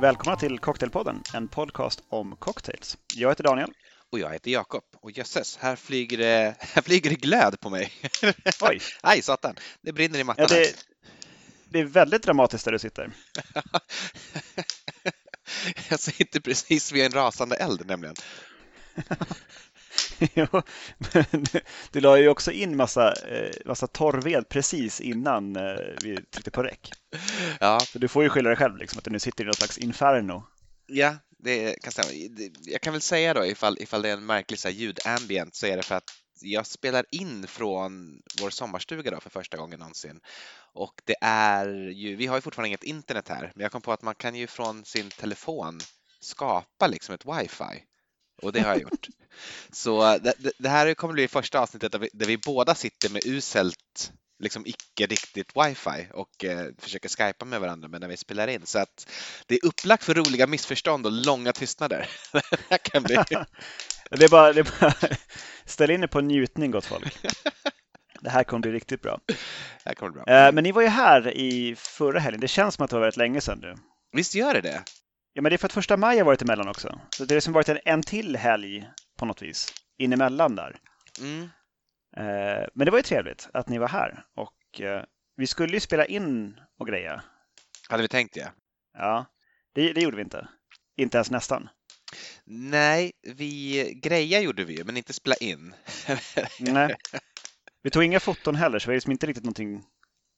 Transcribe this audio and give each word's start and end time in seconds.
Välkomna 0.00 0.36
till 0.36 0.58
Cocktailpodden, 0.58 1.22
en 1.34 1.48
podcast 1.48 2.02
om 2.08 2.36
cocktails. 2.36 2.98
Jag 3.14 3.28
heter 3.28 3.44
Daniel. 3.44 3.72
Och 4.10 4.18
jag 4.18 4.32
heter 4.32 4.50
Jakob. 4.50 4.84
Och 4.92 5.10
jösses, 5.10 5.56
här 5.56 5.76
flyger 5.76 6.18
det, 6.18 6.54
här 6.60 6.82
flyger 6.82 7.10
det 7.10 7.16
glöd 7.16 7.60
på 7.60 7.70
mig. 7.70 7.92
Oj! 8.60 8.80
Aj, 9.02 9.22
satan! 9.22 9.54
Det 9.82 9.92
brinner 9.92 10.18
i 10.18 10.24
mattan. 10.24 10.46
Ja, 10.50 10.56
det, 10.56 10.86
det 11.70 11.78
är 11.80 11.84
väldigt 11.84 12.22
dramatiskt 12.22 12.64
där 12.64 12.72
du 12.72 12.78
sitter. 12.78 13.12
jag 15.90 16.00
sitter 16.00 16.40
precis 16.40 16.92
vid 16.92 17.04
en 17.04 17.12
rasande 17.12 17.56
eld 17.56 17.86
nämligen. 17.86 18.16
jo, 20.34 20.62
men 20.98 21.44
du, 21.92 22.00
la 22.00 22.18
ju 22.18 22.28
också 22.28 22.52
in 22.52 22.76
massa, 22.76 23.12
eh, 23.12 23.52
massa 23.66 23.86
torrved 23.86 24.48
precis 24.48 25.00
innan 25.00 25.56
eh, 25.56 25.62
vi 26.02 26.22
tryckte 26.30 26.50
på 26.50 26.62
räck. 26.62 26.92
Ja. 27.60 27.80
Så 27.80 27.98
du 27.98 28.08
får 28.08 28.22
ju 28.22 28.28
skylla 28.28 28.48
dig 28.48 28.56
själv, 28.56 28.76
liksom, 28.76 28.98
att 28.98 29.04
du 29.04 29.10
nu 29.10 29.18
sitter 29.18 29.44
i 29.44 29.46
något 29.46 29.56
slags 29.56 29.78
inferno. 29.78 30.46
Ja, 30.86 31.16
det 31.38 31.82
kan 31.82 31.92
stämma. 31.92 32.08
Jag 32.60 32.80
kan 32.80 32.92
väl 32.92 33.02
säga 33.02 33.34
då 33.34 33.46
ifall, 33.46 33.76
ifall 33.80 34.02
det 34.02 34.08
är 34.08 34.12
en 34.12 34.26
märklig 34.26 34.58
så 34.58 34.68
här, 34.68 34.74
ljudambient 34.74 35.54
så 35.54 35.66
är 35.66 35.76
det 35.76 35.82
för 35.82 35.94
att 35.94 36.10
jag 36.42 36.66
spelar 36.66 37.04
in 37.10 37.46
från 37.46 38.22
vår 38.40 38.50
sommarstuga 38.50 39.10
då 39.10 39.20
för 39.20 39.30
första 39.30 39.56
gången 39.56 39.78
någonsin. 39.78 40.20
Och 40.72 41.02
det 41.04 41.16
är 41.20 41.68
ju, 41.88 42.16
vi 42.16 42.26
har 42.26 42.36
ju 42.36 42.40
fortfarande 42.40 42.68
inget 42.68 42.82
internet 42.82 43.28
här, 43.28 43.52
men 43.54 43.62
jag 43.62 43.72
kom 43.72 43.82
på 43.82 43.92
att 43.92 44.02
man 44.02 44.14
kan 44.14 44.34
ju 44.34 44.46
från 44.46 44.84
sin 44.84 45.10
telefon 45.10 45.80
skapa 46.20 46.86
liksom 46.86 47.14
ett 47.14 47.24
wifi. 47.26 47.84
Och 48.42 48.52
det 48.52 48.60
har 48.60 48.68
jag 48.68 48.82
gjort. 48.82 49.08
Så 49.72 50.18
det, 50.18 50.52
det 50.58 50.68
här 50.68 50.94
kommer 50.94 51.14
bli 51.14 51.28
första 51.28 51.60
avsnittet 51.60 51.92
där 51.92 51.98
vi, 51.98 52.08
där 52.12 52.26
vi 52.26 52.38
båda 52.38 52.74
sitter 52.74 53.10
med 53.10 53.26
uselt 53.26 54.12
liksom 54.40 54.66
icke 54.66 55.06
riktigt 55.06 55.52
wifi 55.56 56.08
och 56.12 56.44
eh, 56.44 56.66
försöker 56.78 57.08
skypa 57.08 57.44
med 57.44 57.60
varandra 57.60 57.88
men 57.88 58.00
när 58.00 58.08
vi 58.08 58.16
spelar 58.16 58.48
in. 58.48 58.66
Så 58.66 58.78
att 58.78 59.10
det 59.46 59.54
är 59.54 59.66
upplagt 59.66 60.04
för 60.04 60.14
roliga 60.14 60.46
missförstånd 60.46 61.06
och 61.06 61.12
långa 61.12 61.52
tystnader. 61.52 62.08
det 62.68 62.78
kan 62.78 63.02
bli... 63.02 63.14
det 64.10 64.24
är 64.24 64.28
bara, 64.28 64.52
det 64.52 64.60
är 64.60 64.80
bara 64.80 64.94
ställ 65.64 65.90
in 65.90 66.02
er 66.02 66.06
på 66.06 66.20
njutning 66.20 66.70
gott 66.70 66.86
folk. 66.86 67.18
Det 68.20 68.30
här 68.30 68.44
kommer 68.44 68.60
bli 68.60 68.72
riktigt 68.72 69.02
bra. 69.02 69.20
Det 69.84 69.94
kommer 69.94 70.12
bli 70.12 70.22
bra. 70.22 70.34
Eh, 70.34 70.52
men 70.52 70.64
ni 70.64 70.72
var 70.72 70.82
ju 70.82 70.88
här 70.88 71.36
i 71.36 71.74
förra 71.76 72.20
helgen. 72.20 72.40
Det 72.40 72.48
känns 72.48 72.74
som 72.74 72.84
att 72.84 72.90
det 72.90 72.96
var 72.96 73.00
väldigt 73.00 73.16
länge 73.16 73.40
sedan 73.40 73.58
nu. 73.62 73.74
Visst 74.12 74.34
gör 74.34 74.54
det 74.54 74.60
det? 74.60 74.82
Ja, 75.40 75.42
men 75.42 75.50
det 75.50 75.56
är 75.56 75.58
för 75.58 75.66
att 75.66 75.72
första 75.72 75.96
maj 75.96 76.18
har 76.18 76.24
varit 76.24 76.42
emellan 76.42 76.68
också. 76.68 77.00
Så 77.10 77.24
det 77.24 77.34
har 77.34 77.36
liksom 77.36 77.52
varit 77.52 77.68
en, 77.68 77.78
en 77.84 78.02
till 78.02 78.36
helg 78.36 78.90
på 79.18 79.24
något 79.24 79.42
vis 79.42 79.72
inemellan 79.98 80.56
där. 80.56 80.76
Mm. 81.20 81.42
Eh, 82.16 82.66
men 82.74 82.84
det 82.84 82.90
var 82.90 82.98
ju 82.98 83.02
trevligt 83.02 83.48
att 83.52 83.68
ni 83.68 83.78
var 83.78 83.88
här 83.88 84.24
och 84.34 84.80
eh, 84.80 85.04
vi 85.36 85.46
skulle 85.46 85.72
ju 85.72 85.80
spela 85.80 86.06
in 86.06 86.60
och 86.78 86.86
greja. 86.86 87.22
Hade 87.88 88.02
vi 88.02 88.08
tänkt 88.08 88.34
det? 88.34 88.52
Ja, 88.98 89.26
det, 89.74 89.92
det 89.92 90.00
gjorde 90.00 90.16
vi 90.16 90.22
inte. 90.22 90.48
Inte 90.96 91.18
ens 91.18 91.30
nästan. 91.30 91.68
Nej, 92.44 93.12
vi 93.22 93.84
greja 94.02 94.40
gjorde 94.40 94.64
vi 94.64 94.76
ju, 94.76 94.84
men 94.84 94.96
inte 94.96 95.12
spela 95.12 95.36
in. 95.36 95.74
Nej. 96.60 96.96
Vi 97.82 97.90
tog 97.90 98.04
inga 98.04 98.20
foton 98.20 98.56
heller, 98.56 98.78
så 98.78 98.86
vi 98.86 98.92
har 98.92 98.96
liksom 98.96 99.12
inte 99.12 99.26
riktigt 99.26 99.44
någonting, 99.44 99.84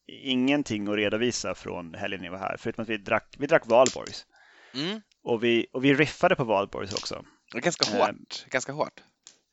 ingenting 0.06 0.89
att 0.89 0.97
redovisa 0.97 1.55
från 1.55 1.95
helgen 1.95 2.20
ni 2.20 2.28
var 2.28 2.39
här, 2.39 2.56
förutom 2.58 2.83
att 2.83 2.89
vi 2.89 2.97
drack, 2.97 3.34
vi 3.39 3.47
drack 3.47 3.67
Valborgs. 3.67 4.27
Mm. 4.75 5.01
Och, 5.23 5.45
vi, 5.45 5.67
och 5.73 5.84
vi 5.84 5.95
riffade 5.95 6.37
på 6.37 6.45
Valborgs 6.45 6.95
också. 6.95 7.25
Ganska 7.55 7.97
hårt. 7.97 8.11
Eh, 8.11 8.51
ganska 8.51 8.73
hårt. 8.73 9.02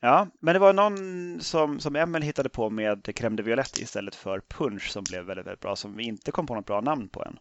Ja, 0.00 0.28
men 0.40 0.54
det 0.54 0.58
var 0.58 0.72
någon 0.72 1.40
som, 1.40 1.80
som 1.80 1.96
Emil 1.96 2.22
hittade 2.22 2.48
på 2.48 2.70
med 2.70 3.02
crème 3.06 3.36
de 3.36 3.42
violette 3.42 3.82
istället 3.82 4.14
för 4.14 4.40
punch 4.40 4.90
som 4.90 5.04
blev 5.04 5.24
väldigt, 5.24 5.46
väldigt 5.46 5.60
bra, 5.60 5.76
som 5.76 5.96
vi 5.96 6.04
inte 6.04 6.32
kom 6.32 6.46
på 6.46 6.54
något 6.54 6.66
bra 6.66 6.80
namn 6.80 7.08
på 7.08 7.24
än. 7.24 7.38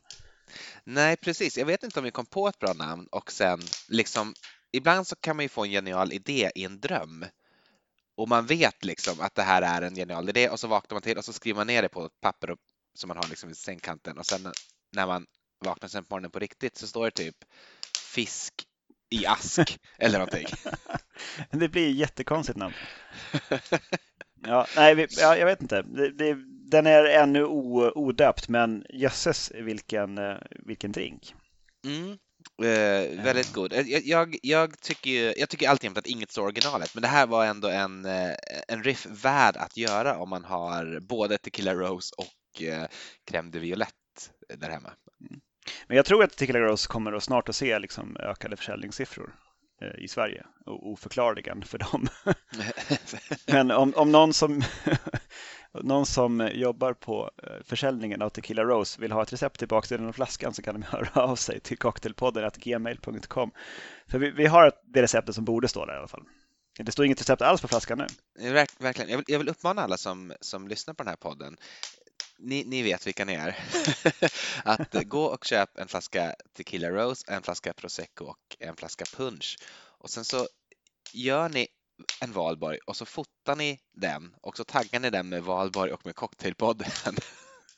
Nej, 0.83 1.17
precis. 1.17 1.57
Jag 1.57 1.65
vet 1.65 1.83
inte 1.83 1.99
om 1.99 2.05
vi 2.05 2.11
kom 2.11 2.25
på 2.25 2.47
ett 2.47 2.59
bra 2.59 2.73
namn 2.73 3.07
och 3.11 3.31
sen 3.31 3.59
liksom 3.87 4.33
ibland 4.71 5.07
så 5.07 5.15
kan 5.15 5.35
man 5.35 5.45
ju 5.45 5.49
få 5.49 5.63
en 5.63 5.71
genial 5.71 6.13
idé 6.13 6.51
i 6.55 6.65
en 6.65 6.79
dröm 6.79 7.25
och 8.15 8.29
man 8.29 8.45
vet 8.45 8.85
liksom 8.85 9.21
att 9.21 9.35
det 9.35 9.41
här 9.41 9.61
är 9.61 9.81
en 9.81 9.95
genial 9.95 10.29
idé 10.29 10.49
och 10.49 10.59
så 10.59 10.67
vaknar 10.67 10.95
man 10.95 11.01
till 11.01 11.17
och 11.17 11.25
så 11.25 11.33
skriver 11.33 11.57
man 11.57 11.67
ner 11.67 11.81
det 11.81 11.89
på 11.89 12.05
ett 12.05 12.21
papper 12.21 12.55
som 12.93 13.07
man 13.07 13.17
har 13.17 13.27
liksom 13.29 13.49
vid 13.49 13.57
sängkanten 13.57 14.17
och 14.17 14.25
sen 14.25 14.53
när 14.91 15.07
man 15.07 15.25
vaknar 15.65 15.89
sen 15.89 16.03
på 16.03 16.15
morgonen 16.15 16.31
på 16.31 16.39
riktigt 16.39 16.77
så 16.77 16.87
står 16.87 17.05
det 17.05 17.11
typ 17.11 17.35
fisk 17.97 18.53
i 19.09 19.25
ask 19.25 19.79
eller 19.97 20.19
någonting. 20.19 20.47
det 21.51 21.69
blir 21.69 21.89
jättekonstigt 21.89 22.57
namn. 22.57 22.73
Ja, 24.41 24.67
nej, 24.75 24.95
vi, 24.95 25.07
ja, 25.09 25.37
jag 25.37 25.45
vet 25.45 25.61
inte. 25.61 25.81
Det, 25.81 26.11
det, 26.11 26.37
den 26.71 26.87
är 26.87 27.03
ännu 27.03 27.43
o, 27.43 27.91
odöpt, 27.95 28.49
men 28.49 28.85
jösses 28.89 29.51
vilken, 29.55 30.17
eh, 30.17 30.37
vilken 30.51 30.91
drink. 30.91 31.35
Mm. 31.85 32.17
Eh, 32.63 33.23
väldigt 33.23 33.53
god. 33.53 33.73
Eh, 33.73 33.87
jag, 33.87 34.01
jag, 34.05 34.37
jag, 34.41 34.79
tycker, 34.81 35.39
jag 35.39 35.49
tycker 35.49 35.69
alltid 35.69 35.97
att 35.97 36.07
inget 36.07 36.31
står 36.31 36.43
originalet, 36.43 36.95
men 36.95 37.01
det 37.01 37.07
här 37.07 37.27
var 37.27 37.45
ändå 37.45 37.67
en, 37.67 38.05
eh, 38.05 38.35
en 38.67 38.83
riff 38.83 39.05
värd 39.05 39.57
att 39.57 39.77
göra 39.77 40.17
om 40.17 40.29
man 40.29 40.43
har 40.43 40.99
både 40.99 41.37
Tequila 41.37 41.73
Rose 41.73 42.15
och 42.17 42.61
eh, 42.61 42.87
Crème 43.31 43.51
de 43.51 43.59
Violette 43.59 43.95
där 44.57 44.69
hemma. 44.69 44.91
Mm. 45.29 45.41
Men 45.87 45.97
jag 45.97 46.05
tror 46.05 46.23
att 46.23 46.37
Tequila 46.37 46.59
Rose 46.59 46.87
kommer 46.87 47.13
att 47.13 47.23
snart 47.23 47.49
att 47.49 47.55
se 47.55 47.79
liksom 47.79 48.17
ökade 48.19 48.57
försäljningssiffror 48.57 49.35
i 49.97 50.07
Sverige, 50.07 50.45
oförklarligen 50.65 51.63
för 51.63 51.77
dem. 51.77 52.07
Men 53.47 53.71
om, 53.71 53.93
om 53.95 54.11
någon 54.11 54.33
som 54.33 54.61
någon 55.83 56.05
som 56.05 56.49
jobbar 56.53 56.93
på 56.93 57.31
försäljningen 57.63 58.21
av 58.21 58.29
Tequila 58.29 58.63
Rose 58.63 59.01
vill 59.01 59.11
ha 59.11 59.23
ett 59.23 59.33
recept 59.33 59.59
till 59.59 59.67
baksidan 59.67 60.07
av 60.07 60.13
flaskan 60.13 60.53
så 60.53 60.61
kan 60.61 60.73
de 60.73 60.83
höra 60.87 61.23
av 61.23 61.35
sig 61.35 61.59
till 61.59 61.77
cocktailpodden 61.77 62.51
gmail.com. 62.55 63.51
För 64.07 64.19
vi, 64.19 64.31
vi 64.31 64.45
har 64.45 64.71
det 64.83 65.01
receptet 65.01 65.35
som 65.35 65.45
borde 65.45 65.67
stå 65.67 65.85
där 65.85 65.93
i 65.93 65.97
alla 65.97 66.07
fall. 66.07 66.23
Det 66.79 66.91
står 66.91 67.05
inget 67.05 67.21
recept 67.21 67.41
alls 67.41 67.61
på 67.61 67.67
flaskan 67.67 67.97
nu. 67.97 68.51
Verk, 68.51 68.69
verkligen. 68.79 69.09
Jag 69.09 69.17
vill, 69.17 69.25
jag 69.27 69.39
vill 69.39 69.49
uppmana 69.49 69.81
alla 69.81 69.97
som, 69.97 70.33
som 70.41 70.67
lyssnar 70.67 70.93
på 70.93 71.03
den 71.03 71.09
här 71.09 71.15
podden 71.15 71.57
ni, 72.39 72.63
ni, 72.63 72.83
vet 72.83 73.07
vilka 73.07 73.25
ni 73.25 73.33
är. 73.33 73.59
att 74.63 74.93
gå 74.93 75.23
och 75.25 75.45
köp 75.45 75.77
en 75.77 75.87
flaska 75.87 76.35
Tequila 76.53 76.89
Rose, 76.89 77.25
en 77.27 77.41
flaska 77.41 77.73
Prosecco 77.73 78.25
och 78.25 78.57
en 78.59 78.75
flaska 78.75 79.05
punch. 79.05 79.57
Och 79.99 80.09
sen 80.09 80.25
så 80.25 80.47
gör 81.13 81.49
ni 81.49 81.67
en 82.21 82.31
valborg 82.31 82.79
och 82.85 82.95
så 82.95 83.05
fotar 83.05 83.55
ni 83.55 83.79
den 83.93 84.35
och 84.41 84.57
så 84.57 84.63
taggar 84.63 84.99
ni 84.99 85.09
den 85.09 85.29
med 85.29 85.43
valborg 85.43 85.91
och 85.91 86.05
med 86.05 86.15
cocktailpodden. 86.15 86.91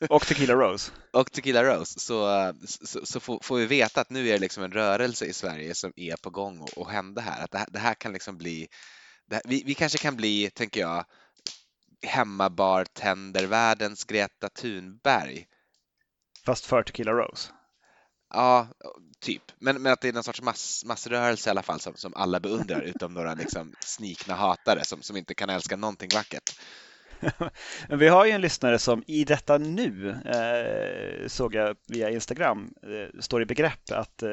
Och 0.08 0.26
Tequila 0.26 0.54
Rose. 0.54 0.92
och 1.12 1.32
Tequila 1.32 1.64
Rose. 1.64 2.00
Så, 2.00 2.52
så, 2.66 3.06
så 3.06 3.20
får, 3.20 3.40
får, 3.42 3.56
vi 3.56 3.66
veta 3.66 4.00
att 4.00 4.10
nu 4.10 4.28
är 4.28 4.32
det 4.32 4.38
liksom 4.38 4.62
en 4.64 4.72
rörelse 4.72 5.24
i 5.24 5.32
Sverige 5.32 5.74
som 5.74 5.92
är 5.96 6.16
på 6.16 6.30
gång 6.30 6.60
och, 6.60 6.78
och 6.78 6.90
hända 6.90 7.22
här. 7.22 7.44
Att 7.44 7.50
det, 7.50 7.58
här, 7.58 7.66
det 7.70 7.78
här 7.78 7.94
kan 7.94 8.12
liksom 8.12 8.38
bli, 8.38 8.68
här, 9.30 9.42
vi, 9.44 9.62
vi 9.66 9.74
kanske 9.74 9.98
kan 9.98 10.16
bli, 10.16 10.50
tänker 10.50 10.80
jag, 10.80 11.04
hemmabartendervärldens 12.02 14.04
Greta 14.04 14.48
Thunberg. 14.48 15.46
Fast 16.44 16.66
för 16.66 16.82
Tequila 16.82 17.12
Rose? 17.12 17.52
Ja, 18.34 18.68
typ. 19.20 19.42
Men, 19.58 19.82
men 19.82 19.92
att 19.92 20.00
det 20.00 20.08
är 20.08 20.12
någon 20.12 20.24
sorts 20.24 20.42
mass, 20.42 20.84
massrörelse 20.86 21.48
i 21.48 21.50
alla 21.50 21.62
fall 21.62 21.80
som, 21.80 21.94
som 21.96 22.12
alla 22.16 22.40
beundrar 22.40 22.80
utom 22.80 23.14
några 23.14 23.34
liksom 23.34 23.74
snikna 23.80 24.34
hatare 24.34 24.84
som, 24.84 25.02
som 25.02 25.16
inte 25.16 25.34
kan 25.34 25.50
älska 25.50 25.76
någonting 25.76 26.08
vackert. 26.14 26.58
Vi 27.88 28.08
har 28.08 28.24
ju 28.24 28.30
en 28.30 28.40
lyssnare 28.40 28.78
som 28.78 29.04
i 29.06 29.24
detta 29.24 29.58
nu, 29.58 30.10
eh, 30.10 31.28
såg 31.28 31.54
jag 31.54 31.76
via 31.88 32.10
Instagram, 32.10 32.74
eh, 32.82 33.20
står 33.20 33.42
i 33.42 33.46
begrepp 33.46 33.90
att, 33.92 34.22
eh, 34.22 34.30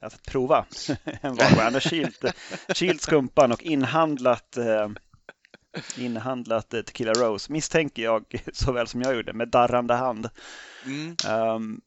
att 0.00 0.22
prova 0.22 0.66
en 1.04 1.34
Valborg. 1.34 1.64
Han 1.64 1.74
har 1.74 1.80
kylt, 1.80 2.24
kylt 2.74 3.02
skumpan 3.02 3.52
och 3.52 3.62
inhandlat 3.62 4.56
eh, 4.56 4.88
inhandlat 5.96 6.70
Tequila 6.70 7.12
Rose, 7.12 7.52
misstänker 7.52 8.02
jag 8.02 8.42
såväl 8.52 8.86
som 8.86 9.02
jag 9.02 9.14
gjorde, 9.14 9.32
med 9.32 9.48
darrande 9.48 9.94
hand. 9.94 10.28
Mm. 10.84 11.16
Um, 11.28 11.80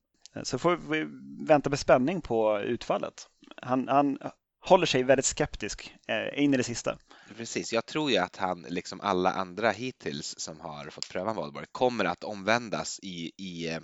så 0.43 0.59
får 0.59 0.75
vi 0.75 1.05
vänta 1.47 1.69
med 1.69 1.79
spänning 1.79 2.21
på 2.21 2.59
utfallet. 2.59 3.27
Han, 3.61 3.87
han 3.87 4.17
håller 4.65 4.85
sig 4.85 5.03
väldigt 5.03 5.25
skeptisk 5.25 5.95
eh, 6.07 6.43
in 6.43 6.53
i 6.53 6.57
det 6.57 6.63
sista. 6.63 6.97
Precis, 7.37 7.73
jag 7.73 7.85
tror 7.85 8.11
ju 8.11 8.17
att 8.17 8.35
han, 8.35 8.61
liksom 8.61 9.01
alla 9.01 9.31
andra 9.31 9.71
hittills 9.71 10.39
som 10.39 10.59
har 10.59 10.89
fått 10.89 11.09
pröva 11.09 11.33
Valborg, 11.33 11.65
kommer 11.71 12.05
att 12.05 12.23
omvändas 12.23 12.99
i, 13.03 13.31
i 13.37 13.69
eh, 13.69 13.79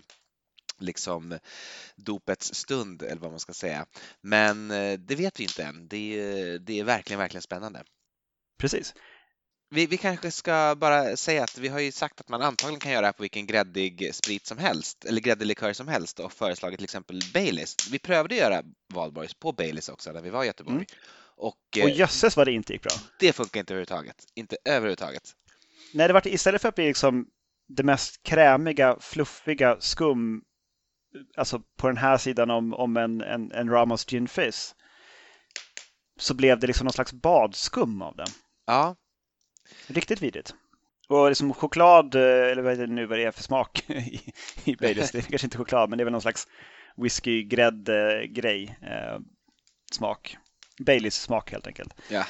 liksom 0.80 1.40
dopets 1.96 2.54
stund 2.54 3.02
eller 3.02 3.22
vad 3.22 3.32
man 3.32 3.40
ska 3.40 3.54
säga. 3.54 3.86
Men 4.22 4.72
eh, 4.72 5.00
det 5.00 5.16
vet 5.16 5.40
vi 5.40 5.44
inte 5.44 5.64
än. 5.64 5.88
Det, 5.88 6.58
det 6.58 6.80
är 6.80 6.84
verkligen, 6.84 7.20
verkligen 7.20 7.42
spännande. 7.42 7.84
Precis. 8.58 8.94
Vi, 9.74 9.86
vi, 9.86 9.98
kanske 9.98 10.32
ska 10.32 10.76
bara 10.78 11.18
säga 11.18 11.44
att 11.44 11.58
vi 11.58 11.68
har 11.68 11.80
ju 11.80 11.92
sagt 11.92 12.20
att 12.20 12.30
man 12.30 12.42
antagligen 12.42 12.80
kan 12.80 12.92
göra 12.92 13.02
det 13.02 13.08
här 13.08 13.14
på 13.14 13.24
vilken 13.24 13.46
gräddig 13.46 14.16
sprit 14.16 14.46
som 14.46 14.58
helst 14.58 15.06
eller 15.06 15.22
gräddig 15.22 15.46
likör 15.46 15.74
som 15.74 15.88
helst 15.88 16.20
och 16.20 16.34
föreslagit 16.34 16.78
till 16.78 16.84
exempel 16.84 17.22
Baileys. 17.34 17.76
Vi 17.92 18.00
prövade 18.00 18.36
göra 18.36 18.64
Valborgs 18.94 19.34
på 19.34 19.52
Baileys 19.52 19.90
också 19.90 20.12
när 20.12 20.22
vi 20.22 20.30
var 20.30 20.44
i 20.44 20.48
Göteborg. 20.48 20.76
Mm. 20.76 20.86
Och, 21.36 21.48
och 21.48 21.78
eh, 21.78 21.98
jösses 21.98 22.38
vad 22.38 22.48
det 22.48 22.52
inte 22.52 22.74
gick 22.74 22.82
bra. 22.82 22.92
Det 23.20 23.34
funkar 23.34 23.60
inte 23.60 23.74
överhuvudtaget. 23.74 24.26
Inte 24.36 24.58
överhuvudtaget. 24.66 25.24
Nej, 25.94 26.08
det 26.08 26.14
var 26.14 26.28
istället 26.28 26.62
för 26.62 26.70
att 26.70 26.76
bli 26.76 26.88
liksom 26.88 27.28
det 27.68 27.84
mest 27.84 28.24
krämiga, 28.24 28.98
fluffiga 29.00 29.78
skum 29.80 30.42
alltså 31.38 31.62
på 31.78 31.88
den 31.88 31.98
här 31.98 32.18
sidan 32.18 32.50
om, 32.50 32.74
om 32.74 32.98
en, 32.98 33.22
en, 33.22 33.52
en 33.52 33.70
Ramos 33.70 34.06
Gin 34.06 34.28
Fizz 34.28 34.76
så 36.20 36.34
blev 36.34 36.60
det 36.60 36.68
liksom 36.68 36.86
någon 36.86 36.94
slags 36.94 37.14
badskum 37.14 38.02
av 38.02 38.16
den. 38.16 38.28
Ja, 38.66 38.96
Riktigt 39.88 40.22
vidrigt. 40.22 40.54
Och 41.08 41.30
liksom 41.30 41.54
choklad, 41.54 42.16
eh, 42.16 42.22
eller 42.22 42.62
vad 42.62 42.74
är 42.74 42.78
det 42.78 42.94
nu 42.94 43.06
vad 43.06 43.18
det 43.20 43.24
är 43.26 43.32
för 43.32 43.44
smak 43.44 43.84
i, 43.90 44.34
i 44.64 44.76
Baileys. 44.76 45.12
Det 45.12 45.18
är 45.18 45.22
kanske 45.22 45.48
inte 45.48 45.58
choklad, 45.58 45.90
men 45.90 45.98
det 45.98 46.04
är 46.04 46.06
väl 46.06 46.12
någon 46.12 46.22
slags 46.22 46.48
whisky-grädde-grej. 46.98 48.78
Eh, 48.82 49.20
smak. 49.92 50.38
Baileys 50.80 51.16
smak 51.16 51.52
helt 51.52 51.68
enkelt. 51.68 51.94
ja. 52.10 52.26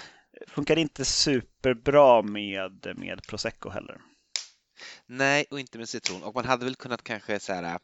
Funkar 0.48 0.78
inte 0.78 1.06
superbra 1.06 2.22
med, 2.22 2.94
med 2.96 3.22
prosecco 3.28 3.70
heller. 3.70 4.02
Nej, 5.06 5.46
och 5.52 5.60
inte 5.60 5.78
med 5.78 5.90
citron. 5.90 6.24
Och 6.24 6.36
man 6.36 6.46
hade 6.46 6.66
väl 6.66 6.76
kunnat 6.76 7.04
kanske 7.04 7.40
så 7.40 7.54
här, 7.54 7.80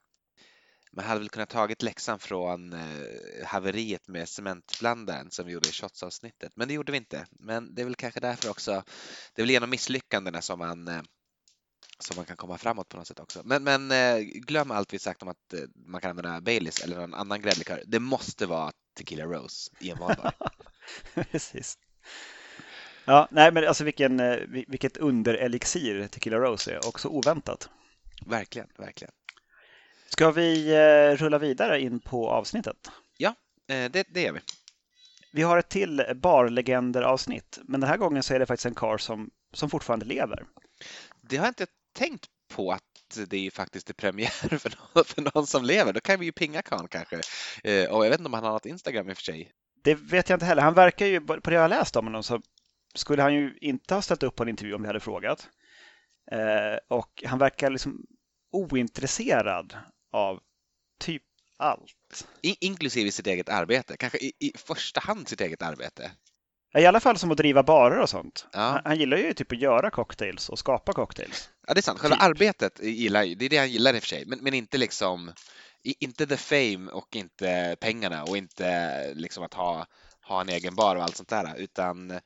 man 0.91 1.05
hade 1.05 1.19
väl 1.19 1.29
kunnat 1.29 1.49
tagit 1.49 1.81
läxan 1.81 2.19
från 2.19 2.73
eh, 2.73 3.45
haveriet 3.45 4.07
med 4.07 4.29
cementblandaren 4.29 5.31
som 5.31 5.45
vi 5.45 5.51
gjorde 5.51 5.69
i 5.69 5.71
shotsavsnittet. 5.71 6.51
Men 6.55 6.67
det 6.67 6.73
gjorde 6.73 6.91
vi 6.91 6.97
inte. 6.97 7.25
Men 7.31 7.75
det 7.75 7.81
är 7.81 7.85
väl 7.85 7.95
kanske 7.95 8.19
därför 8.19 8.49
också, 8.49 8.83
det 9.35 9.41
är 9.41 9.43
väl 9.43 9.51
genom 9.51 9.69
misslyckandena 9.69 10.41
som 10.41 10.59
man 10.59 10.87
eh, 10.87 11.01
som 11.99 12.15
man 12.15 12.25
kan 12.25 12.37
komma 12.37 12.57
framåt 12.57 12.89
på 12.89 12.97
något 12.97 13.07
sätt 13.07 13.19
också. 13.19 13.41
Men, 13.45 13.63
men 13.63 13.91
eh, 13.91 14.19
glöm 14.19 14.71
allt 14.71 14.93
vi 14.93 14.99
sagt 14.99 15.21
om 15.21 15.27
att 15.27 15.53
eh, 15.53 15.59
man 15.75 16.01
kan 16.01 16.09
använda 16.09 16.41
Baileys 16.41 16.79
eller 16.83 16.97
någon 16.97 17.13
annan 17.13 17.41
gräddlikör. 17.41 17.83
Det 17.87 17.99
måste 17.99 18.45
vara 18.45 18.71
Tequila 18.97 19.25
Rose 19.25 19.71
i 19.79 19.89
en 19.89 19.97
valbar. 19.97 20.33
Precis. 21.31 21.77
Ja, 23.05 23.27
nej 23.31 23.51
men 23.51 23.67
alltså 23.67 23.83
vilken, 23.83 24.17
vil- 24.21 24.65
vilket 24.67 24.97
underelixir 24.97 26.07
Tequila 26.07 26.37
Rose 26.37 26.71
är. 26.73 26.85
Också 26.85 27.07
oväntat. 27.07 27.69
verkligen, 28.25 28.67
verkligen. 28.77 29.13
Ska 30.09 30.31
vi 30.31 30.73
eh, 30.73 31.17
rulla 31.17 31.37
vidare 31.37 31.81
in 31.81 31.99
på 31.99 32.29
avsnittet? 32.29 32.91
Eh, 33.69 33.91
det, 33.91 34.07
det 34.09 34.21
gör 34.21 34.33
vi. 34.33 34.39
Vi 35.31 35.41
har 35.41 35.57
ett 35.57 35.69
till 35.69 36.03
barlegender-avsnitt, 36.15 37.59
men 37.63 37.81
den 37.81 37.89
här 37.89 37.97
gången 37.97 38.23
så 38.23 38.33
är 38.33 38.39
det 38.39 38.45
faktiskt 38.45 38.65
en 38.65 38.75
karl 38.75 38.97
som, 38.97 39.29
som 39.53 39.69
fortfarande 39.69 40.05
lever. 40.05 40.45
Det 41.21 41.37
har 41.37 41.45
jag 41.45 41.49
inte 41.51 41.67
tänkt 41.93 42.25
på 42.53 42.71
att 42.71 42.83
det 43.27 43.37
är 43.37 43.41
ju 43.41 43.51
faktiskt 43.51 43.89
är 43.89 43.93
premiär 43.93 44.57
för 44.59 44.73
någon, 44.79 45.05
för 45.05 45.21
någon 45.21 45.47
som 45.47 45.65
lever. 45.65 45.93
Då 45.93 45.99
kan 45.99 46.19
vi 46.19 46.25
ju 46.25 46.31
pinga 46.31 46.61
Khan 46.61 46.87
kanske. 46.87 47.21
Eh, 47.63 47.89
och 47.89 48.05
jag 48.05 48.09
vet 48.09 48.19
inte 48.19 48.27
om 48.27 48.33
han 48.33 48.43
har 48.43 48.51
något 48.51 48.65
Instagram 48.65 49.09
i 49.09 49.13
och 49.13 49.17
för 49.17 49.23
sig. 49.23 49.51
Det 49.83 49.95
vet 49.95 50.29
jag 50.29 50.35
inte 50.35 50.45
heller. 50.45 50.61
Han 50.61 50.73
verkar 50.73 51.05
ju, 51.05 51.21
på 51.21 51.49
det 51.49 51.53
jag 51.53 51.61
har 51.61 51.69
läst 51.69 51.95
om 51.95 52.05
honom, 52.05 52.23
så 52.23 52.41
skulle 52.95 53.21
han 53.21 53.33
ju 53.33 53.57
inte 53.61 53.93
ha 53.93 54.01
ställt 54.01 54.23
upp 54.23 54.35
på 54.35 54.43
en 54.43 54.49
intervju 54.49 54.73
om 54.73 54.81
vi 54.81 54.87
hade 54.87 54.99
frågat. 54.99 55.49
Och 56.87 57.23
han 57.25 57.39
verkar 57.39 57.69
liksom 57.69 58.05
ointresserad 58.51 59.77
av 60.11 60.39
typ 60.99 61.23
allt. 61.57 62.27
In, 62.41 62.55
inklusive 62.61 63.11
sitt 63.11 63.27
eget 63.27 63.49
arbete. 63.49 63.97
Kanske 63.97 64.17
i, 64.17 64.33
i 64.39 64.51
första 64.57 64.99
hand 64.99 65.27
sitt 65.27 65.41
eget 65.41 65.61
arbete. 65.61 66.11
I 66.77 66.85
alla 66.85 66.99
fall 66.99 67.17
som 67.17 67.31
att 67.31 67.37
driva 67.37 67.63
barer 67.63 67.99
och 67.99 68.09
sånt. 68.09 68.47
Ja. 68.53 68.59
Han, 68.59 68.81
han 68.85 68.99
gillar 68.99 69.17
ju 69.17 69.33
typ 69.33 69.51
att 69.51 69.61
göra 69.61 69.89
cocktails 69.89 70.49
och 70.49 70.59
skapa 70.59 70.93
cocktails. 70.93 71.49
Ja, 71.67 71.73
det 71.73 71.79
är 71.79 71.81
sant. 71.81 71.99
Själva 71.99 72.15
Typ. 72.15 72.23
arbetet 72.23 72.79
gillar 72.83 73.25
det 73.35 73.45
är 73.45 73.49
det 73.49 73.57
han 73.57 73.71
gillar 73.71 73.93
i 73.93 73.97
och 73.97 74.01
för 74.01 74.07
sig, 74.07 74.25
men, 74.25 74.39
men 74.39 74.53
inte 74.53 74.77
liksom 74.77 75.33
inte 75.83 76.27
the 76.27 76.37
fame 76.37 76.91
och 76.91 77.15
inte 77.15 77.75
pengarna 77.79 78.23
och 78.23 78.37
inte 78.37 79.13
liksom 79.13 79.43
att 79.43 79.53
ha, 79.53 79.85
ha 80.21 80.41
en 80.41 80.49
egen 80.49 80.75
bar 80.75 80.95
och 80.95 81.03
allt 81.03 81.15
sånt 81.15 81.29
där, 81.29 81.55
utan 81.57 82.19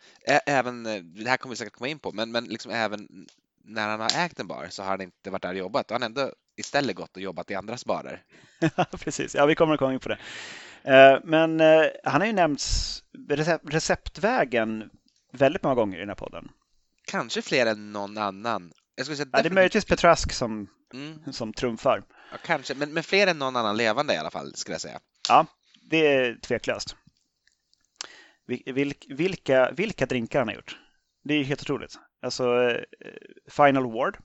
även, 0.46 0.84
det 0.84 1.30
här 1.30 1.38
kommer 1.38 1.54
vi 1.54 1.58
säkert 1.58 1.74
komma 1.74 1.88
in 1.88 2.00
på, 2.00 2.12
men, 2.12 2.32
men 2.32 2.46
liksom 2.46 2.72
även 2.72 3.28
när 3.64 3.88
han 3.90 4.00
har 4.00 4.26
ägt 4.26 4.40
en 4.40 4.48
bar 4.48 4.68
så 4.70 4.84
har 4.84 4.90
han 4.90 5.02
inte 5.02 5.30
varit 5.30 5.42
där 5.42 5.50
och 5.50 5.58
jobbat. 5.58 5.88
Då 5.88 5.94
har 5.96 6.00
han 6.00 6.06
ändå 6.06 6.34
istället 6.62 6.96
gått 6.96 7.16
och 7.16 7.22
jobbat 7.22 7.52
i 7.52 7.56
andras 7.56 7.86
barer. 7.86 8.24
Precis, 9.00 9.36
ja 9.36 9.46
vi 9.46 9.56
kommer 9.56 9.74
att 9.74 9.80
komma 9.80 9.94
in 9.94 10.00
på 10.00 10.10
det. 10.10 10.18
Eh, 10.84 11.20
Men 11.24 11.60
eh, 11.60 11.86
han 12.04 12.22
har 12.22 12.28
ju 12.28 12.34
nämnts 12.34 12.98
recept, 13.30 13.74
receptvägen 13.74 14.90
väldigt 15.34 15.64
många 15.64 15.76
gånger 15.76 15.98
i 15.98 16.00
den 16.00 16.10
här 16.10 16.16
podden. 16.16 16.50
Kanske 17.06 17.42
fler 17.42 17.66
än 17.66 17.92
någon 17.92 18.18
annan. 18.18 18.72
Jag 18.96 19.06
skulle 19.06 19.18
säga 19.18 19.30
Ja, 19.34 19.42
det 19.42 19.50
är 19.50 19.54
möjligtvis 19.54 19.86
Petrask 19.86 20.32
som, 20.34 20.68
Mm, 20.94 21.34
som 21.34 21.54
trumfar. 21.54 22.04
ja, 22.32 22.38
kanske, 22.46 22.74
men, 22.76 22.94
men 22.94 23.04
fler 23.04 23.28
än 23.28 23.40
någon 23.40 23.56
annan 23.56 23.78
levande 23.78 24.14
i 24.14 24.18
alla 24.18 24.32
fall, 24.32 24.56
skulle 24.56 24.74
jag 24.74 24.82
säga. 24.82 25.00
Ja, 25.30 25.46
det 25.90 26.08
är 26.16 26.36
tveklöst. 26.42 26.96
Vil- 28.48 28.64
vilk- 28.66 29.06
Vilka, 29.16 29.72
vilka 29.72 30.06
drinkar 30.06 30.40
han 30.40 30.48
har 30.48 30.56
gjort. 30.56 30.78
Det 31.24 31.34
är 31.34 31.44
helt 31.44 31.62
otroligt. 31.62 32.00
Alltså, 32.22 32.70
eh, 32.72 32.82
Final 33.50 33.92
Ward. 33.92 34.18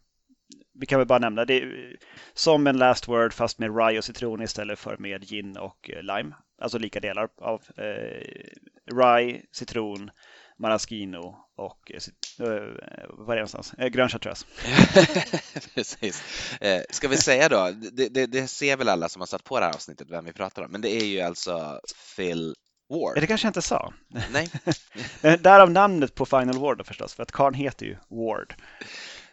Vi 0.80 0.86
kan 0.86 0.98
väl 0.98 1.08
bara 1.08 1.18
nämna 1.18 1.44
det. 1.44 1.62
är 1.62 1.96
Som 2.34 2.66
en 2.66 2.76
last 2.78 3.08
word 3.08 3.32
fast 3.32 3.58
med 3.58 3.76
rye 3.76 3.98
och 3.98 4.04
citron 4.04 4.42
istället 4.42 4.78
för 4.78 4.96
med 4.98 5.24
gin 5.28 5.56
och 5.56 5.90
eh, 5.90 6.02
lime. 6.02 6.34
Alltså 6.62 6.78
lika 6.78 7.00
delar 7.00 7.28
av 7.40 7.62
eh, 7.76 8.94
rye, 8.96 9.42
citron, 9.52 10.10
maraschino 10.58 11.36
och 11.56 11.92
eh, 11.92 12.46
eh, 12.46 12.62
vad 13.08 13.30
är 13.30 13.36
det 13.36 13.36
någonstans? 13.36 13.74
Eh, 13.78 13.88
grön 13.88 14.08
chartreuse. 14.08 14.46
Precis. 15.74 16.22
Eh, 16.60 16.82
ska 16.90 17.08
vi 17.08 17.16
säga 17.16 17.48
då, 17.48 17.70
det, 17.92 18.08
det, 18.08 18.26
det 18.26 18.46
ser 18.46 18.76
väl 18.76 18.88
alla 18.88 19.08
som 19.08 19.20
har 19.20 19.26
satt 19.26 19.44
på 19.44 19.58
det 19.60 19.64
här 19.66 19.74
avsnittet 19.74 20.10
vem 20.10 20.24
vi 20.24 20.32
pratar 20.32 20.62
om, 20.62 20.72
men 20.72 20.80
det 20.80 20.90
är 20.96 21.04
ju 21.04 21.20
alltså 21.20 21.80
Phil 22.16 22.54
Ward. 22.90 23.20
Det 23.20 23.26
kanske 23.26 23.46
jag 23.46 23.50
inte 23.50 23.62
sa. 23.62 23.92
Nej, 24.32 24.50
Därav 25.40 25.70
namnet 25.70 26.14
på 26.14 26.26
Final 26.26 26.58
Ward 26.58 26.78
då 26.78 26.84
förstås, 26.84 27.14
för 27.14 27.22
att 27.22 27.32
karln 27.32 27.54
heter 27.54 27.86
ju 27.86 27.96
Ward. 28.08 28.54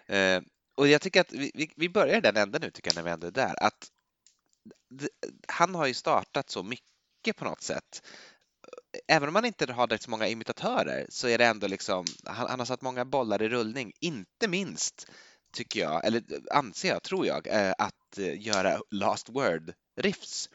eh, 0.07 0.41
och 0.75 0.87
jag 0.87 1.01
tycker 1.01 1.21
att 1.21 1.31
vi, 1.31 1.71
vi, 1.75 1.89
börjar 1.89 2.21
den 2.21 2.37
änden 2.37 2.61
nu 2.61 2.71
tycker 2.71 2.91
jag 2.91 2.95
när 2.95 3.03
vi 3.03 3.11
ändå 3.11 3.27
är 3.27 3.31
där, 3.31 3.63
att 3.63 3.87
han 5.47 5.75
har 5.75 5.87
ju 5.87 5.93
startat 5.93 6.49
så 6.49 6.63
mycket 6.63 7.35
på 7.35 7.45
något 7.45 7.61
sätt. 7.61 8.03
Även 9.07 9.29
om 9.29 9.35
han 9.35 9.45
inte 9.45 9.73
har 9.73 9.87
direkt 9.87 10.03
så 10.03 10.09
många 10.09 10.27
imitatörer 10.27 11.05
så 11.09 11.27
är 11.27 11.37
det 11.37 11.45
ändå 11.45 11.67
liksom, 11.67 12.05
han, 12.25 12.49
han 12.49 12.59
har 12.59 12.65
satt 12.65 12.81
många 12.81 13.05
bollar 13.05 13.41
i 13.41 13.49
rullning, 13.49 13.93
inte 13.99 14.47
minst 14.47 15.07
tycker 15.53 15.79
jag, 15.79 16.05
eller 16.05 16.23
anser 16.51 16.89
jag, 16.89 17.03
tror 17.03 17.25
jag, 17.27 17.47
eh, 17.47 17.73
att 17.77 18.17
eh, 18.17 18.41
göra 18.41 18.81
last 18.91 19.29
word 19.29 19.73
riffs. 19.95 20.49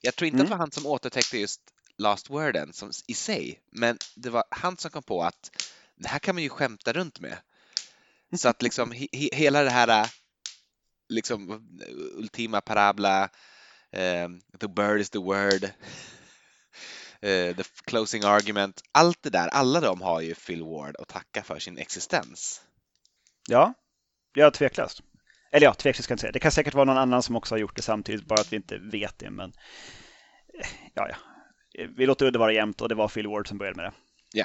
Jag 0.00 0.16
tror 0.16 0.26
inte 0.26 0.36
Mm. 0.36 0.44
att 0.44 0.48
det 0.48 0.50
var 0.50 0.58
han 0.58 0.72
som 0.72 0.86
återtäckte 0.86 1.38
just 1.38 1.60
last 1.98 2.30
worden 2.30 2.72
som, 2.72 2.90
i 3.06 3.14
sig, 3.14 3.62
men 3.70 3.98
det 4.16 4.30
var 4.30 4.44
han 4.50 4.76
som 4.76 4.90
kom 4.90 5.02
på 5.02 5.22
att 5.22 5.50
det 5.96 6.08
här 6.08 6.18
kan 6.18 6.34
man 6.34 6.42
ju 6.42 6.48
skämta 6.48 6.92
runt 6.92 7.20
med. 7.20 7.38
Så 8.36 8.48
att 8.48 8.62
liksom 8.62 8.92
he, 8.92 9.06
he, 9.12 9.28
hela 9.32 9.62
det 9.62 9.70
här 9.70 10.02
eh, 10.02 10.08
liksom 11.08 11.68
ultima 12.16 12.60
parabla, 12.60 13.22
eh, 13.92 14.28
the 14.60 14.68
bird 14.68 15.00
is 15.00 15.10
the 15.10 15.18
word, 15.18 15.64
eh, 17.20 17.56
the 17.56 17.62
closing 17.84 18.24
argument, 18.24 18.82
allt 18.92 19.22
det 19.22 19.30
där, 19.30 19.48
alla 19.48 19.80
de 19.80 20.00
har 20.00 20.20
ju 20.20 20.34
Phil 20.34 20.62
Ward 20.62 20.96
att 20.96 21.08
tacka 21.08 21.42
för 21.42 21.58
sin 21.58 21.78
existens. 21.78 22.62
Ja, 23.48 23.74
ja 24.34 24.50
tveklöst. 24.50 25.00
Eller 25.52 25.66
ja, 25.66 25.74
tveklöst 25.74 26.04
ska 26.04 26.12
jag 26.12 26.14
inte 26.14 26.20
säga. 26.20 26.32
Det 26.32 26.40
kan 26.40 26.52
säkert 26.52 26.74
vara 26.74 26.84
någon 26.84 26.98
annan 26.98 27.22
som 27.22 27.36
också 27.36 27.54
har 27.54 27.60
gjort 27.60 27.76
det 27.76 27.82
samtidigt, 27.82 28.26
bara 28.26 28.40
att 28.40 28.52
vi 28.52 28.56
inte 28.56 28.78
vet 28.78 29.18
det. 29.18 29.30
Men 29.30 29.52
eh, 30.60 30.68
ja, 30.94 31.08
ja. 31.08 31.16
Vi 31.96 32.06
låter 32.06 32.30
det 32.30 32.38
vara 32.38 32.52
jämnt 32.52 32.80
och 32.80 32.88
det 32.88 32.94
var 32.94 33.08
Phil 33.08 33.26
Ward 33.26 33.48
som 33.48 33.58
började 33.58 33.76
med 33.76 33.84
det. 33.84 33.92
Vi- 34.34 34.44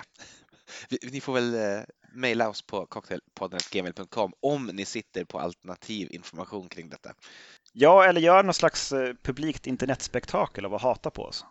Ni 1.11 1.21
får 1.21 1.33
väl 1.33 1.55
eh, 1.55 1.83
mejla 2.13 2.49
oss 2.49 2.61
på 2.61 2.85
cocktailpodden.gmail.com 2.85 4.33
om 4.39 4.65
ni 4.65 4.85
sitter 4.85 5.25
på 5.25 5.39
alternativ 5.39 6.07
information 6.11 6.69
kring 6.69 6.89
detta. 6.89 7.13
Ja, 7.73 8.05
eller 8.05 8.21
gör 8.21 8.43
någon 8.43 8.53
slags 8.53 8.91
eh, 8.91 9.13
publikt 9.23 9.67
internetspektakel 9.67 10.65
av 10.65 10.73
att 10.73 10.81
hata 10.81 11.11
på 11.11 11.23
oss. 11.23 11.45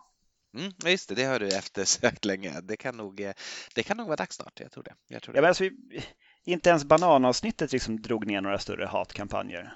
Mm, 0.57 0.71
just 0.85 1.09
det, 1.09 1.15
det 1.15 1.23
har 1.23 1.39
du 1.39 1.47
eftersökt 1.47 2.25
länge. 2.25 2.61
Det 2.61 2.77
kan 2.77 2.97
nog, 2.97 3.19
eh, 3.19 3.33
det 3.75 3.83
kan 3.83 3.97
nog 3.97 4.07
vara 4.07 4.15
dags 4.15 4.35
snart. 4.35 4.59
Jag 4.59 4.71
tror 4.71 4.83
det. 4.83 4.93
Jag 5.07 5.23
tror 5.23 5.33
det. 5.33 5.37
Ja, 5.37 5.41
men 5.41 5.47
alltså, 5.47 5.63
vi, 5.63 6.03
inte 6.43 6.69
ens 6.69 6.85
bananavsnittet 6.85 7.71
liksom 7.71 8.01
drog 8.01 8.27
ner 8.27 8.41
några 8.41 8.59
större 8.59 8.85
hatkampanjer. 8.85 9.73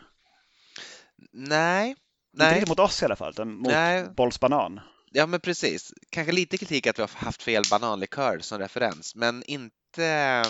Nej, 1.31 1.95
Inte 2.33 2.51
riktigt 2.51 2.69
mot 2.69 2.79
oss 2.79 3.01
i 3.01 3.05
alla 3.05 3.15
fall, 3.15 3.29
utan 3.29 3.53
mot 3.53 3.71
Nej. 3.71 4.09
Bollsbanan. 4.15 4.79
Ja 5.11 5.27
men 5.27 5.39
precis. 5.39 5.93
Kanske 6.09 6.31
lite 6.31 6.57
kritik 6.57 6.87
att 6.87 6.97
vi 6.99 7.01
har 7.03 7.09
haft 7.13 7.43
fel 7.43 7.63
bananlikör 7.69 8.39
som 8.39 8.59
referens, 8.59 9.15
men 9.15 9.43
inte 9.43 10.43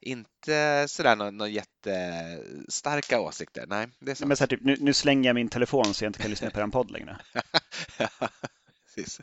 inte 0.00 0.84
sådär 0.88 1.16
några 1.16 1.30
några 1.30 1.50
jättestarka 1.50 3.20
åsikter. 3.20 3.66
Nej, 3.66 3.88
det 4.00 4.10
är 4.10 4.14
sant. 4.14 4.28
Men 4.28 4.36
så 4.36 4.42
här, 4.42 4.48
typ, 4.48 4.60
nu, 4.62 4.76
nu 4.80 4.92
slänger 4.94 5.28
jag 5.28 5.34
min 5.34 5.48
telefon 5.48 5.94
så 5.94 6.04
jag 6.04 6.08
inte 6.08 6.18
kan 6.18 6.30
lyssna 6.30 6.50
på 6.50 6.60
en 6.60 6.70
podd 6.70 6.90
längre. 6.90 7.16
Precis. 8.86 9.20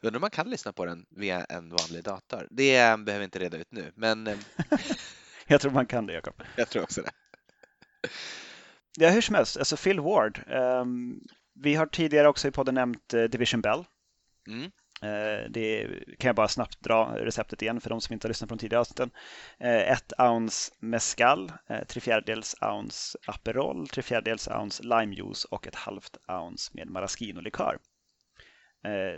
Undrar 0.00 0.16
om 0.18 0.20
man 0.20 0.30
kan 0.30 0.50
lyssna 0.50 0.72
på 0.72 0.84
den 0.84 1.06
via 1.10 1.44
en 1.44 1.68
vanlig 1.68 2.04
dator. 2.04 2.48
Det 2.50 2.76
eh, 2.76 2.96
behöver 2.96 3.18
vi 3.18 3.24
inte 3.24 3.38
reda 3.38 3.56
ut 3.58 3.72
nu, 3.72 3.92
men 3.96 4.26
eh, 4.26 4.38
Jag 5.46 5.60
tror 5.60 5.72
man 5.72 5.86
kan 5.86 6.06
det, 6.06 6.12
Jakob. 6.12 6.42
jag 6.56 6.68
tror 6.68 6.82
också 6.82 7.02
det. 7.02 7.10
Ja, 8.98 9.10
hur 9.10 9.20
som 9.20 9.34
helst, 9.34 9.56
alltså 9.56 9.76
Phil 9.76 10.00
Ward. 10.00 10.40
ehm, 10.48 11.20
vi 11.62 11.74
har 11.74 11.86
tidigare 11.86 12.28
också 12.28 12.48
i 12.48 12.50
podden 12.50 12.74
nämnt 12.74 13.14
eh, 13.14 13.22
Division 13.22 13.60
Bell. 13.60 13.84
Mm. 14.48 14.70
Eh, 15.02 15.50
det 15.50 15.88
kan 16.18 16.28
jag 16.28 16.36
bara 16.36 16.48
snabbt 16.48 16.80
dra 16.80 17.16
receptet 17.18 17.62
igen 17.62 17.80
för 17.80 17.90
de 17.90 18.00
som 18.00 18.12
inte 18.12 18.26
har 18.26 18.30
lyssnat 18.30 18.48
på 18.48 18.54
de 18.54 18.58
tidigare 18.58 18.80
avsnitten. 18.80 19.10
Eh, 19.58 19.92
ett 19.92 20.12
ounce 20.18 20.72
mescal, 20.78 21.52
eh, 21.68 21.84
tre 21.84 22.00
fjärdedels 22.00 22.56
ounce 22.60 23.18
Aperol, 23.26 23.88
tre 23.88 24.02
fjärdedels 24.02 24.48
ounce 24.48 24.82
limejuice 24.82 25.44
och 25.44 25.66
ett 25.66 25.74
halvt 25.74 26.16
ounce 26.28 26.70
med 26.74 26.88
maraschino-likör. 26.88 27.78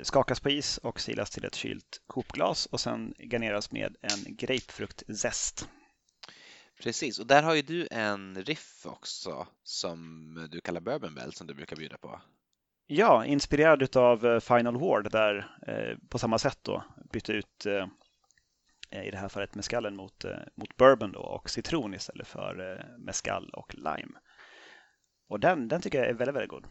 Skakas 0.02 0.40
på 0.40 0.50
is 0.50 0.78
och 0.78 1.00
silas 1.00 1.30
till 1.30 1.44
ett 1.44 1.54
kylt 1.54 2.02
kopglas 2.06 2.66
och 2.66 2.80
sen 2.80 3.14
garneras 3.18 3.72
med 3.72 3.96
en 4.00 4.36
grapefruktzest. 4.36 5.68
Precis, 6.82 7.18
och 7.18 7.26
där 7.26 7.42
har 7.42 7.54
ju 7.54 7.62
du 7.62 7.88
en 7.90 8.44
riff 8.44 8.86
också 8.86 9.46
som 9.62 10.48
du 10.50 10.60
kallar 10.60 10.80
Bourbon 10.80 11.14
Bell 11.14 11.32
som 11.32 11.46
du 11.46 11.54
brukar 11.54 11.76
bjuda 11.76 11.98
på. 11.98 12.20
Ja, 12.86 13.24
inspirerad 13.24 13.96
av 13.96 14.26
eh, 14.26 14.40
Final 14.40 14.76
Ward 14.80 15.12
där 15.12 15.56
eh, 15.66 16.08
på 16.08 16.18
samma 16.18 16.38
sätt 16.38 16.58
då 16.62 16.84
bytte 17.12 17.32
ut 17.32 17.66
eh, 17.66 17.86
i 19.06 19.10
det 19.10 19.16
här 19.16 19.28
fallet 19.28 19.54
mescalen 19.54 19.96
mot, 19.96 20.24
mot 20.54 20.76
bourbon 20.76 21.12
då 21.12 21.20
och 21.20 21.50
citron 21.50 21.94
istället 21.94 22.28
för 22.28 22.84
mescal 22.98 23.50
och 23.50 23.74
lime. 23.74 24.18
Och 25.28 25.40
den, 25.40 25.68
den 25.68 25.80
tycker 25.80 25.98
jag 25.98 26.08
är 26.08 26.14
väldigt, 26.14 26.34
väldigt 26.36 26.50
god. 26.50 26.66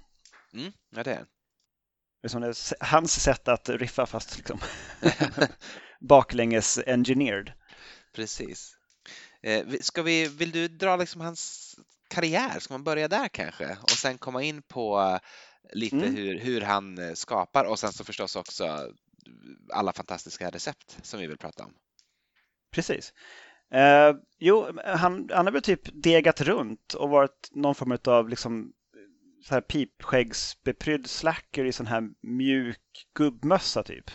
Mm, 0.53 0.71
ja, 0.89 1.03
det 1.03 1.13
är 1.13 1.25
det 2.21 2.33
är 2.33 2.85
hans 2.85 3.21
sätt 3.21 3.47
att 3.47 3.69
riffa 3.69 4.05
fast 4.05 4.37
liksom 4.37 4.59
baklänges 5.99 6.79
engineered. 6.87 7.51
Precis. 8.15 8.76
Ska 9.81 10.01
vi, 10.01 10.27
vill 10.27 10.51
du 10.51 10.67
dra 10.67 10.95
liksom 10.95 11.21
hans 11.21 11.75
karriär? 12.09 12.59
Ska 12.59 12.73
man 12.73 12.83
börja 12.83 13.07
där 13.07 13.27
kanske? 13.27 13.77
Och 13.81 13.89
sen 13.89 14.17
komma 14.17 14.43
in 14.43 14.61
på 14.61 15.19
lite 15.73 15.95
mm. 15.95 16.15
hur, 16.15 16.39
hur 16.39 16.61
han 16.61 16.97
eh, 16.97 17.13
skapar 17.13 17.65
och 17.65 17.79
sen 17.79 17.93
så 17.93 18.03
förstås 18.03 18.35
också 18.35 18.91
alla 19.73 19.93
fantastiska 19.93 20.49
recept 20.49 20.97
som 21.01 21.19
vi 21.19 21.27
vill 21.27 21.37
prata 21.37 21.63
om. 21.63 21.73
Precis. 22.71 23.13
Eh, 23.71 24.15
jo, 24.39 24.79
han, 24.85 25.29
han 25.33 25.45
har 25.45 25.51
väl 25.51 25.61
typ 25.61 25.81
degat 26.03 26.41
runt 26.41 26.93
och 26.93 27.09
varit 27.09 27.49
någon 27.51 27.75
form 27.75 27.97
av 28.05 28.29
liksom 28.29 28.73
så 29.43 29.53
här 29.53 29.61
pipskäggsbeprydd 29.61 31.09
slacker 31.09 31.65
i 31.65 31.71
sån 31.71 31.87
här 31.87 32.09
mjuk 32.21 33.07
gubbmössa 33.13 33.83
typ. 33.83 34.11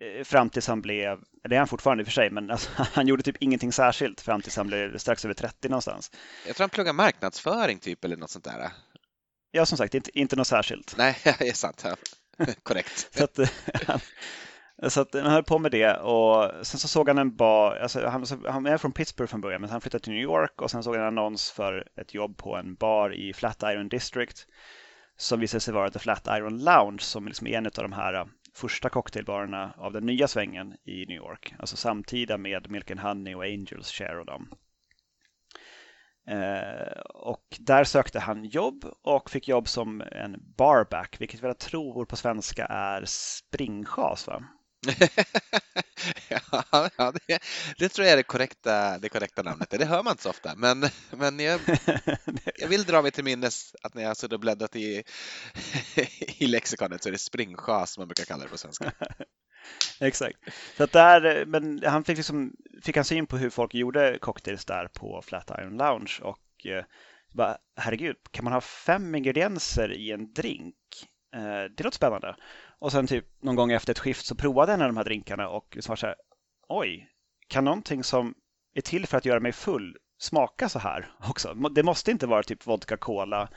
Eh, 0.00 0.24
fram 0.24 0.50
tills 0.50 0.66
han 0.66 0.82
blev, 0.82 1.18
det 1.48 1.54
är 1.54 1.58
han 1.58 1.68
fortfarande 1.68 2.02
i 2.02 2.04
och 2.04 2.06
för 2.06 2.12
sig, 2.12 2.30
men 2.30 2.50
alltså, 2.50 2.70
han 2.76 3.06
gjorde 3.06 3.22
typ 3.22 3.36
ingenting 3.40 3.72
särskilt 3.72 4.20
fram 4.20 4.42
tills 4.42 4.56
han 4.56 4.66
blev 4.66 4.98
strax 4.98 5.24
över 5.24 5.34
30 5.34 5.68
någonstans. 5.68 6.10
Jag 6.46 6.56
tror 6.56 6.64
han 6.64 6.70
pluggade 6.70 6.96
marknadsföring 6.96 7.78
typ 7.78 8.04
eller 8.04 8.16
något 8.16 8.30
sånt 8.30 8.44
där. 8.44 8.70
Ja, 9.50 9.66
som 9.66 9.78
sagt, 9.78 9.94
inte, 9.94 10.18
inte 10.18 10.36
något 10.36 10.46
särskilt. 10.46 10.94
Nej, 10.98 11.18
det 11.38 11.48
är 11.48 11.52
sant. 11.52 11.84
Ja. 11.84 11.96
Korrekt. 12.62 13.08
så 13.16 13.24
att, 13.24 13.38
han, 13.86 14.00
så 14.88 15.00
att 15.00 15.14
han 15.14 15.26
höll 15.26 15.44
på 15.44 15.58
med 15.58 15.70
det 15.70 15.94
och 15.94 16.66
sen 16.66 16.80
så 16.80 16.88
såg 16.88 17.08
han 17.08 17.18
en 17.18 17.36
bar, 17.36 17.76
alltså 17.76 18.06
han, 18.06 18.26
han 18.48 18.66
är 18.66 18.78
från 18.78 18.92
Pittsburgh 18.92 19.30
från 19.30 19.40
början 19.40 19.60
men 19.60 19.70
han 19.70 19.80
flyttade 19.80 20.04
till 20.04 20.12
New 20.12 20.22
York 20.22 20.62
och 20.62 20.70
sen 20.70 20.82
såg 20.82 20.96
han 20.96 21.04
en 21.04 21.18
annons 21.18 21.50
för 21.50 21.88
ett 22.00 22.14
jobb 22.14 22.36
på 22.36 22.56
en 22.56 22.74
bar 22.74 23.14
i 23.14 23.32
Flatiron 23.32 23.88
District 23.88 24.46
som 25.16 25.40
visade 25.40 25.60
sig 25.60 25.74
vara 25.74 25.90
The 25.90 25.98
Flatiron 25.98 26.58
Lounge 26.58 27.00
som 27.00 27.26
liksom 27.26 27.46
är 27.46 27.58
en 27.58 27.66
av 27.66 27.72
de 27.72 27.92
här 27.92 28.26
första 28.54 28.88
cocktailbarerna 28.88 29.74
av 29.76 29.92
den 29.92 30.06
nya 30.06 30.28
svängen 30.28 30.76
i 30.84 31.06
New 31.06 31.16
York. 31.16 31.54
Alltså 31.58 31.76
samtida 31.76 32.38
med 32.38 32.70
Milk 32.70 32.90
and 32.90 33.00
Honey 33.00 33.34
och 33.34 33.44
Angels 33.44 33.92
Share 33.92 34.20
och 34.20 34.26
dem. 34.26 34.48
Eh, 36.26 37.00
och 37.14 37.58
där 37.58 37.84
sökte 37.84 38.20
han 38.20 38.44
jobb 38.44 38.84
och 39.02 39.30
fick 39.30 39.48
jobb 39.48 39.68
som 39.68 40.00
en 40.00 40.36
barback, 40.56 41.16
vilket 41.20 41.42
jag 41.42 41.58
tror 41.58 42.04
på 42.04 42.16
svenska 42.16 42.66
är 42.66 43.04
springchas. 43.06 44.26
Va? 44.26 44.44
ja, 46.28 47.12
det, 47.26 47.38
det, 47.78 47.88
tror 47.88 48.06
jag 48.06 48.12
är 48.12 48.16
det 48.16 48.22
korrekta, 48.22 48.98
det 48.98 49.08
korrekta 49.08 49.42
namnet. 49.42 49.70
Det 49.70 49.84
hör 49.84 50.02
man 50.02 50.10
inte 50.10 50.22
så 50.22 50.30
ofta, 50.30 50.54
men, 50.56 50.84
men 51.10 51.40
jag, 51.40 51.60
jag 52.56 52.68
vill 52.68 52.84
dra 52.84 53.02
mig 53.02 53.10
till 53.10 53.24
minnes 53.24 53.74
att 53.82 53.94
när 53.94 54.02
jag 54.02 54.08
har 54.08 54.34
och 54.34 54.40
bläddrat 54.40 54.76
i, 54.76 55.04
i 56.38 56.46
lexikonet 56.46 57.02
så 57.02 57.08
är 57.08 57.12
det 57.12 57.18
springchas 57.18 57.98
man 57.98 58.08
brukar 58.08 58.24
kalla 58.24 58.42
det 58.44 58.50
på 58.50 58.58
svenska. 58.58 58.92
Exakt. 60.00 60.38
Så 60.76 60.84
att 60.84 60.92
där, 60.92 61.44
men 61.46 61.82
han 61.84 62.04
fick, 62.04 62.16
liksom, 62.16 62.52
fick 62.82 62.96
han 62.96 63.04
syn 63.04 63.26
på 63.26 63.36
hur 63.36 63.50
folk 63.50 63.74
gjorde 63.74 64.18
cocktails 64.18 64.64
där 64.64 64.88
på 64.88 65.22
Flatiron 65.22 65.76
Lounge 65.76 66.18
och 66.22 66.66
eh, 66.66 66.84
bara, 67.32 67.58
herregud, 67.76 68.16
kan 68.30 68.44
man 68.44 68.52
ha 68.52 68.60
fem 68.60 69.14
ingredienser 69.14 69.92
i 69.92 70.10
en 70.10 70.32
drink? 70.32 70.76
Eh, 71.34 71.64
det 71.76 71.84
låter 71.84 71.96
spännande. 71.96 72.36
Och 72.80 72.92
sen 72.92 73.06
typ 73.06 73.26
någon 73.42 73.56
gång 73.56 73.72
efter 73.72 73.92
ett 73.92 73.98
skift 73.98 74.26
så 74.26 74.34
provade 74.34 74.72
en 74.72 74.82
av 74.82 74.88
de 74.88 74.96
här 74.96 75.04
drinkarna 75.04 75.48
och 75.48 75.66
liksom 75.76 75.92
var 75.92 75.96
så 75.96 76.06
här, 76.06 76.16
oj, 76.68 77.08
kan 77.48 77.64
någonting 77.64 78.04
som 78.04 78.34
är 78.74 78.80
till 78.80 79.06
för 79.06 79.18
att 79.18 79.24
göra 79.24 79.40
mig 79.40 79.52
full 79.52 79.96
smaka 80.18 80.68
så 80.68 80.78
här 80.78 81.12
också? 81.28 81.54
Det 81.54 81.82
måste 81.82 82.10
inte 82.10 82.26
vara 82.26 82.42
typ 82.42 82.66
vodka, 82.66 82.96
cola 82.96 83.48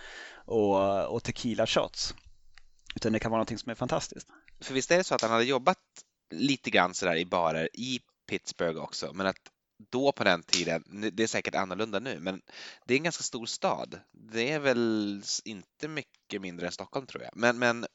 och, 0.46 1.08
och 1.08 1.24
tequila 1.24 1.68
shots. 1.68 2.16
Utan 2.96 3.14
det 3.14 3.20
kan 3.20 3.32
vara 3.32 3.38
någonting 3.38 3.58
som 3.58 3.70
är 3.70 3.76
fantastiskt. 3.76 4.28
För 4.62 4.74
visst 4.74 4.92
är 4.92 4.98
det 4.98 5.04
så 5.04 5.16
att 5.16 5.22
han 5.22 5.32
hade 5.32 5.44
jobbat 5.44 5.78
lite 6.32 6.70
grann 6.70 6.94
sådär 6.94 7.16
i 7.16 7.26
barer 7.26 7.70
i 7.74 8.00
Pittsburgh 8.30 8.82
också, 8.82 9.14
men 9.14 9.28
att 9.28 9.40
då 9.92 10.12
på 10.12 10.24
den 10.24 10.44
tiden, 10.44 10.84
det 11.14 11.24
är 11.24 11.28
säkert 11.28 11.56
annorlunda 11.56 12.00
nu, 12.00 12.20
men 12.20 12.42
det 12.86 12.94
är 12.94 12.98
en 12.98 13.04
ganska 13.04 13.24
stor 13.24 13.46
stad. 13.46 14.00
Det 14.12 14.52
är 14.52 14.60
väl 14.60 15.24
inte 15.46 15.88
mycket 15.88 16.42
mindre 16.42 16.66
än 16.66 16.72
Stockholm 16.72 17.06
tror 17.06 17.24
jag, 17.24 17.32
men, 17.36 17.60
men 17.60 17.86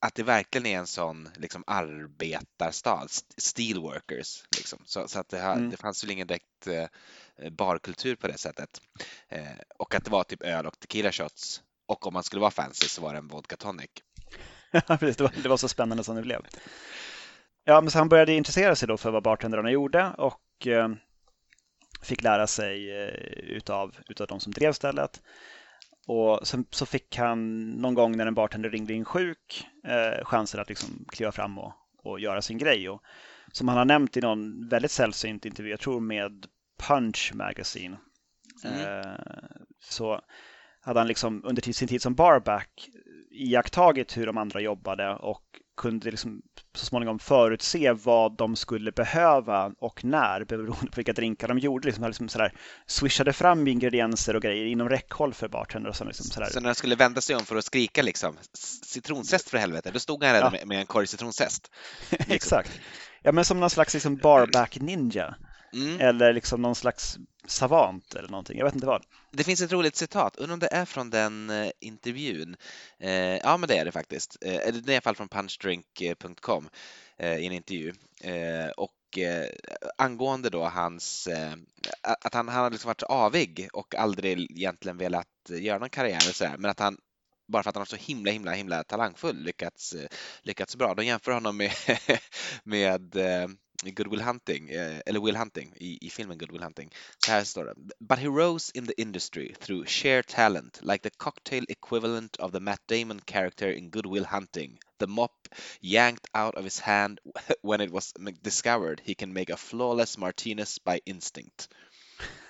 att 0.00 0.14
det 0.14 0.22
verkligen 0.22 0.66
är 0.66 0.78
en 0.78 0.86
sån 0.86 1.28
liksom, 1.36 1.64
arbetarstad, 1.66 3.08
steelworkers. 3.36 4.44
Liksom. 4.56 4.78
Så, 4.84 5.08
så, 5.08 5.20
att 5.20 5.28
det, 5.28 5.40
har, 5.40 5.52
mm. 5.52 5.70
det 5.70 5.76
fanns 5.76 6.04
väl 6.04 6.10
ingen 6.10 6.26
direkt 6.26 6.66
eh, 6.66 7.50
barkultur 7.50 8.16
på 8.16 8.28
det 8.28 8.38
sättet. 8.38 8.80
Eh, 9.28 9.42
och 9.78 9.94
att 9.94 10.04
det 10.04 10.10
var 10.10 10.24
typ 10.24 10.42
öl 10.42 10.66
och 10.66 10.80
tequila 10.80 11.12
shots. 11.12 11.62
Och 11.86 12.06
om 12.06 12.14
man 12.14 12.22
skulle 12.22 12.40
vara 12.40 12.50
fancy 12.50 12.88
så 12.88 13.02
var 13.02 13.12
det 13.12 13.18
en 13.18 13.28
vodka 13.28 13.56
tonic. 13.56 13.90
precis, 14.86 15.16
det, 15.16 15.22
var, 15.22 15.32
det 15.42 15.48
var 15.48 15.56
så 15.56 15.68
spännande 15.68 16.04
som 16.04 16.16
det 16.16 16.22
blev. 16.22 16.46
Ja, 17.64 17.80
men 17.80 17.90
så 17.90 17.98
han 17.98 18.08
började 18.08 18.32
intressera 18.32 18.76
sig 18.76 18.88
då 18.88 18.96
för 18.96 19.10
vad 19.10 19.22
bartendrarna 19.22 19.70
gjorde 19.70 20.12
och 20.18 20.66
eh, 20.66 20.88
fick 22.02 22.22
lära 22.22 22.46
sig 22.46 23.02
eh, 23.02 23.14
utav, 23.56 23.96
utav 24.08 24.26
de 24.26 24.40
som 24.40 24.52
drev 24.52 24.72
stället. 24.72 25.22
Och 26.08 26.46
sen 26.46 26.64
så 26.70 26.86
fick 26.86 27.16
han 27.16 27.70
någon 27.70 27.94
gång 27.94 28.16
när 28.16 28.26
en 28.26 28.34
bartender 28.34 28.70
ringde 28.70 28.94
in 28.94 29.04
sjuk 29.04 29.66
eh, 29.84 30.24
chansen 30.24 30.60
att 30.60 30.68
liksom 30.68 31.04
kliva 31.08 31.32
fram 31.32 31.58
och, 31.58 31.72
och 31.98 32.20
göra 32.20 32.42
sin 32.42 32.58
grej. 32.58 32.88
Och 32.88 33.02
som 33.52 33.68
han 33.68 33.78
har 33.78 33.84
nämnt 33.84 34.16
i 34.16 34.20
någon 34.20 34.68
väldigt 34.68 34.90
sällsynt 34.90 35.44
intervju, 35.44 35.70
jag 35.70 35.80
tror 35.80 36.00
med 36.00 36.46
Punch 36.88 37.32
Magazine, 37.34 37.96
mm. 38.64 38.80
eh, 38.80 39.16
så 39.80 40.20
hade 40.80 41.00
han 41.00 41.06
liksom 41.08 41.44
under 41.44 41.72
sin 41.72 41.88
tid 41.88 42.02
som 42.02 42.14
barback 42.14 42.88
iakttagit 43.30 44.16
hur 44.16 44.26
de 44.26 44.38
andra 44.38 44.60
jobbade 44.60 45.14
och 45.14 45.44
kunde 45.78 46.10
liksom 46.10 46.42
så 46.74 46.86
småningom 46.86 47.18
förutse 47.18 47.92
vad 47.92 48.36
de 48.36 48.56
skulle 48.56 48.92
behöva 48.92 49.72
och 49.78 50.04
när 50.04 50.44
beroende 50.44 50.90
på 50.90 50.96
vilka 50.96 51.12
drinkar 51.12 51.48
de 51.48 51.58
gjorde. 51.58 51.86
Liksom, 51.86 52.06
liksom 52.06 52.28
sådär, 52.28 52.52
swishade 52.86 53.32
fram 53.32 53.68
ingredienser 53.68 54.36
och 54.36 54.42
grejer 54.42 54.66
inom 54.66 54.88
räckhåll 54.88 55.34
för 55.34 55.48
bartender. 55.48 55.90
Och 55.90 55.96
så, 55.96 56.04
liksom 56.04 56.26
sådär. 56.26 56.46
så 56.50 56.60
när 56.60 56.68
de 56.68 56.74
skulle 56.74 56.96
vända 56.96 57.20
sig 57.20 57.36
om 57.36 57.44
för 57.44 57.56
att 57.56 57.64
skrika 57.64 58.02
liksom, 58.02 58.36
citronsest 58.84 59.50
för 59.50 59.58
helvete, 59.58 59.90
då 59.92 60.00
stod 60.00 60.24
han 60.24 60.32
redan 60.32 60.52
ja. 60.52 60.58
med, 60.58 60.68
med 60.68 60.80
en 60.80 60.86
korg 60.86 61.06
citronsest. 61.06 61.70
Liksom. 62.10 62.32
Exakt. 62.34 62.80
Ja, 63.22 63.32
men 63.32 63.44
som 63.44 63.60
någon 63.60 63.70
slags 63.70 63.94
liksom 63.94 64.16
barback 64.16 64.80
ninja. 64.80 65.34
Mm. 65.72 66.00
Eller 66.00 66.32
liksom 66.32 66.62
någon 66.62 66.74
slags 66.74 67.18
savant 67.46 68.14
eller 68.14 68.28
någonting. 68.28 68.58
Jag 68.58 68.64
vet 68.64 68.74
inte 68.74 68.86
vad. 68.86 69.04
Det 69.30 69.44
finns 69.44 69.60
ett 69.60 69.72
roligt 69.72 69.96
citat, 69.96 70.36
undrar 70.36 70.54
om 70.54 70.60
det 70.60 70.68
är 70.72 70.84
från 70.84 71.10
den 71.10 71.50
eh, 71.50 71.70
intervjun. 71.80 72.56
Eh, 72.98 73.36
ja, 73.36 73.56
men 73.56 73.68
det 73.68 73.78
är 73.78 73.84
det 73.84 73.92
faktiskt. 73.92 74.36
Eh, 74.40 74.50
det 74.50 74.90
är 74.90 74.90
i 74.90 74.94
alla 74.94 75.00
fall 75.00 75.16
från 75.16 75.28
punchdrink.com 75.28 76.68
eh, 77.18 77.36
i 77.36 77.46
en 77.46 77.52
intervju. 77.52 77.92
Eh, 78.20 78.70
och 78.76 79.18
eh, 79.18 79.48
angående 79.98 80.50
då 80.50 80.64
hans, 80.64 81.28
att 82.02 82.34
han, 82.34 82.48
han 82.48 82.62
har 82.62 82.70
liksom 82.70 82.88
varit 82.88 83.02
avig 83.02 83.68
och 83.72 83.94
aldrig 83.94 84.50
egentligen 84.50 84.96
velat 84.98 85.26
göra 85.48 85.78
någon 85.78 85.90
karriär 85.90 86.28
och 86.28 86.34
sådär, 86.34 86.54
men 86.58 86.70
att 86.70 86.80
han 86.80 86.98
bara 87.48 87.62
för 87.62 87.70
att 87.70 87.76
han 87.76 87.82
är 87.82 87.86
så 87.86 87.96
himla, 87.96 88.30
himla, 88.30 88.52
himla 88.52 88.84
talangfull 88.84 89.42
lyckats, 89.42 89.94
lyckats 90.42 90.76
bra. 90.76 90.94
De 90.94 91.06
jämför 91.06 91.32
honom 91.32 91.56
med, 91.56 91.72
med 92.62 93.16
Good 93.84 94.06
Will 94.08 94.22
Hunting, 94.22 94.70
eh, 94.70 95.00
eller 95.06 95.20
Will 95.20 95.36
Hunting 95.36 95.72
i, 95.76 95.98
i 96.06 96.10
filmen 96.10 96.38
Good 96.38 96.52
Will 96.52 96.62
Hunting. 96.62 96.90
Så 97.24 97.32
här 97.32 97.44
står 97.44 97.64
det. 97.64 97.74
But 98.00 98.18
he 98.18 98.26
rose 98.26 98.72
in 98.74 98.86
the 98.86 99.00
industry 99.00 99.54
through 99.54 99.86
sheer 99.86 100.22
talent, 100.22 100.80
like 100.82 101.02
the 101.02 101.16
cocktail 101.16 101.64
equivalent 101.68 102.36
of 102.36 102.52
the 102.52 102.60
Matt 102.60 102.80
Damon 102.86 103.20
character 103.20 103.72
in 103.72 103.90
Good 103.90 104.06
Will 104.06 104.24
Hunting. 104.24 104.78
The 104.98 105.06
mop 105.06 105.48
yanked 105.80 106.26
out 106.34 106.54
of 106.54 106.64
his 106.64 106.80
hand 106.80 107.20
when 107.62 107.80
it 107.80 107.90
was 107.90 108.12
discovered 108.42 109.00
he 109.04 109.14
can 109.14 109.32
make 109.32 109.52
a 109.52 109.56
flawless 109.56 110.18
Martinez 110.18 110.78
by 110.78 111.00
instinct. 111.04 111.68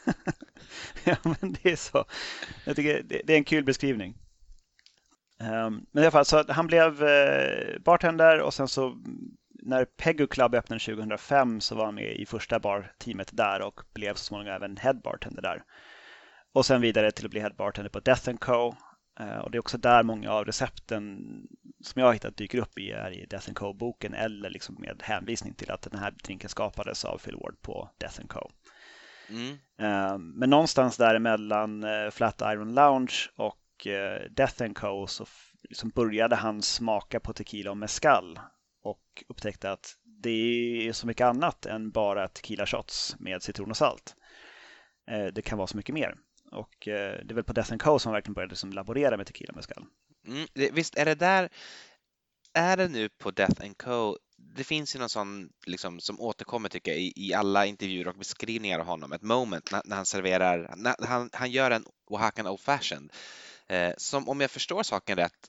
ja, 1.04 1.16
men 1.22 1.52
det 1.52 1.72
är 1.72 1.76
så. 1.76 2.04
Jag 2.64 2.76
tycker 2.76 3.02
det, 3.02 3.22
det 3.24 3.32
är 3.32 3.36
en 3.38 3.44
kul 3.44 3.64
beskrivning. 3.64 4.14
Um, 5.40 5.86
men 5.92 6.02
i 6.02 6.06
alla 6.06 6.10
fall, 6.10 6.24
så 6.24 6.52
han 6.52 6.66
blev 6.66 7.02
uh, 7.02 7.78
bartender 7.78 8.40
och 8.40 8.54
sen 8.54 8.68
så 8.68 8.98
när 9.68 9.84
Pegu 9.84 10.26
Club 10.26 10.54
öppnade 10.54 10.80
2005 10.80 11.60
så 11.60 11.74
var 11.74 11.84
han 11.84 11.94
med 11.94 12.16
i 12.16 12.26
första 12.26 12.58
barteamet 12.58 13.30
där 13.32 13.62
och 13.62 13.80
blev 13.94 14.14
så 14.14 14.24
småningom 14.24 14.54
även 14.54 14.76
head 14.76 14.94
bartender 14.94 15.42
där. 15.42 15.62
Och 16.52 16.66
sen 16.66 16.80
vidare 16.80 17.10
till 17.10 17.24
att 17.24 17.30
bli 17.30 17.40
head 17.40 17.54
bartender 17.56 17.90
på 17.90 18.00
Death 18.00 18.32
Co. 18.32 18.74
Uh, 19.20 19.38
och 19.38 19.50
det 19.50 19.58
är 19.58 19.60
också 19.60 19.78
där 19.78 20.02
många 20.02 20.32
av 20.32 20.44
recepten 20.44 21.18
som 21.84 22.00
jag 22.00 22.06
har 22.06 22.12
hittat 22.12 22.36
dyker 22.36 22.58
upp 22.58 22.78
i 22.78 22.90
är 22.90 23.10
i 23.10 23.26
Death 23.26 23.52
Co-boken 23.52 24.14
eller 24.14 24.50
liksom 24.50 24.76
med 24.78 25.02
hänvisning 25.04 25.54
till 25.54 25.70
att 25.70 25.82
den 25.82 25.98
här 25.98 26.10
drinken 26.10 26.50
skapades 26.50 27.04
av 27.04 27.18
Phil 27.18 27.36
Ward 27.36 27.62
på 27.62 27.90
Death 27.98 28.26
Co. 28.26 28.50
Mm. 29.28 29.50
Uh, 29.82 30.18
men 30.18 30.50
någonstans 30.50 30.96
däremellan 30.96 31.84
uh, 31.84 32.10
Flat 32.10 32.40
Iron 32.40 32.74
Lounge 32.74 33.14
och 33.36 33.58
Death 34.30 34.72
Co 34.72 35.06
så 35.06 35.26
liksom 35.62 35.90
började 35.90 36.36
han 36.36 36.62
smaka 36.62 37.20
på 37.20 37.32
tequila 37.32 37.70
och 37.70 37.76
mezcal 37.76 38.38
och 38.82 39.24
upptäckte 39.28 39.70
att 39.70 39.96
det 40.04 40.88
är 40.88 40.92
så 40.92 41.06
mycket 41.06 41.24
annat 41.24 41.66
än 41.66 41.90
bara 41.90 42.28
tequila 42.28 42.66
shots 42.66 43.16
med 43.18 43.42
citron 43.42 43.70
och 43.70 43.76
salt. 43.76 44.16
Eh, 45.10 45.26
det 45.26 45.42
kan 45.42 45.58
vara 45.58 45.66
så 45.66 45.76
mycket 45.76 45.94
mer. 45.94 46.14
Och 46.52 46.88
eh, 46.88 47.24
det 47.24 47.32
är 47.32 47.34
väl 47.34 47.44
på 47.44 47.52
Death 47.52 47.76
Co 47.76 47.98
som 47.98 48.10
man 48.10 48.16
verkligen 48.16 48.34
började 48.34 48.52
liksom 48.52 48.72
laborera 48.72 49.16
med 49.16 49.26
tequila 49.26 49.52
mezcal. 49.52 49.84
Mm, 50.26 50.46
visst 50.72 50.96
är 50.96 51.04
det 51.04 51.14
där, 51.14 51.48
är 52.54 52.76
det 52.76 52.88
nu 52.88 53.08
på 53.08 53.30
Death 53.30 53.72
Co 53.76 54.16
det 54.38 54.64
finns 54.64 54.94
ju 54.94 54.98
någon 54.98 55.08
sån 55.08 55.48
liksom, 55.66 56.00
som 56.00 56.20
återkommer 56.20 56.68
tycker 56.68 56.90
jag 56.90 57.00
i, 57.00 57.12
i 57.16 57.34
alla 57.34 57.66
intervjuer 57.66 58.08
och 58.08 58.14
beskrivningar 58.14 58.78
av 58.78 58.86
honom, 58.86 59.12
ett 59.12 59.22
moment 59.22 59.70
när, 59.72 59.82
när 59.84 59.96
han 59.96 60.06
serverar, 60.06 60.74
när 60.76 61.06
han, 61.06 61.30
han 61.32 61.50
gör 61.50 61.70
en 61.70 61.84
Oaxacan 62.06 62.46
Old 62.46 62.60
Fashioned 62.60 63.12
eh, 63.68 63.92
som 63.96 64.28
om 64.28 64.40
jag 64.40 64.50
förstår 64.50 64.82
saken 64.82 65.16
rätt 65.16 65.48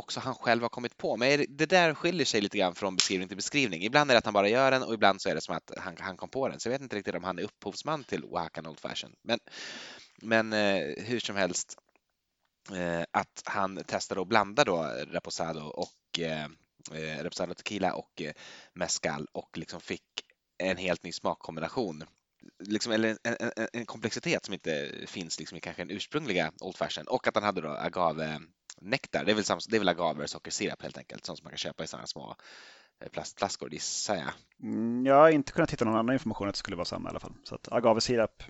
också 0.00 0.20
han 0.20 0.34
själv 0.34 0.62
har 0.62 0.68
kommit 0.68 0.96
på. 0.96 1.16
Men 1.16 1.46
det 1.48 1.66
där 1.66 1.94
skiljer 1.94 2.26
sig 2.26 2.40
lite 2.40 2.58
grann 2.58 2.74
från 2.74 2.96
beskrivning 2.96 3.28
till 3.28 3.36
beskrivning. 3.36 3.82
Ibland 3.82 4.10
är 4.10 4.14
det 4.14 4.18
att 4.18 4.24
han 4.24 4.34
bara 4.34 4.48
gör 4.48 4.70
den 4.70 4.82
och 4.82 4.94
ibland 4.94 5.20
så 5.20 5.28
är 5.28 5.34
det 5.34 5.40
som 5.40 5.56
att 5.56 5.70
han, 5.76 5.96
han 5.98 6.16
kom 6.16 6.28
på 6.28 6.48
den. 6.48 6.60
Så 6.60 6.68
jag 6.68 6.72
vet 6.72 6.82
inte 6.82 6.96
riktigt 6.96 7.14
om 7.14 7.24
han 7.24 7.38
är 7.38 7.42
upphovsman 7.42 8.04
till 8.04 8.24
Oaxacan 8.24 8.66
Old 8.66 8.80
Fashion. 8.80 9.12
Men, 9.22 9.38
men 10.22 10.52
eh, 10.52 11.04
hur 11.04 11.20
som 11.20 11.36
helst, 11.36 11.76
eh, 12.72 13.04
att 13.10 13.42
han 13.44 13.84
testade 13.86 14.20
att 14.20 14.28
blanda 14.28 14.64
då 14.64 14.82
Reposado 15.10 15.60
och 15.60 16.18
eh, 16.18 16.44
eh, 16.92 17.22
Reposado 17.22 17.54
Tequila 17.54 17.94
och 17.94 18.22
eh, 18.22 18.32
Mezcal 18.74 19.26
och 19.32 19.58
liksom 19.58 19.80
fick 19.80 20.04
en 20.58 20.76
helt 20.76 21.04
ny 21.04 21.12
smakkombination. 21.12 22.04
Liksom, 22.58 22.92
eller 22.92 23.08
en, 23.08 23.36
en, 23.40 23.68
en, 23.72 23.86
komplexitet 23.86 24.44
som 24.44 24.54
inte 24.54 24.92
finns 25.06 25.38
liksom 25.38 25.58
i 25.58 25.60
kanske 25.60 25.82
den 25.82 25.96
ursprungliga 25.96 26.52
Old 26.60 26.76
Fashion 26.76 27.06
och 27.06 27.26
att 27.26 27.34
han 27.34 27.44
hade 27.44 27.60
då 27.60 27.68
agave 27.68 28.40
nektar. 28.80 29.24
Det 29.24 29.30
är 29.30 29.34
väl, 29.34 29.44
sam, 29.44 29.58
det 29.68 29.76
är 29.76 29.78
väl 29.78 29.88
agaver 29.88 30.22
och 30.22 30.30
sockersirap 30.30 30.82
helt 30.82 30.98
enkelt, 30.98 31.24
sånt 31.24 31.38
som 31.38 31.44
man 31.44 31.50
kan 31.50 31.58
köpa 31.58 31.84
i 31.84 31.86
sådana 31.86 32.06
små 32.06 32.36
eh, 33.00 33.08
plastflaskor 33.08 33.72
gissar 33.72 34.16
jag. 34.16 34.32
Mm, 34.62 35.06
jag 35.06 35.14
har 35.14 35.30
inte 35.30 35.52
kunnat 35.52 35.72
hitta 35.72 35.84
någon 35.84 35.96
annan 35.96 36.12
information 36.12 36.48
att 36.48 36.54
det 36.54 36.58
skulle 36.58 36.76
vara 36.76 36.84
samma 36.84 37.08
i 37.08 37.10
alla 37.10 37.20
fall. 37.20 37.34
Så 37.44 37.54
att 37.54 37.72
agavesirap 37.72 38.42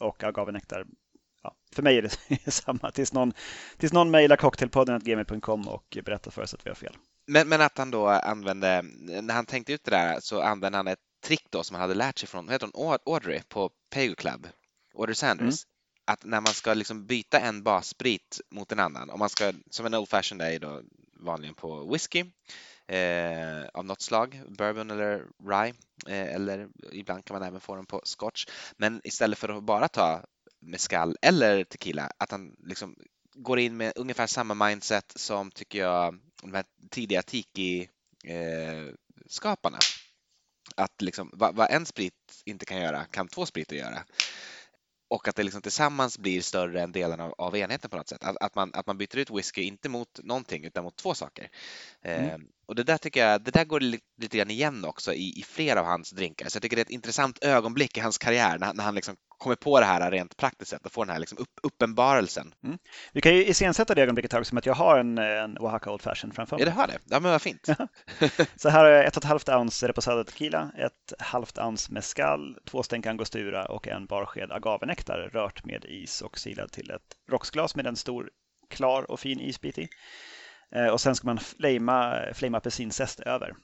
och 0.00 0.24
agavenektar, 0.24 0.86
ja, 1.42 1.56
för 1.74 1.82
mig 1.82 1.98
är 1.98 2.02
det 2.02 2.50
samma. 2.52 2.90
Tills 2.90 3.12
någon, 3.12 3.32
tills 3.76 3.92
någon 3.92 4.10
mejlar 4.10 4.36
cocktailpodden.gmail.com 4.36 5.68
och 5.68 5.98
berättar 6.04 6.30
för 6.30 6.42
oss 6.42 6.54
att 6.54 6.66
vi 6.66 6.70
har 6.70 6.74
fel. 6.74 6.96
Men, 7.26 7.48
men 7.48 7.60
att 7.60 7.78
han 7.78 7.90
då 7.90 8.08
använde, 8.08 8.82
när 9.22 9.34
han 9.34 9.46
tänkte 9.46 9.72
ut 9.72 9.84
det 9.84 9.90
där 9.90 10.20
så 10.20 10.40
använde 10.40 10.78
han 10.78 10.86
ett 10.86 10.98
trick 11.24 11.46
då 11.50 11.62
som 11.62 11.74
han 11.74 11.80
hade 11.80 11.94
lärt 11.94 12.18
sig 12.18 12.28
från, 12.28 12.46
vad 12.46 12.52
heter 12.52 12.70
hon, 12.74 12.98
Audrey 13.06 13.42
på 13.48 13.70
Pego 13.90 14.14
Club, 14.14 14.46
Audrey 14.94 15.14
Sanders. 15.14 15.64
Mm 15.64 15.73
att 16.04 16.24
när 16.24 16.40
man 16.40 16.54
ska 16.54 16.74
liksom 16.74 17.06
byta 17.06 17.40
en 17.40 17.62
bassprit 17.62 18.40
mot 18.50 18.72
en 18.72 18.80
annan, 18.80 19.10
om 19.10 19.18
man 19.18 19.28
ska, 19.28 19.52
som 19.70 19.86
en 19.86 19.94
Old 19.94 20.08
Fashion 20.08 20.40
är 20.40 20.58
då 20.58 20.82
vanligen 21.20 21.54
på 21.54 21.92
whisky 21.92 22.24
eh, 22.86 23.64
av 23.74 23.84
något 23.84 24.02
slag, 24.02 24.40
bourbon 24.48 24.90
eller 24.90 25.26
rye, 25.48 25.74
eh, 26.06 26.34
eller 26.34 26.68
ibland 26.92 27.24
kan 27.24 27.38
man 27.38 27.48
även 27.48 27.60
få 27.60 27.76
den 27.76 27.86
på 27.86 28.00
scotch. 28.04 28.46
Men 28.76 29.00
istället 29.04 29.38
för 29.38 29.48
att 29.48 29.62
bara 29.62 29.88
ta 29.88 30.24
mezcal 30.60 31.16
eller 31.22 31.64
tequila, 31.64 32.10
att 32.18 32.30
han 32.30 32.56
liksom 32.58 32.96
går 33.34 33.58
in 33.58 33.76
med 33.76 33.92
ungefär 33.96 34.26
samma 34.26 34.68
mindset 34.68 35.12
som, 35.16 35.50
tycker 35.50 35.78
jag, 35.78 36.18
de 36.42 36.54
här 36.54 36.64
tidiga 36.90 37.22
tiki-skaparna. 37.22 39.76
Eh, 39.76 39.80
att 40.76 41.02
liksom, 41.02 41.30
vad, 41.32 41.54
vad 41.54 41.70
en 41.70 41.86
sprit 41.86 42.42
inte 42.44 42.66
kan 42.66 42.80
göra 42.80 43.04
kan 43.04 43.28
två 43.28 43.46
spriter 43.46 43.76
göra 43.76 44.04
och 45.08 45.28
att 45.28 45.36
det 45.36 45.42
liksom 45.42 45.62
tillsammans 45.62 46.18
blir 46.18 46.40
större 46.40 46.82
än 46.82 46.92
delen 46.92 47.20
av, 47.20 47.34
av 47.38 47.56
enheten 47.56 47.90
på 47.90 47.96
något 47.96 48.08
sätt. 48.08 48.24
Att, 48.24 48.36
att, 48.40 48.54
man, 48.54 48.70
att 48.74 48.86
man 48.86 48.98
byter 48.98 49.18
ut 49.18 49.30
whisky, 49.30 49.62
inte 49.62 49.88
mot 49.88 50.20
någonting 50.22 50.64
utan 50.64 50.84
mot 50.84 50.96
två 50.96 51.14
saker. 51.14 51.50
Mm. 52.02 52.48
Och 52.66 52.74
det 52.74 52.82
där 52.82 52.98
tycker 52.98 53.26
jag, 53.26 53.42
det 53.42 53.50
där 53.50 53.64
går 53.64 53.80
lite, 53.80 54.04
lite 54.20 54.38
grann 54.38 54.50
igen 54.50 54.84
också 54.84 55.12
i, 55.12 55.38
i 55.38 55.42
flera 55.42 55.80
av 55.80 55.86
hans 55.86 56.10
drinkar. 56.10 56.48
Så 56.48 56.56
jag 56.56 56.62
tycker 56.62 56.76
det 56.76 56.82
är 56.82 56.84
ett 56.84 56.90
intressant 56.90 57.44
ögonblick 57.44 57.96
i 57.96 58.00
hans 58.00 58.18
karriär 58.18 58.58
när, 58.58 58.74
när 58.74 58.84
han 58.84 58.94
liksom 58.94 59.16
kommer 59.38 59.56
på 59.56 59.80
det 59.80 59.86
här 59.86 60.10
rent 60.10 60.36
praktiskt 60.36 60.70
sett 60.70 60.86
och 60.86 60.92
får 60.92 61.04
den 61.04 61.12
här 61.12 61.20
liksom 61.20 61.38
upp, 61.38 61.60
uppenbarelsen. 61.62 62.54
Mm. 62.64 62.78
Vi 63.12 63.20
kan 63.20 63.34
ju 63.34 63.46
iscensätta 63.46 63.94
det 63.94 64.02
ögonblicket 64.02 64.32
här 64.32 64.42
som 64.42 64.58
att 64.58 64.66
jag 64.66 64.74
har 64.74 64.98
en, 64.98 65.18
en 65.18 65.58
Oaxaca 65.58 65.92
Old 65.92 66.02
Fashion 66.02 66.32
framför 66.32 66.56
mig. 66.56 66.66
Ja, 66.66 66.70
du 66.72 66.76
har 66.76 66.86
det? 66.86 66.98
Ja, 67.04 67.20
men 67.20 67.30
vad 67.30 67.42
fint. 67.42 67.66
så 68.56 68.68
här 68.68 68.84
har 68.84 68.90
jag 68.90 69.06
ett 69.06 69.16
och 69.16 69.22
ett 69.22 69.28
halvt 69.28 69.48
ounce 69.48 69.88
reposado 69.88 70.24
tequila, 70.24 70.70
ett 70.78 71.12
halvt 71.18 71.58
ounce 71.58 71.92
mezcal, 71.92 72.58
två 72.64 72.82
stänk 72.82 73.06
angostura 73.06 73.66
och 73.66 73.88
en 73.88 74.06
barsked 74.06 74.52
agavenektar 74.52 75.30
rört 75.32 75.64
med 75.64 75.84
is 75.84 76.22
och 76.22 76.38
silad 76.38 76.72
till 76.72 76.90
ett 76.90 77.16
rocksglas 77.30 77.76
med 77.76 77.86
en 77.86 77.96
stor 77.96 78.30
klar 78.70 79.10
och 79.10 79.20
fin 79.20 79.40
isbit 79.40 79.78
i. 79.78 79.88
Eh, 80.74 80.88
och 80.88 81.00
sen 81.00 81.16
ska 81.16 81.26
man 81.26 81.38
flamea, 81.38 82.34
flamea 82.34 82.58
apelsinzest 82.58 83.20
över. 83.20 83.56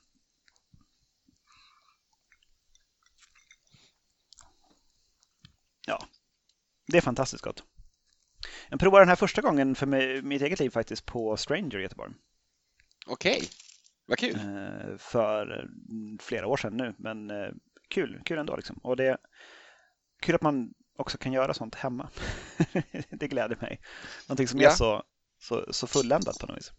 Ja, 5.87 6.07
det 6.87 6.97
är 6.97 7.01
fantastiskt 7.01 7.45
gott. 7.45 7.65
Jag 8.69 8.81
provade 8.81 9.03
den 9.03 9.09
här 9.09 9.17
första 9.17 9.43
gången 9.43 9.75
för 9.75 9.87
mig, 9.87 10.23
mitt 10.23 10.43
eget 10.43 10.61
liv 10.61 10.71
faktiskt 10.71 11.07
på 11.07 11.37
Stranger 11.37 11.79
i 11.79 11.83
Göteborg. 11.83 12.13
Okej, 13.07 13.37
okay. 13.37 13.49
vad 14.07 14.19
kul. 14.19 14.35
Eh, 14.35 14.97
för 14.99 15.69
flera 16.21 16.47
år 16.47 16.57
sedan 16.57 16.77
nu, 16.77 16.95
men 16.99 17.31
eh, 17.31 17.51
kul, 17.89 18.23
kul 18.25 18.39
ändå 18.39 18.57
liksom. 18.57 18.77
Och 18.77 18.97
det 18.97 19.07
är 19.07 19.19
kul 20.21 20.35
att 20.35 20.43
man 20.43 20.75
också 20.97 21.19
kan 21.19 21.33
göra 21.33 21.55
sånt 21.55 21.75
hemma. 21.75 22.09
det 23.11 23.29
gläder 23.29 23.57
mig. 23.61 23.81
Någonting 24.29 24.49
som 24.49 24.61
ja. 24.61 24.71
är 24.71 24.75
så, 24.75 25.03
så, 25.41 25.67
så 25.71 25.87
fulländat 25.87 26.39
på 26.39 26.47
något 26.47 26.57
vis. 26.57 26.73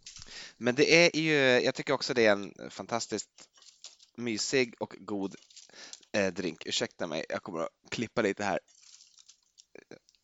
Men 0.57 0.75
det 0.75 1.05
är 1.05 1.19
ju, 1.19 1.35
jag 1.65 1.75
tycker 1.75 1.93
också 1.93 2.13
det 2.13 2.25
är 2.25 2.31
en 2.31 2.53
fantastiskt 2.69 3.29
mysig 4.15 4.75
och 4.79 4.95
god 4.99 5.35
eh, 6.11 6.33
drink. 6.33 6.65
Ursäkta 6.65 7.07
mig, 7.07 7.25
jag 7.29 7.43
kommer 7.43 7.59
att 7.59 7.69
klippa 7.89 8.21
lite 8.21 8.43
här. 8.43 8.59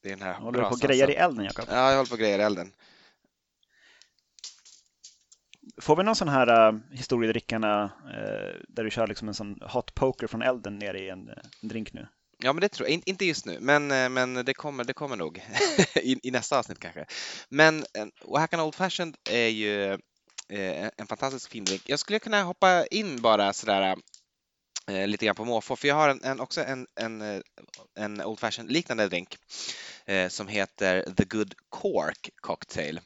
Det 0.01 0.09
är 0.09 0.15
den 0.15 0.21
här 0.21 0.33
håller 0.33 0.59
du 0.59 0.65
på 0.65 0.73
och 0.73 0.79
grejer 0.79 1.09
i 1.09 1.15
elden, 1.15 1.45
Jakob? 1.45 1.65
Ja, 1.69 1.89
jag 1.89 1.97
håller 1.97 2.09
på 2.09 2.13
och 2.13 2.19
grejer 2.19 2.39
i 2.39 2.41
elden. 2.41 2.73
Får 5.81 5.95
vi 5.95 6.03
någon 6.03 6.15
sån 6.15 6.27
här 6.27 6.73
uh, 6.73 6.79
historiedrickarna 6.91 7.83
uh, 8.05 8.61
där 8.67 8.83
du 8.83 8.89
kör 8.89 9.07
liksom 9.07 9.27
en 9.27 9.33
sån 9.33 9.61
hot 9.61 9.93
poker 9.93 10.27
från 10.27 10.41
elden 10.41 10.79
ner 10.79 10.93
i 10.93 11.09
en, 11.09 11.29
en 11.61 11.67
drink 11.67 11.93
nu? 11.93 12.07
Ja, 12.43 12.53
men 12.53 12.61
det 12.61 12.69
tror 12.69 12.89
jag. 12.89 13.01
Inte 13.05 13.25
just 13.25 13.45
nu, 13.45 13.59
men, 13.59 13.91
eh, 13.91 14.09
men 14.09 14.33
det, 14.33 14.53
kommer, 14.53 14.83
det 14.83 14.93
kommer 14.93 15.15
nog 15.15 15.43
I, 15.95 16.19
i 16.23 16.31
nästa 16.31 16.59
avsnitt 16.59 16.79
kanske. 16.79 17.05
Men 17.49 17.85
eh, 17.93 18.05
Oaxacan 18.21 18.59
Old 18.59 18.75
Fashioned 18.75 19.17
är 19.29 19.47
ju 19.47 19.91
eh, 20.49 20.89
en 20.97 21.07
fantastisk 21.07 21.51
fin 21.51 21.65
drink. 21.65 21.81
Jag 21.85 21.99
skulle 21.99 22.19
kunna 22.19 22.43
hoppa 22.43 22.85
in 22.85 23.21
bara 23.21 23.53
sådär 23.53 23.95
eh, 24.87 25.07
lite 25.07 25.25
grann 25.25 25.35
på 25.35 25.45
måfå, 25.45 25.75
för 25.75 25.87
jag 25.87 25.95
har 25.95 26.09
en, 26.09 26.23
en, 26.23 26.39
också 26.39 26.63
en, 26.63 26.87
en, 26.95 27.21
eh, 27.21 27.41
en 27.95 28.21
Old 28.21 28.39
Fashioned 28.39 28.71
liknande 28.71 29.07
drink 29.07 29.37
eh, 30.05 30.29
som 30.29 30.47
heter 30.47 31.13
The 31.17 31.23
Good 31.23 31.53
Cork 31.69 32.29
Cocktail 32.41 32.99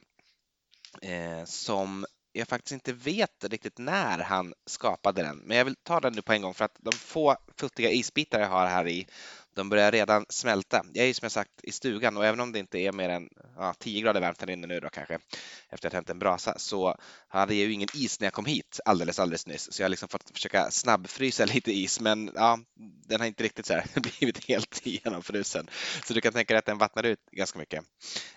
eh, 1.02 1.44
som 1.44 2.06
jag 2.32 2.48
faktiskt 2.48 2.72
inte 2.72 2.92
vet 2.92 3.44
riktigt 3.44 3.78
när 3.78 4.18
han 4.18 4.54
skapade 4.66 5.22
den, 5.22 5.36
men 5.38 5.56
jag 5.56 5.64
vill 5.64 5.76
ta 5.76 6.00
den 6.00 6.12
nu 6.12 6.22
på 6.22 6.32
en 6.32 6.42
gång 6.42 6.54
för 6.54 6.64
att 6.64 6.76
de 6.78 6.92
få 6.92 7.36
futtiga 7.56 7.90
isbitar 7.90 8.40
jag 8.40 8.48
har 8.48 8.66
här 8.66 8.88
i 8.88 9.06
de 9.54 9.68
börjar 9.68 9.92
redan 9.92 10.26
smälta. 10.28 10.84
Jag 10.92 11.02
är 11.02 11.08
ju 11.08 11.14
som 11.14 11.24
jag 11.24 11.32
sagt 11.32 11.50
i 11.62 11.72
stugan 11.72 12.16
och 12.16 12.26
även 12.26 12.40
om 12.40 12.52
det 12.52 12.58
inte 12.58 12.78
är 12.78 12.92
mer 12.92 13.08
än 13.08 13.28
ja, 13.56 13.74
10 13.78 14.00
grader 14.00 14.20
varmt 14.20 14.40
här 14.40 14.50
inne 14.50 14.66
nu 14.66 14.80
då 14.80 14.88
kanske 14.88 15.14
efter 15.14 15.74
att 15.74 15.82
jag 15.82 15.92
tänt 15.92 16.10
en 16.10 16.18
brasa 16.18 16.58
så 16.58 16.96
hade 17.28 17.54
jag 17.54 17.66
ju 17.66 17.72
ingen 17.72 17.88
is 17.94 18.20
när 18.20 18.26
jag 18.26 18.32
kom 18.32 18.46
hit 18.46 18.80
alldeles 18.84 19.18
alldeles 19.18 19.46
nyss 19.46 19.72
så 19.72 19.82
jag 19.82 19.84
har 19.84 19.90
liksom 19.90 20.08
fått 20.08 20.30
försöka 20.30 20.70
snabbfrysa 20.70 21.44
lite 21.54 21.72
is 21.72 22.00
men 22.00 22.30
ja, 22.34 22.58
den 23.06 23.20
har 23.20 23.26
inte 23.26 23.44
riktigt 23.44 23.66
så 23.66 23.74
här 23.74 23.86
blivit 24.18 24.48
helt 24.48 24.86
genomfrusen 24.86 25.68
så 26.06 26.14
du 26.14 26.20
kan 26.20 26.32
tänka 26.32 26.54
dig 26.54 26.58
att 26.58 26.66
den 26.66 26.78
vattnar 26.78 27.02
ut 27.02 27.20
ganska 27.32 27.58
mycket. 27.58 27.84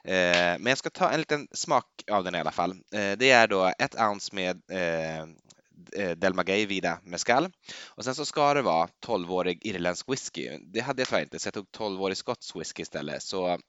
Eh, 0.04 0.14
men 0.60 0.66
jag 0.66 0.78
ska 0.78 0.90
ta 0.90 1.10
en 1.10 1.20
liten 1.20 1.48
smak 1.52 1.86
av 2.12 2.24
den 2.24 2.36
i 2.36 2.40
alla 2.40 2.52
fall. 2.52 2.72
Eh, 2.72 3.12
det 3.18 3.32
är 3.32 3.48
då 3.48 3.74
ett 3.80 3.96
ounce 3.96 4.36
med 4.36 4.62
eh, 4.72 5.28
Eh, 5.94 6.12
Delma 6.12 6.44
Gay, 6.44 6.66
Vida 6.66 7.00
Mescal. 7.04 7.52
Och 7.86 8.04
sen 8.04 8.16
så 8.16 8.26
ska 8.26 8.54
det 8.54 8.62
vara 8.62 8.88
12-årig 9.06 9.66
irländsk 9.66 10.10
whisky. 10.10 10.58
Det 10.62 10.80
hade 10.80 11.02
jag 11.02 11.08
tyvärr 11.08 11.22
inte, 11.22 11.40
så 11.40 11.48
jag 11.48 11.54
tog 11.54 11.68
12-årig 11.72 12.18
skotsk 12.18 12.56
whisky 12.56 12.82
istället. 12.82 13.24
Så 13.24 13.60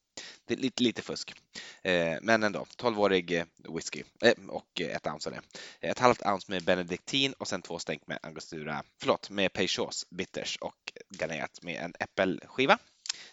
Det 0.45 0.55
är 0.55 0.59
lite, 0.59 0.83
lite 0.83 1.03
fusk. 1.03 1.35
Eh, 1.83 2.19
men 2.23 2.43
ändå, 2.43 2.67
12-årig 2.77 3.33
eh, 3.33 3.45
whisky 3.75 4.03
eh, 4.23 4.33
och 4.49 4.81
eh, 4.81 4.97
ett 4.97 5.07
ounce 5.07 5.31
av 5.31 5.37
det. 5.37 5.89
Ett 5.89 5.99
halvt 5.99 6.27
ounce 6.27 6.53
med 6.53 6.65
benediktin 6.65 7.33
och 7.33 7.49
sen 7.49 7.63
två 7.63 7.79
stänk 7.79 8.07
med 8.07 8.19
angostura, 8.23 8.83
förlåt, 9.01 9.31
med 9.31 9.53
Peychaus 9.53 10.07
bitters 10.11 10.59
och 10.61 10.93
garnerat 11.21 11.63
med 11.63 11.77
en 11.77 11.95
äppelskiva. 12.01 12.79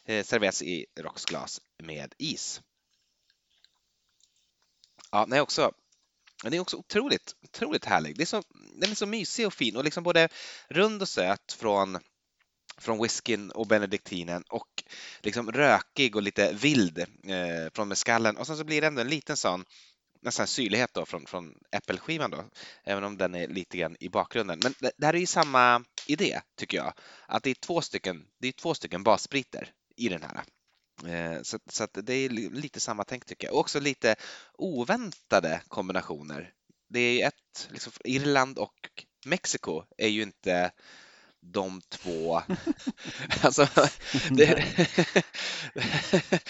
serveras 0.06 0.62
i 0.62 0.86
rocksglas 1.00 1.62
med 1.84 2.14
is. 2.18 2.62
Ja, 5.12 5.26
den 5.26 5.34
är 5.34 5.42
också, 5.42 5.72
den 6.44 6.54
är 6.54 6.60
också 6.60 6.78
otroligt, 6.78 7.36
otroligt 7.44 7.86
härlig. 7.86 8.18
Det 8.18 8.24
är 8.24 8.26
så, 8.26 8.44
den 8.76 8.92
är 8.92 8.96
så 8.96 9.06
mysig 9.06 9.48
och 9.48 9.54
fin 9.54 9.76
och 9.76 9.84
liksom 9.84 10.04
både 10.04 10.30
rund 10.70 11.02
och 11.02 11.10
söt 11.10 11.52
från 11.54 12.00
från 12.78 13.02
whiskyn 13.02 13.52
och 13.52 13.68
benediktinen 13.68 14.44
och 14.50 14.84
liksom 15.22 15.52
rökig 15.52 16.16
och 16.16 16.22
lite 16.22 16.54
vild 16.54 17.00
eh, 17.00 17.72
från 17.74 17.88
meskallen 17.88 18.38
och 18.38 18.48
sen 18.48 18.58
så 18.58 18.64
blir 18.64 18.82
det 18.82 18.88
ändå 18.88 19.02
en 19.02 19.10
liten 19.10 19.38
sån 19.38 19.66
nästan 20.24 20.48
syrlighet 20.48 20.94
då 20.94 21.06
från, 21.06 21.26
från 21.26 21.54
äppelskivan 21.72 22.32
då, 22.32 22.46
även 22.84 23.04
om 23.04 23.18
den 23.18 23.36
är 23.36 23.48
lite 23.48 23.78
grann 23.78 23.98
i 24.00 24.10
bakgrunden. 24.10 24.60
Men 24.64 24.74
det, 24.80 24.92
det 24.98 25.06
här 25.06 25.14
är 25.14 25.20
ju 25.20 25.26
samma 25.26 25.84
idé 26.08 26.42
tycker 26.58 26.78
jag, 26.78 26.94
att 27.28 27.44
det 27.44 27.50
är 27.50 27.56
två 27.56 27.82
stycken, 27.82 28.26
det 28.40 28.48
är 28.48 28.52
två 28.52 28.74
stycken 28.74 29.04
basspriter 29.04 29.72
i 29.96 30.10
den 30.10 30.22
här. 30.22 30.44
Eh, 31.08 31.42
så, 31.42 31.60
så 31.70 31.88
det 31.94 32.14
är 32.14 32.30
lite 32.30 32.80
samma 32.80 33.04
tänk 33.04 33.26
tycker 33.26 33.48
jag. 33.48 33.54
Och 33.54 33.60
också 33.60 33.80
lite 33.80 34.16
oväntade 34.54 35.62
kombinationer. 35.68 36.54
Det 36.90 37.22
är 37.22 37.28
ett, 37.28 37.70
liksom, 37.72 37.94
Irland 38.04 38.58
och 38.58 38.74
Mexiko 39.26 39.84
är 39.98 40.08
ju 40.08 40.22
inte 40.22 40.72
de 41.40 41.82
två. 41.90 42.42
alltså, 43.42 43.68
det... 44.30 44.46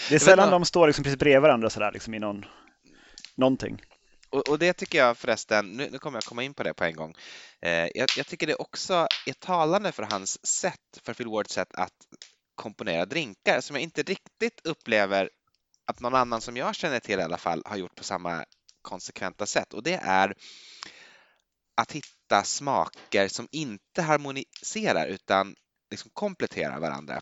det 0.08 0.14
är 0.14 0.18
sällan 0.18 0.50
de 0.50 0.64
står 0.64 0.86
liksom 0.86 1.04
precis 1.04 1.18
bredvid 1.18 1.42
varandra 1.42 1.70
sådär 1.70 1.92
liksom 1.92 2.14
i 2.14 2.18
någon, 2.18 2.44
någonting. 3.34 3.82
Och, 4.30 4.48
och, 4.48 4.58
det 4.58 4.72
tycker 4.72 4.98
jag 4.98 5.18
förresten, 5.18 5.70
nu, 5.70 5.88
nu 5.90 5.98
kommer 5.98 6.16
jag 6.16 6.24
komma 6.24 6.42
in 6.42 6.54
på 6.54 6.62
det 6.62 6.74
på 6.74 6.84
en 6.84 6.96
gång. 6.96 7.14
Eh, 7.60 7.88
jag, 7.94 8.08
jag, 8.16 8.26
tycker 8.26 8.46
det 8.46 8.54
också 8.54 9.06
är 9.26 9.32
talande 9.32 9.92
för 9.92 10.02
hans 10.02 10.46
sätt, 10.46 11.00
för 11.02 11.14
Phil 11.14 11.28
Wards 11.28 11.54
sätt 11.54 11.74
att 11.74 11.92
komponera 12.54 13.06
drinkar 13.06 13.60
som 13.60 13.76
jag 13.76 13.82
inte 13.82 14.02
riktigt 14.02 14.60
upplever 14.64 15.30
att 15.86 16.00
någon 16.00 16.14
annan 16.14 16.40
som 16.40 16.56
jag 16.56 16.74
känner 16.74 17.00
till 17.00 17.18
i 17.18 17.22
alla 17.22 17.38
fall 17.38 17.62
har 17.64 17.76
gjort 17.76 17.94
på 17.94 18.04
samma 18.04 18.44
konsekventa 18.82 19.46
sätt 19.46 19.74
och 19.74 19.82
det 19.82 19.94
är 19.94 20.34
att 21.76 21.92
hitta 21.92 22.44
smaker 22.44 23.28
som 23.28 23.48
inte 23.50 24.02
harmoniserar 24.02 25.06
utan 25.06 25.56
liksom 25.90 26.10
kompletterar 26.14 26.80
varandra. 26.80 27.20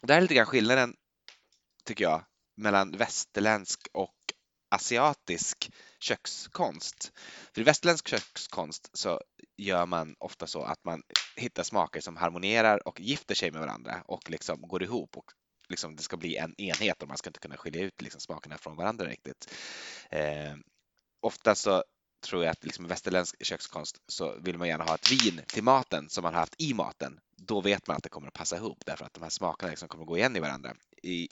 Och 0.00 0.06
det 0.06 0.12
här 0.12 0.18
är 0.18 0.22
lite 0.22 0.34
grann 0.34 0.46
skillnaden, 0.46 0.96
tycker 1.84 2.04
jag, 2.04 2.24
mellan 2.56 2.90
västerländsk 2.90 3.88
och 3.92 4.21
asiatisk 4.72 5.70
kökskonst. 6.00 7.12
För 7.54 7.60
i 7.60 7.64
västerländsk 7.64 8.08
kökskonst 8.08 8.90
så 8.92 9.20
gör 9.56 9.86
man 9.86 10.14
ofta 10.18 10.46
så 10.46 10.62
att 10.62 10.84
man 10.84 11.02
hittar 11.36 11.62
smaker 11.62 12.00
som 12.00 12.16
harmonierar 12.16 12.88
och 12.88 13.00
gifter 13.00 13.34
sig 13.34 13.50
med 13.50 13.60
varandra 13.60 14.02
och 14.06 14.30
liksom 14.30 14.68
går 14.68 14.82
ihop 14.82 15.16
och 15.16 15.32
liksom 15.68 15.96
det 15.96 16.02
ska 16.02 16.16
bli 16.16 16.36
en 16.36 16.60
enhet 16.60 17.02
och 17.02 17.08
man 17.08 17.16
ska 17.16 17.30
inte 17.30 17.40
kunna 17.40 17.56
skilja 17.56 17.82
ut 17.82 18.02
liksom 18.02 18.20
smakerna 18.20 18.58
från 18.58 18.76
varandra 18.76 19.06
riktigt. 19.06 19.54
Eh, 20.10 20.54
ofta 21.20 21.54
så 21.54 21.84
tror 22.26 22.44
jag 22.44 22.52
att 22.52 22.64
liksom 22.64 22.86
västerländsk 22.86 23.44
kökskonst 23.44 23.96
så 24.06 24.38
vill 24.40 24.58
man 24.58 24.68
gärna 24.68 24.84
ha 24.84 24.94
ett 24.94 25.12
vin 25.12 25.40
till 25.46 25.62
maten 25.62 26.08
som 26.08 26.22
man 26.22 26.34
har 26.34 26.40
haft 26.40 26.60
i 26.60 26.74
maten. 26.74 27.20
Då 27.36 27.60
vet 27.60 27.86
man 27.86 27.96
att 27.96 28.02
det 28.02 28.08
kommer 28.08 28.28
att 28.28 28.34
passa 28.34 28.56
ihop 28.56 28.82
därför 28.86 29.04
att 29.04 29.14
de 29.14 29.22
här 29.22 29.30
smakerna 29.30 29.70
liksom 29.70 29.88
kommer 29.88 30.04
att 30.04 30.08
gå 30.08 30.16
igen 30.16 30.36
i 30.36 30.40
varandra. 30.40 30.74
I 31.02 31.28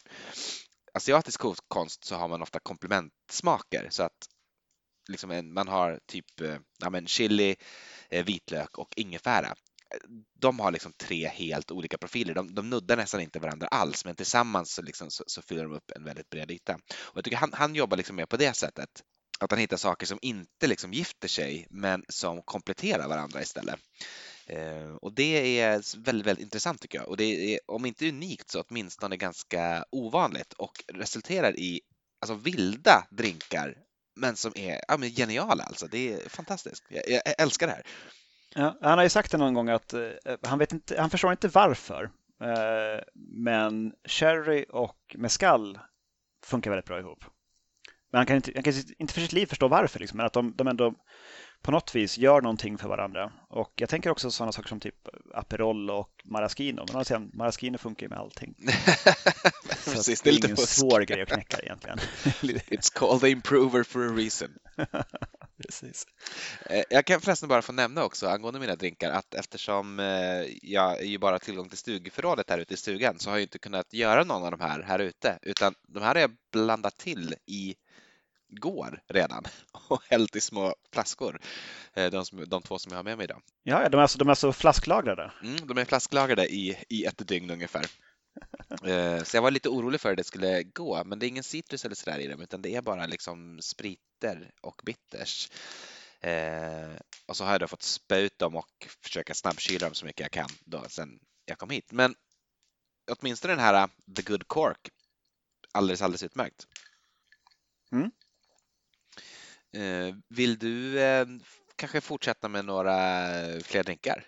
asiatisk 0.95 1.41
konst 1.69 2.05
så 2.05 2.15
har 2.17 2.29
man 2.29 2.43
ofta 2.43 2.59
komplementsmaker 2.59 3.89
så 3.91 4.03
att 4.03 4.29
liksom 5.09 5.31
en, 5.31 5.53
man 5.53 5.69
har 5.69 6.01
typ 6.07 6.41
eh, 6.41 6.57
ja, 6.79 6.91
men 6.91 7.07
chili, 7.07 7.57
eh, 8.11 8.25
vitlök 8.25 8.79
och 8.79 8.89
ingefära. 8.97 9.55
De 10.41 10.61
har 10.61 10.71
liksom 10.71 10.93
tre 10.93 11.29
helt 11.29 11.71
olika 11.71 11.99
profiler. 11.99 12.35
De, 12.35 12.55
de 12.55 12.71
nuddar 12.71 12.97
nästan 12.97 13.21
inte 13.21 13.39
varandra 13.39 13.67
alls, 13.67 14.05
men 14.05 14.15
tillsammans 14.15 14.75
så, 14.75 14.83
liksom, 14.83 15.11
så, 15.11 15.25
så 15.27 15.43
fyller 15.43 15.63
de 15.63 15.73
upp 15.73 15.91
en 15.97 16.05
väldigt 16.05 16.31
bred 16.31 16.51
yta. 16.51 16.75
Och 16.75 17.17
jag 17.17 17.25
tycker 17.25 17.37
han, 17.37 17.53
han 17.53 17.75
jobbar 17.75 17.97
liksom 17.97 18.17
mer 18.17 18.27
på 18.27 18.37
det 18.37 18.57
sättet. 18.57 19.03
Att 19.41 19.51
han 19.51 19.61
hittar 19.61 19.77
saker 19.77 20.07
som 20.07 20.19
inte 20.23 20.67
liksom 20.67 20.93
gifter 20.93 21.29
sig, 21.29 21.67
men 21.71 22.05
som 22.09 22.43
kompletterar 22.43 23.09
varandra 23.09 23.43
istället. 23.43 23.81
Eh, 24.53 24.95
och 25.03 25.15
det 25.15 25.61
är 25.61 26.03
väldigt, 26.05 26.27
väldigt 26.27 26.45
intressant 26.45 26.81
tycker 26.81 26.99
jag. 26.99 27.09
Och 27.09 27.17
det 27.17 27.55
är, 27.55 27.61
om 27.67 27.87
inte 27.87 28.09
unikt 28.09 28.51
så 28.51 28.63
åtminstone 28.69 29.17
ganska 29.17 29.85
ovanligt 29.91 30.53
och 30.53 30.85
resulterar 30.89 31.59
i 31.59 31.81
alltså, 32.21 32.35
vilda 32.35 33.07
drinkar 33.11 33.75
men 34.17 34.37
som 34.37 34.53
är 34.55 34.81
ja, 34.89 34.97
men 34.97 35.11
geniala 35.11 35.65
alltså. 35.65 35.87
Det 35.87 36.13
är 36.13 36.29
fantastiskt. 36.29 36.85
Jag, 36.89 37.03
jag 37.09 37.23
älskar 37.39 37.67
det 37.67 37.73
här. 37.73 37.83
Ja, 38.55 38.79
han 38.83 38.99
har 38.99 39.03
ju 39.03 39.11
sagt 39.11 39.33
det 39.33 39.39
någon 39.39 39.55
gång 39.55 39.69
att 39.69 39.95
uh, 39.95 40.11
han, 40.43 40.59
vet 40.59 40.73
inte, 40.73 41.01
han 41.01 41.11
förstår 41.11 41.31
inte 41.31 41.49
varför. 41.49 42.11
Eh, 42.43 43.03
men 43.15 43.93
sherry 44.05 44.65
och 44.69 45.17
mescal 45.19 45.79
funkar 46.45 46.71
väldigt 46.71 46.87
bra 46.87 46.99
ihop. 46.99 47.25
Men 48.13 48.19
han 48.19 48.27
kan 48.27 48.37
inte, 48.37 48.53
han 48.55 48.63
kan 48.63 48.75
inte 48.99 49.15
för 49.15 49.21
sitt 49.21 49.33
liv 49.33 49.47
förstå 49.47 49.69
varför, 49.69 50.01
liksom, 50.01 50.17
men 50.17 50.27
att 50.27 50.33
de, 50.33 50.55
de 50.57 50.67
ändå 50.67 50.95
på 51.63 51.71
något 51.71 51.95
vis 51.95 52.19
gör 52.19 52.41
någonting 52.41 52.79
för 52.79 52.89
varandra. 52.89 53.33
Och 53.49 53.73
jag 53.77 53.89
tänker 53.89 54.11
också 54.11 54.31
sådana 54.31 54.53
saker 54.53 54.69
som 54.69 54.81
typ 54.81 55.09
Aperol 55.35 55.91
och 55.91 56.11
Maraschino. 56.25 56.85
Men 56.89 56.97
alltså, 56.97 57.19
Maraschino 57.19 57.79
funkar 57.79 58.07
ju 58.07 58.11
med 58.11 58.19
allting. 58.19 58.55
Precis, 59.85 60.23
det 60.23 60.31
är 60.31 60.33
lite 60.33 60.47
ingen 60.47 60.57
fusk. 60.57 60.69
svår 60.69 61.01
grej 61.01 61.23
att 61.23 61.29
knäcka 61.29 61.59
egentligen. 61.59 61.99
It's 62.71 62.95
called 62.95 63.21
the 63.21 63.31
improver 63.31 63.83
for 63.83 64.07
a 64.07 64.13
reason. 64.17 64.49
Precis. 65.63 66.07
Eh, 66.67 66.83
jag 66.91 67.05
kan 67.05 67.21
förresten 67.21 67.49
bara 67.49 67.63
få 67.63 67.73
nämna 67.73 68.05
också 68.05 68.29
angående 68.29 68.61
mina 68.61 68.77
drinkar 68.77 69.11
att 69.11 69.35
eftersom 69.35 70.01
eh, 70.01 70.07
jag 70.63 71.05
ju 71.05 71.19
bara 71.19 71.33
har 71.33 71.39
tillgång 71.39 71.69
till 71.69 71.79
stugförrådet 71.79 72.51
här 72.51 72.59
ute 72.59 72.75
i 72.75 72.77
stugan 72.77 73.19
så 73.19 73.31
har 73.31 73.37
jag 73.37 73.43
inte 73.43 73.59
kunnat 73.59 73.93
göra 73.93 74.25
någon 74.25 74.45
av 74.45 74.51
de 74.51 74.61
här 74.61 74.83
här 74.83 74.99
ute 74.99 75.39
utan 75.43 75.75
de 75.89 76.03
här 76.03 76.15
har 76.15 76.21
jag 76.21 76.37
blandat 76.53 76.97
till 76.97 77.35
i 77.47 77.75
går 78.51 79.03
redan 79.09 79.45
och 79.89 80.03
hällt 80.09 80.37
i 80.37 80.41
små 80.41 80.75
flaskor. 80.93 81.41
Eh, 81.95 82.11
de, 82.11 82.27
som, 82.27 82.49
de 82.49 82.63
två 82.63 82.79
som 82.79 82.93
jag 82.93 82.99
har 82.99 83.05
med 83.05 83.17
mig 83.17 83.25
idag. 83.25 83.43
Ja, 83.63 83.89
de 83.89 83.97
är 83.97 84.03
alltså, 84.03 84.19
de 84.19 84.29
är 84.29 84.33
alltså 84.33 84.53
flasklagrade? 84.53 85.33
Mm, 85.43 85.67
de 85.67 85.79
är 85.79 85.85
flasklagrade 85.85 86.47
i, 86.47 86.85
i 86.89 87.05
ett 87.05 87.29
dygn 87.29 87.51
ungefär. 87.51 87.87
Eh, 88.85 89.23
så 89.23 89.37
jag 89.37 89.43
var 89.43 89.51
lite 89.51 89.69
orolig 89.69 90.01
för 90.01 90.11
att 90.11 90.17
det 90.17 90.25
skulle 90.25 90.63
gå, 90.63 91.05
men 91.05 91.19
det 91.19 91.27
är 91.27 91.29
ingen 91.29 91.45
citrus 91.45 91.85
eller 91.85 91.95
sådär 91.95 92.19
i 92.19 92.27
dem, 92.27 92.41
utan 92.41 92.63
det 92.63 92.75
är 92.75 92.83
bara 92.83 93.07
liksom 93.07 93.59
spriter 93.63 94.51
och 94.61 94.83
bitters. 94.85 95.51
Eh, 96.21 96.97
och 97.27 97.37
så 97.37 97.45
har 97.45 97.53
jag 97.53 97.61
då 97.61 97.67
fått 97.67 97.83
spä 97.83 98.19
ut 98.19 98.39
dem 98.39 98.57
och 98.57 98.89
försöka 99.03 99.35
snabbkyla 99.35 99.87
dem 99.87 99.95
så 99.95 100.07
mycket 100.07 100.21
jag 100.21 100.31
kan 100.31 100.49
då 100.65 100.85
sen 100.89 101.19
jag 101.45 101.59
kom 101.59 101.71
hit. 101.71 101.93
Men 101.93 102.15
åtminstone 103.11 103.53
den 103.55 103.65
här 103.65 103.89
The 104.17 104.23
Good 104.23 104.49
Cork, 104.49 104.89
alldeles, 105.73 106.03
alldeles 106.03 106.23
utmärkt. 106.23 106.67
Mm. 107.93 108.11
Eh, 109.73 110.15
vill 110.29 110.59
du 110.59 111.01
eh, 111.01 111.27
kanske 111.77 112.01
fortsätta 112.01 112.49
med 112.49 112.65
några 112.65 112.93
fler 113.63 113.83
drinkar? 113.85 114.25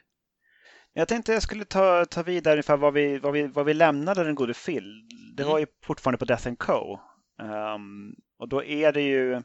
Jag 0.93 1.09
tänkte 1.09 1.33
jag 1.33 1.43
skulle 1.43 1.65
ta, 1.65 2.05
ta 2.05 2.23
vidare 2.23 2.55
ungefär 2.55 2.77
var 2.77 2.93
vi, 2.93 3.19
var, 3.19 3.33
vi, 3.33 3.47
var 3.47 3.65
vi 3.65 3.75
lämnade 3.75 4.25
den 4.25 4.35
gode 4.35 4.55
Phil. 4.55 5.09
Det 5.37 5.45
var 5.45 5.59
mm. 5.59 5.61
ju 5.61 5.67
fortfarande 5.83 6.19
på 6.19 6.25
Death 6.25 6.53
Co. 6.55 6.99
Um, 7.43 8.15
och 8.39 8.49
då 8.49 8.65
är 8.65 8.93
det 8.93 9.03
ju 9.03 9.43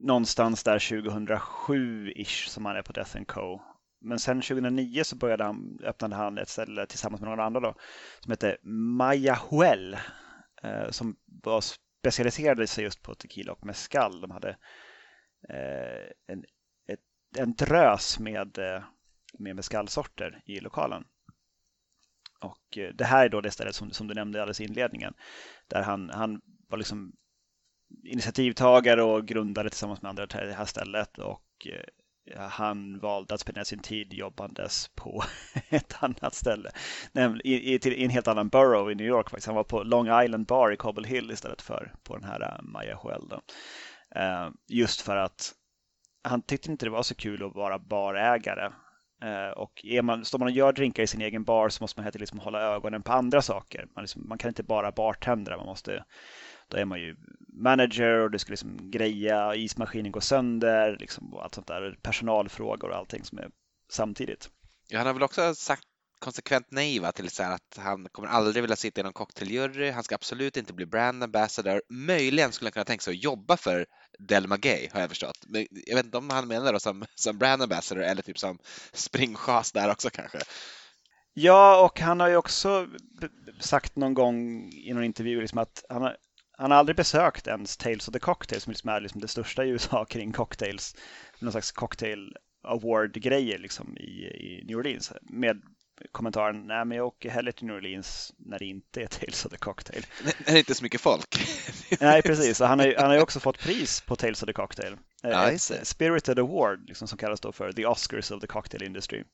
någonstans 0.00 0.64
där 0.64 0.78
2007-ish 0.78 2.48
som 2.48 2.64
han 2.64 2.76
är 2.76 2.82
på 2.82 2.92
Death 2.92 3.22
Co. 3.26 3.60
Men 4.00 4.18
sen 4.18 4.40
2009 4.40 5.04
så 5.04 5.16
började 5.16 5.44
han, 5.44 5.78
öppnade 5.84 6.16
han 6.16 6.38
ett 6.38 6.48
ställe 6.48 6.86
tillsammans 6.86 7.20
med 7.20 7.30
några 7.30 7.44
andra 7.44 7.60
då, 7.60 7.74
som 8.20 8.30
heter 8.30 8.58
Mayahuel. 8.96 9.96
Uh, 10.64 10.90
som 10.90 11.16
var 11.42 11.60
specialiserade 12.00 12.66
sig 12.66 12.84
just 12.84 13.02
på 13.02 13.14
tequila 13.14 13.52
och 13.52 13.66
mezcal. 13.66 14.20
De 14.20 14.30
hade 14.30 14.48
eh, 15.48 16.10
en, 16.26 16.44
ett, 16.88 17.00
en 17.38 17.54
drös 17.54 18.18
med, 18.18 18.58
eh, 18.58 18.82
med 19.38 19.56
mezcalsorter 19.56 20.42
i 20.46 20.60
lokalen. 20.60 21.04
Och 22.40 22.78
eh, 22.78 22.94
det 22.94 23.04
här 23.04 23.24
är 23.24 23.28
då 23.28 23.40
det 23.40 23.50
stället 23.50 23.74
som, 23.74 23.90
som 23.90 24.06
du 24.06 24.14
nämnde 24.14 24.42
alldeles 24.42 24.60
i 24.60 24.64
inledningen. 24.64 25.14
Där 25.68 25.82
han, 25.82 26.10
han 26.10 26.40
var 26.68 26.78
liksom 26.78 27.12
initiativtagare 28.04 29.02
och 29.02 29.26
grundade 29.26 29.70
tillsammans 29.70 30.02
med 30.02 30.08
andra 30.08 30.26
det 30.26 30.52
här 30.52 30.64
stället. 30.64 31.18
Och 31.18 31.66
eh, 31.66 31.84
han 32.36 32.98
valde 32.98 33.34
att 33.34 33.40
spendera 33.40 33.64
sin 33.64 33.78
tid 33.78 34.12
jobbandes 34.12 34.88
på 34.94 35.24
ett 35.68 35.96
annat 36.02 36.34
ställe. 36.34 36.70
I, 37.44 37.54
i, 37.54 37.74
i, 37.74 38.04
en 38.04 38.10
helt 38.10 38.28
annan 38.28 38.48
borough 38.48 38.92
i 38.92 38.94
New 38.94 39.06
York. 39.06 39.30
Faktiskt. 39.30 39.46
Han 39.46 39.56
var 39.56 39.64
på 39.64 39.82
Long 39.82 40.22
Island 40.24 40.46
Bar 40.46 40.72
i 40.72 40.76
Cobble 40.76 41.08
Hill 41.08 41.30
istället 41.30 41.62
för 41.62 41.94
på 42.02 42.16
den 42.16 42.24
här 42.24 42.42
äh, 42.42 42.62
Maya 42.62 42.98
Joel. 43.04 43.32
Uh, 44.16 44.50
just 44.68 45.00
för 45.00 45.16
att 45.16 45.52
han 46.24 46.42
tyckte 46.42 46.70
inte 46.70 46.86
det 46.86 46.90
var 46.90 47.02
så 47.02 47.14
kul 47.14 47.46
att 47.46 47.54
vara 47.54 47.78
barägare 47.78 48.72
Eh, 49.22 49.50
och 49.50 49.84
är 49.84 50.02
man, 50.02 50.24
står 50.24 50.38
man 50.38 50.48
och 50.48 50.54
gör 50.54 50.72
drinkar 50.72 51.02
i 51.02 51.06
sin 51.06 51.20
egen 51.20 51.44
bar 51.44 51.68
så 51.68 51.82
måste 51.84 52.00
man 52.00 52.10
liksom 52.14 52.38
hålla 52.38 52.60
ögonen 52.60 53.02
på 53.02 53.12
andra 53.12 53.42
saker. 53.42 53.88
Man, 53.94 54.02
liksom, 54.04 54.28
man 54.28 54.38
kan 54.38 54.48
inte 54.48 54.62
bara 54.62 54.92
bartendra, 54.92 55.56
man 55.56 55.66
måste 55.66 56.04
då 56.70 56.76
är 56.76 56.84
man 56.84 57.00
ju 57.00 57.16
manager 57.52 58.18
och 58.18 58.30
du 58.30 58.38
ska 58.38 58.50
liksom 58.50 58.90
greja, 58.90 59.54
ismaskinen 59.54 60.12
går 60.12 60.20
sönder, 60.20 60.96
liksom, 61.00 61.34
allt 61.34 61.54
sånt 61.54 61.66
där, 61.66 61.98
personalfrågor 62.02 62.90
och 62.90 62.96
allting 62.96 63.24
som 63.24 63.38
är 63.38 63.50
samtidigt. 63.90 64.50
Ja, 64.88 64.98
han 64.98 65.06
har 65.06 65.14
väl 65.14 65.22
också 65.22 65.54
sagt 65.54 65.82
konsekvent 66.18 66.66
nej 66.70 66.98
va, 66.98 67.12
till 67.12 67.30
så 67.30 67.42
att 67.42 67.78
han 67.78 68.08
kommer 68.12 68.28
aldrig 68.28 68.62
vilja 68.62 68.76
sitta 68.76 69.00
i 69.00 69.04
någon 69.04 69.12
cocktailjury, 69.12 69.90
han 69.90 70.04
ska 70.04 70.14
absolut 70.14 70.56
inte 70.56 70.72
bli 70.72 70.86
brand 70.86 71.22
ambassador. 71.22 71.82
Möjligen 71.88 72.52
skulle 72.52 72.66
han 72.66 72.72
kunna 72.72 72.84
tänka 72.84 73.02
sig 73.02 73.12
att 73.12 73.24
jobba 73.24 73.56
för 73.56 73.86
Delma 74.18 74.56
Gay 74.56 74.88
har 74.92 75.00
jag 75.00 75.08
förstått. 75.08 75.44
Men 75.46 75.66
jag 75.70 75.96
vet 75.96 76.04
inte 76.04 76.18
om 76.18 76.30
han 76.30 76.48
menar 76.48 76.72
då 76.72 76.80
som, 76.80 77.04
som 77.14 77.38
brand 77.38 77.62
ambassador 77.62 78.02
eller 78.02 78.22
typ 78.22 78.38
som 78.38 78.58
springchas 78.92 79.72
där 79.72 79.90
också 79.90 80.10
kanske. 80.10 80.38
Ja, 81.34 81.84
och 81.84 82.00
han 82.00 82.20
har 82.20 82.28
ju 82.28 82.36
också 82.36 82.88
sagt 83.60 83.96
någon 83.96 84.14
gång 84.14 84.68
i 84.72 84.92
någon 84.92 85.04
intervju 85.04 85.40
liksom 85.40 85.58
att 85.58 85.84
han 85.88 86.02
har, 86.02 86.16
han 86.60 86.70
har 86.70 86.78
aldrig 86.78 86.96
besökt 86.96 87.46
ens 87.46 87.76
Tales 87.76 88.08
of 88.08 88.12
the 88.12 88.18
Cocktail 88.18 88.60
som 88.60 88.70
liksom 88.70 88.90
är 88.90 89.00
liksom 89.00 89.20
det 89.20 89.28
största 89.28 89.64
i 89.64 89.68
USA 89.68 90.04
kring 90.10 90.32
cocktails. 90.32 90.96
Någon 91.38 91.52
slags 91.52 91.72
cocktail 91.72 92.36
award-grejer 92.62 93.58
liksom 93.58 93.96
i, 93.98 94.26
i 94.26 94.64
New 94.66 94.76
Orleans 94.76 95.12
med 95.22 95.62
kommentaren, 96.12 96.66
nej 96.66 96.84
men 96.84 96.96
jag 96.96 97.06
åker 97.06 97.30
hellre 97.30 97.52
till 97.52 97.66
New 97.66 97.76
Orleans 97.76 98.32
när 98.38 98.58
det 98.58 98.64
inte 98.64 99.02
är 99.02 99.06
Tales 99.06 99.46
of 99.46 99.52
the 99.52 99.58
Cocktail. 99.58 100.06
När 100.24 100.52
det 100.52 100.58
inte 100.58 100.72
är 100.72 100.74
så 100.74 100.84
mycket 100.84 101.00
folk. 101.00 101.36
nej, 102.00 102.22
precis. 102.22 102.60
Han 102.60 102.78
har, 102.80 102.94
han 102.98 103.06
har 103.06 103.14
ju 103.14 103.22
också 103.22 103.40
fått 103.40 103.58
pris 103.58 104.00
på 104.00 104.16
Tales 104.16 104.42
of 104.42 104.46
the 104.46 104.52
Cocktail. 104.52 104.96
Ja, 105.22 105.50
Ett 105.50 105.86
Spirited 105.86 106.38
Award, 106.38 106.88
liksom, 106.88 107.08
som 107.08 107.18
kallas 107.18 107.40
då 107.40 107.52
för 107.52 107.72
The 107.72 107.86
Oscars 107.86 108.30
of 108.30 108.40
the 108.40 108.46
Cocktail 108.46 108.82
Industry. 108.82 109.24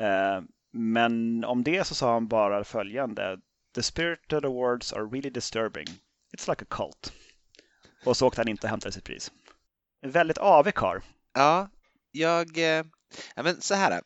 Eh, 0.00 0.40
men 0.72 1.44
om 1.44 1.62
det 1.62 1.86
så 1.86 1.94
sa 1.94 2.12
han 2.12 2.28
bara 2.28 2.64
följande. 2.64 3.38
The 3.74 3.82
Spirited 3.82 4.44
Awards 4.44 4.92
are 4.92 5.04
really 5.04 5.30
disturbing. 5.30 5.86
It's 6.36 6.50
like 6.50 6.64
a 6.64 6.66
cult. 6.70 7.12
Och 8.04 8.16
så 8.16 8.26
åkte 8.26 8.40
han 8.40 8.48
inte 8.48 8.66
och 8.66 8.70
hämtade 8.70 8.92
sitt 8.92 9.04
pris. 9.04 9.32
En 10.00 10.10
väldigt 10.10 10.38
avig 10.38 10.74
karl. 10.74 11.00
Ja, 11.32 11.68
jag... 12.10 12.58
Eh, 12.58 12.84
ja, 13.34 13.42
men 13.42 13.60
så 13.60 13.74
här 13.74 14.02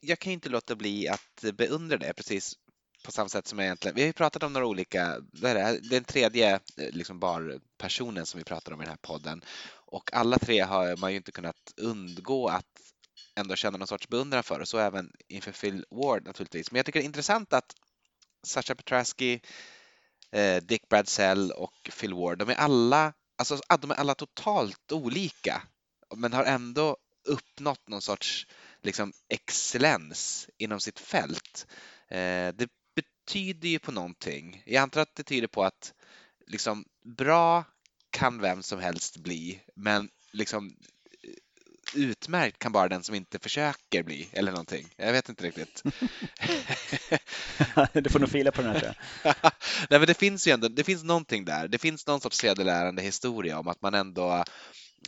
jag 0.00 0.18
kan 0.18 0.32
inte 0.32 0.48
låta 0.48 0.76
bli 0.76 1.08
att 1.08 1.44
beundra 1.54 1.96
det 1.96 2.12
precis 2.12 2.54
på 3.04 3.12
samma 3.12 3.28
sätt 3.28 3.46
som 3.46 3.58
jag 3.58 3.66
egentligen... 3.66 3.94
Vi 3.94 4.00
har 4.02 4.06
ju 4.06 4.12
pratat 4.12 4.42
om 4.42 4.52
några 4.52 4.66
olika... 4.66 5.20
Det 5.32 5.48
är 5.50 5.90
den 5.90 6.04
tredje 6.04 6.54
eh, 6.54 6.90
liksom 6.90 7.20
barpersonen 7.20 8.26
som 8.26 8.38
vi 8.38 8.44
pratar 8.44 8.72
om 8.72 8.80
i 8.80 8.84
den 8.84 8.90
här 8.90 8.98
podden 9.02 9.44
och 9.94 10.12
alla 10.12 10.38
tre 10.38 10.60
har 10.60 10.96
man 10.96 11.10
ju 11.10 11.16
inte 11.16 11.32
kunnat 11.32 11.72
undgå 11.76 12.48
att 12.48 12.80
ändå 13.36 13.56
känna 13.56 13.78
någon 13.78 13.86
sorts 13.86 14.08
beundran 14.08 14.42
för 14.42 14.60
och 14.60 14.68
så 14.68 14.78
även 14.78 15.12
inför 15.28 15.52
Phil 15.52 15.84
Ward 15.90 16.24
naturligtvis. 16.24 16.70
Men 16.70 16.76
jag 16.76 16.86
tycker 16.86 17.00
det 17.00 17.04
är 17.04 17.06
intressant 17.06 17.52
att 17.52 17.74
Sasha 18.46 18.74
Petrasky, 18.74 19.40
Eh, 20.34 20.62
Dick 20.62 20.88
Bradsell 20.88 21.50
och 21.50 21.90
Phil 22.00 22.14
Ward, 22.14 22.38
de 22.38 22.48
är 22.48 22.54
alla, 22.54 23.12
alltså, 23.36 23.60
de 23.80 23.90
är 23.90 23.94
alla 23.94 24.14
totalt 24.14 24.92
olika 24.92 25.62
men 26.16 26.32
har 26.32 26.44
ändå 26.44 26.96
uppnått 27.24 27.88
någon 27.88 28.02
sorts 28.02 28.46
liksom 28.82 29.12
excellens 29.28 30.48
inom 30.58 30.80
sitt 30.80 30.98
fält. 30.98 31.66
Eh, 32.08 32.54
det 32.54 32.68
betyder 32.94 33.68
ju 33.68 33.78
på 33.78 33.92
någonting. 33.92 34.62
Jag 34.66 34.82
antar 34.82 35.00
att 35.00 35.14
det 35.14 35.22
tyder 35.22 35.48
på 35.48 35.64
att 35.64 35.94
liksom 36.46 36.84
bra 37.04 37.64
kan 38.10 38.40
vem 38.40 38.62
som 38.62 38.80
helst 38.80 39.16
bli, 39.16 39.60
men 39.74 40.08
liksom 40.32 40.76
utmärkt 41.96 42.58
kan 42.58 42.72
bara 42.72 42.88
den 42.88 43.02
som 43.02 43.14
inte 43.14 43.38
försöker 43.38 44.02
bli 44.02 44.28
eller 44.32 44.52
någonting. 44.52 44.86
Jag 44.96 45.12
vet 45.12 45.28
inte 45.28 45.44
riktigt. 45.44 45.82
du 47.92 48.10
får 48.10 48.18
nog 48.18 48.28
fila 48.28 48.52
på 48.52 48.62
den 48.62 48.70
här 48.70 48.80
tror 48.80 48.94
jag. 49.22 49.34
Nej, 49.90 49.98
men 49.98 50.06
det 50.06 50.18
finns 50.18 50.48
ju 50.48 50.52
ändå, 50.52 50.68
det 50.68 50.84
finns 50.84 51.04
någonting 51.04 51.44
där. 51.44 51.68
Det 51.68 51.78
finns 51.78 52.06
någon 52.06 52.20
sorts 52.20 52.38
sedelärande 52.38 53.02
historia 53.02 53.58
om 53.58 53.68
att 53.68 53.82
man 53.82 53.94
ändå 53.94 54.44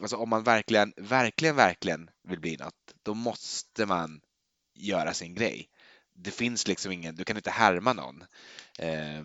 alltså 0.01 0.17
om 0.17 0.29
man 0.29 0.43
verkligen, 0.43 0.93
verkligen, 0.97 1.57
verkligen 1.57 2.11
vill 2.29 2.41
bli 2.41 2.57
något, 2.57 2.95
då 3.03 3.15
måste 3.15 3.87
man 3.87 4.21
göra 4.75 5.15
sin 5.15 5.35
grej. 5.35 5.69
Det 6.15 6.31
finns 6.31 6.69
liksom 6.69 6.93
ingen, 6.93 7.17
du 7.17 7.25
kan 7.25 7.37
inte 7.37 7.51
härma 7.51 7.93
någon. 7.93 8.25
Eh, 8.79 9.23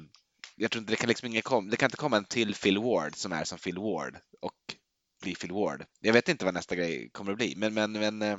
jag 0.56 0.72
tror 0.72 0.80
inte 0.80 0.94
det 0.94 0.98
kan 0.98 1.08
liksom 1.10 1.28
ingen 1.28 1.42
kom, 1.42 1.70
det 1.70 1.78
kan 1.78 1.88
inte 1.88 1.98
komma 1.98 2.18
en 2.18 2.26
till 2.26 2.56
Phil 2.56 2.78
Ward 2.78 3.16
som 3.16 3.32
är 3.32 3.44
som 3.44 3.58
Phil 3.58 3.78
Ward 3.78 4.18
och 4.42 4.76
bli 5.22 5.36
Phil 5.36 5.52
Ward. 5.52 5.86
Jag 6.00 6.14
vet 6.14 6.30
inte 6.30 6.46
vad 6.46 6.54
nästa 6.54 6.76
grej 6.76 7.10
kommer 7.12 7.32
att 7.32 7.38
bli, 7.38 7.54
men, 7.58 7.74
men, 7.74 7.92
men, 7.92 8.22
eh, 8.22 8.38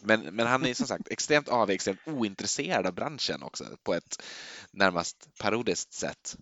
men, 0.00 0.20
men 0.20 0.46
han 0.46 0.66
är 0.66 0.74
som 0.74 0.86
sagt 0.86 1.08
extremt 1.10 1.48
avig, 1.48 1.74
extremt 1.74 2.00
ointresserad 2.06 2.86
av 2.86 2.94
branschen 2.94 3.42
också 3.42 3.64
på 3.82 3.94
ett 3.94 4.22
närmast 4.72 5.28
parodiskt 5.40 5.92
sätt. 5.92 6.36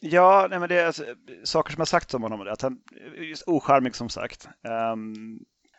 Ja, 0.00 0.46
nej 0.50 0.58
men 0.58 0.68
det 0.68 0.80
är 0.80 0.86
alltså, 0.86 1.04
saker 1.44 1.72
som 1.72 1.80
har 1.80 1.86
sagts 1.86 2.14
om 2.14 2.22
honom. 2.22 2.40
Att 2.40 2.62
han 2.62 2.78
är 3.16 3.34
ocharmig 3.46 3.96
som 3.96 4.08
sagt. 4.08 4.48
Um, 4.92 5.38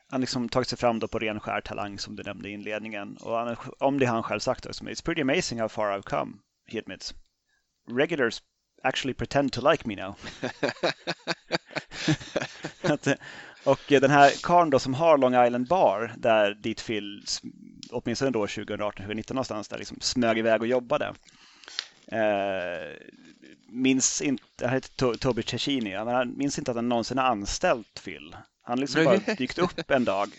han 0.09 0.21
liksom 0.21 0.49
tagit 0.49 0.67
sig 0.67 0.77
fram 0.77 0.99
då 0.99 1.07
på 1.07 1.19
ren 1.19 1.39
skär 1.39 1.61
talang 1.61 1.99
som 1.99 2.15
du 2.15 2.23
nämnde 2.23 2.49
i 2.49 2.51
inledningen. 2.51 3.17
Och 3.17 3.37
han, 3.37 3.55
om 3.79 3.99
det 3.99 4.05
har 4.05 4.13
han 4.13 4.23
själv 4.23 4.39
sagt 4.39 4.65
också. 4.65 4.83
It's 4.83 5.05
pretty 5.05 5.21
amazing 5.21 5.59
how 5.59 5.69
far 5.69 5.97
I've 5.97 6.01
come, 6.01 6.33
he 6.65 6.79
admits. 6.79 7.13
Regulars 7.91 8.41
actually 8.83 9.13
pretend 9.13 9.53
to 9.53 9.71
like 9.71 9.87
me 9.87 9.95
now. 9.95 10.15
att, 12.81 13.07
och 13.63 13.79
den 13.87 14.11
här 14.11 14.31
karln 14.43 14.69
då 14.69 14.79
som 14.79 14.93
har 14.93 15.17
Long 15.17 15.45
Island 15.45 15.67
Bar, 15.67 16.13
där 16.17 16.53
dit 16.53 16.85
Phil, 16.85 17.25
åtminstone 17.91 18.31
då 18.31 18.45
2018-2019 18.45 19.33
någonstans, 19.33 19.67
där 19.67 19.77
liksom 19.77 19.97
smög 20.01 20.37
iväg 20.37 20.61
och 20.61 20.67
jobbade. 20.67 21.13
Eh, 22.07 22.97
minns 23.67 24.21
inte, 24.21 24.43
han 24.61 24.73
heter 24.73 25.13
Toby 25.13 25.43
Cecchini, 25.43 25.89
men 25.89 26.07
han 26.07 26.37
minns 26.37 26.59
inte 26.59 26.71
att 26.71 26.77
han 26.77 26.89
någonsin 26.89 27.17
har 27.17 27.25
anställt 27.25 28.03
Phil. 28.05 28.35
Han 28.63 28.79
liksom 28.79 29.03
bara 29.03 29.17
dykt 29.17 29.57
upp 29.57 29.91
en 29.91 30.05
dag 30.05 30.29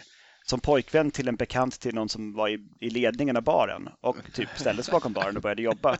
som 0.46 0.61
pojkvän 0.61 1.11
till 1.11 1.29
en 1.29 1.37
bekant 1.37 1.81
till 1.81 1.94
någon 1.94 2.09
som 2.09 2.35
var 2.35 2.48
i, 2.48 2.59
i 2.81 2.90
ledningen 2.90 3.37
av 3.37 3.42
baren 3.42 3.88
och 4.00 4.16
typ 4.33 4.48
ställde 4.57 4.83
sig 4.83 4.92
bakom 4.92 5.12
baren 5.12 5.37
och 5.37 5.42
började 5.42 5.62
jobba. 5.62 5.98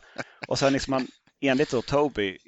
Och 0.49 0.59
sen 0.59 0.73
liksom 0.73 0.93
han, 0.93 1.07
enligt 1.41 1.71
då 1.71 1.83
Toby, 1.83 2.39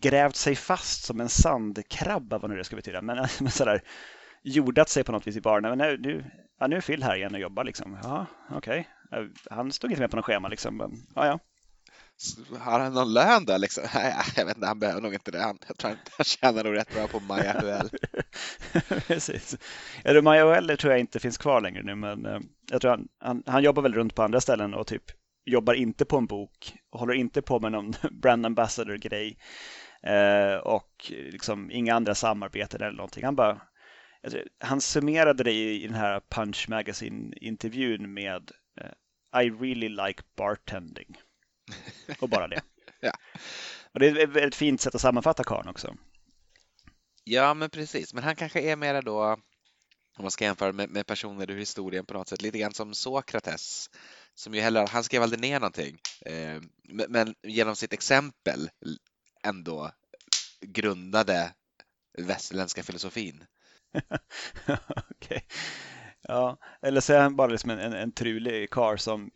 grävt 0.00 0.36
sig 0.36 0.56
fast 0.56 1.04
som 1.04 1.20
en 1.20 1.28
sandkrabba, 1.28 2.38
vad 2.38 2.50
nu 2.50 2.56
det 2.56 2.64
ska 2.64 2.76
betyda, 2.76 3.02
men, 3.02 3.16
men 3.40 3.50
sådär 3.50 3.82
jordat 4.42 4.88
sig 4.88 5.04
på 5.04 5.12
något 5.12 5.26
vis 5.26 5.36
i 5.36 5.40
baren. 5.40 5.62
Men 5.62 5.78
nu, 5.78 5.98
nu, 5.98 6.24
ja, 6.60 6.66
nu 6.66 6.76
är 6.76 6.80
Phil 6.80 7.02
här 7.02 7.16
igen 7.16 7.34
och 7.34 7.40
jobbar 7.40 7.64
liksom. 7.64 7.98
Ja, 8.02 8.26
okej. 8.50 8.88
Okay. 9.10 9.28
Han 9.50 9.72
stod 9.72 9.90
inte 9.90 10.00
med 10.00 10.10
på 10.10 10.16
något 10.16 10.24
schema 10.24 10.48
liksom. 10.48 10.76
Men, 10.76 10.90
ja, 11.14 11.26
ja. 11.26 11.38
Har 12.58 12.80
han 12.80 12.94
någon 12.94 13.12
lön 13.12 13.44
då 13.44 13.56
liksom? 13.56 13.84
Nej, 13.94 14.14
jag 14.36 14.46
vet 14.46 14.56
inte, 14.56 14.66
han 14.66 14.78
behöver 14.78 15.00
nog 15.00 15.14
inte 15.14 15.30
det. 15.30 15.42
Han, 15.42 15.58
jag 15.68 15.78
tror 15.78 15.96
han 16.16 16.24
tjänar 16.24 16.64
nog 16.64 16.76
rätt 16.76 16.94
bra 16.94 17.06
på 17.06 17.20
Maja 17.20 17.60
Huel. 17.60 17.90
Precis. 19.06 19.56
Ja, 20.04 20.22
Maja 20.22 20.44
Huel 20.44 20.78
tror 20.78 20.92
jag 20.92 21.00
inte 21.00 21.20
finns 21.20 21.38
kvar 21.38 21.60
längre 21.60 21.82
nu, 21.82 21.94
men 21.94 22.26
eh, 22.26 22.40
jag 22.70 22.80
tror 22.80 22.90
han, 22.90 23.08
han, 23.20 23.42
han, 23.46 23.62
jobbar 23.62 23.82
väl 23.82 23.94
runt 23.94 24.14
på 24.14 24.22
andra 24.22 24.40
ställen 24.40 24.74
och 24.74 24.86
typ 24.86 25.02
jobbar 25.44 25.74
inte 25.74 26.04
på 26.04 26.16
en 26.16 26.26
bok 26.26 26.74
och 26.90 27.00
håller 27.00 27.14
inte 27.14 27.42
på 27.42 27.60
med 27.60 27.72
någon 27.72 27.94
brand 28.10 28.46
ambassador-grej 28.46 29.28
eh, 29.28 29.36
och 30.62 30.90
liksom 31.08 31.70
inga 31.70 31.94
andra 31.94 32.14
samarbeten 32.14 32.82
eller 32.82 32.96
någonting. 32.96 33.24
Han 33.24 33.36
bara 33.36 33.60
han 34.58 34.80
summerade 34.80 35.44
det 35.44 35.52
i, 35.52 35.86
den 35.86 35.96
här 35.96 36.20
Punch 36.28 36.68
Magazine-intervjun 36.68 38.14
med 38.14 38.50
eh, 38.80 39.42
I 39.42 39.50
really 39.50 39.88
like 39.88 40.22
bartending. 40.36 41.18
Och 42.20 42.28
bara 42.28 42.48
det. 42.48 42.60
ja. 43.00 43.12
Och 43.92 44.00
det 44.00 44.08
är 44.08 44.16
ett 44.16 44.30
väldigt 44.30 44.54
fint 44.54 44.80
sätt 44.80 44.94
att 44.94 45.00
sammanfatta 45.00 45.44
karln 45.44 45.68
också. 45.68 45.96
Ja, 47.24 47.54
men 47.54 47.70
precis. 47.70 48.14
Men 48.14 48.24
han 48.24 48.36
kanske 48.36 48.60
är 48.60 48.76
mera 48.76 49.02
då, 49.02 49.24
om 50.16 50.22
man 50.22 50.30
ska 50.30 50.44
jämföra 50.44 50.72
med, 50.72 50.90
med 50.90 51.06
personer 51.06 51.50
ur 51.50 51.58
historien 51.58 52.06
på 52.06 52.14
något 52.14 52.28
sätt, 52.28 52.42
lite 52.42 52.58
grann 52.58 52.74
som 52.74 52.94
Sokrates. 52.94 53.90
Som 54.34 54.54
ju 54.54 54.60
heller, 54.60 54.86
han 54.86 55.04
skrev 55.04 55.22
aldrig 55.22 55.40
ner 55.40 55.60
någonting, 55.60 55.98
eh, 56.26 56.60
men, 56.88 57.06
men 57.08 57.34
genom 57.42 57.76
sitt 57.76 57.92
exempel 57.92 58.70
ändå 59.42 59.90
grundade 60.60 61.52
västerländska 62.18 62.82
filosofin. 62.82 63.44
Okej. 64.64 64.78
Okay. 65.20 65.40
Ja, 66.22 66.58
eller 66.82 67.00
så 67.00 67.12
är 67.12 67.20
han 67.20 67.36
bara 67.36 67.46
liksom 67.48 67.70
en, 67.70 67.78
en, 67.78 67.92
en 67.92 68.12
trulig 68.12 68.70
kar 68.70 68.96
som 68.96 69.30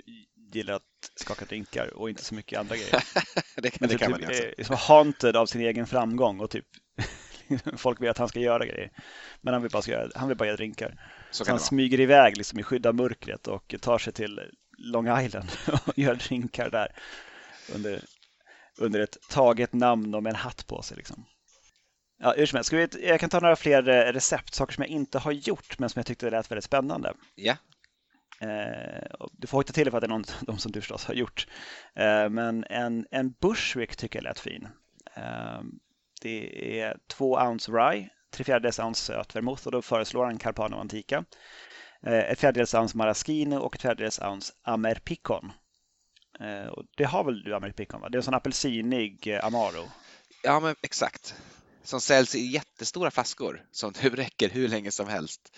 gillar 0.53 0.75
att 0.75 0.83
skaka 1.17 1.45
drinkar 1.45 1.95
och 1.95 2.11
inte 2.11 2.25
så 2.25 2.35
mycket 2.35 2.59
andra 2.59 2.77
grejer. 2.77 3.05
det 3.57 3.71
kan, 3.71 3.89
det 3.89 3.99
kan 3.99 4.13
typ, 4.13 4.21
man 4.21 4.35
ju 4.35 4.37
är 4.37 4.55
liksom 4.59 4.77
haunted 4.77 5.37
av 5.37 5.47
sin 5.47 5.61
egen 5.61 5.87
framgång 5.87 6.41
och 6.41 6.51
typ 6.51 6.67
folk 7.77 8.01
vet 8.01 8.11
att 8.11 8.19
han 8.19 8.29
ska 8.29 8.41
göra 8.41 8.67
grejer. 8.67 8.91
Men 9.41 9.55
han 9.55 9.63
vill 9.63 9.71
bara, 9.71 9.83
göra, 9.87 10.11
han 10.15 10.29
vill 10.29 10.37
bara 10.37 10.47
göra 10.47 10.57
drinkar. 10.57 11.01
Så, 11.31 11.45
så 11.45 11.51
han 11.51 11.61
smyger 11.61 12.01
iväg 12.01 12.37
liksom 12.37 12.59
i 12.59 12.63
skydd 12.63 12.87
av 12.87 12.95
mörkret 12.95 13.47
och 13.49 13.75
tar 13.81 13.99
sig 13.99 14.13
till 14.13 14.41
Long 14.79 15.19
Island 15.21 15.49
och 15.87 15.99
gör 15.99 16.15
drinkar 16.15 16.71
där 16.71 16.89
under, 17.75 18.01
under 18.79 19.01
ett 19.01 19.17
taget 19.29 19.73
namn 19.73 20.15
och 20.15 20.23
med 20.23 20.31
en 20.31 20.37
hatt 20.37 20.67
på 20.67 20.83
sig. 20.83 20.97
Liksom. 20.97 21.25
Ja, 22.19 22.35
hur 22.37 22.47
som 22.47 22.57
helst, 22.57 22.67
ska 22.67 22.77
vi, 22.77 23.09
jag 23.09 23.21
kan 23.21 23.31
ta 23.31 23.41
några 23.41 23.57
fler 23.57 23.89
eh, 23.89 24.13
recept, 24.13 24.55
saker 24.55 24.75
som 24.75 24.83
jag 24.83 24.91
inte 24.91 25.19
har 25.19 25.33
gjort 25.33 25.79
men 25.79 25.91
som 25.91 25.99
jag 25.99 26.07
tyckte 26.07 26.31
lät 26.31 26.51
väldigt 26.51 26.65
spännande. 26.65 27.13
Ja. 27.35 27.57
Eh, 28.41 29.07
du 29.33 29.47
får 29.47 29.59
hojta 29.59 29.73
till 29.73 29.91
för 29.91 29.99
att 29.99 30.03
det 30.03 30.07
är 30.07 30.09
någon 30.09 30.25
de 30.41 30.59
som 30.59 30.73
du 30.73 30.81
förstås 30.81 31.05
har 31.05 31.15
gjort. 31.15 31.47
Eh, 31.95 32.29
men 32.29 32.65
en, 32.71 33.07
en 33.11 33.31
Bushwick 33.31 33.97
tycker 33.97 34.19
jag 34.19 34.25
lät 34.25 34.39
fin. 34.39 34.69
Eh, 35.17 35.61
det 36.23 36.81
är 36.81 36.97
två 37.07 37.35
ounce 37.35 37.73
rye, 37.73 38.09
tre 38.31 38.45
fjärdedels 38.45 38.79
ounce 38.79 39.05
söt 39.05 39.37
vermouth 39.37 39.67
och 39.67 39.73
då 39.73 39.83
föreslår 39.83 40.25
han 40.25 40.39
Carpano 40.39 40.77
Antica. 40.77 41.25
Eh, 42.07 42.31
ett 42.31 42.41
fjärdedels 42.41 42.75
ounce 42.75 42.97
maraschino 42.97 43.57
och 43.57 43.75
ett 43.75 43.83
fjärdedels 43.83 44.19
ounce 44.19 44.53
amerpicon. 44.63 45.53
Eh, 46.41 46.69
och 46.69 46.85
det 46.97 47.05
har 47.05 47.25
väl 47.25 47.43
du 47.43 47.55
amerpicon 47.55 48.01
va? 48.01 48.09
Det 48.09 48.17
är 48.17 48.19
en 48.19 48.23
sån 48.23 48.35
apelsinig 48.35 49.27
eh, 49.27 49.45
amaro. 49.45 49.89
Ja, 50.43 50.61
men 50.61 50.77
exakt. 50.83 51.35
Som 51.83 52.01
säljs 52.01 52.35
i 52.35 52.47
jättestora 52.47 53.11
flaskor 53.11 53.67
som 53.71 53.93
du 54.03 54.09
räcker 54.11 54.51
hur 54.51 54.69
länge 54.69 54.91
som 54.91 55.09
helst. 55.09 55.57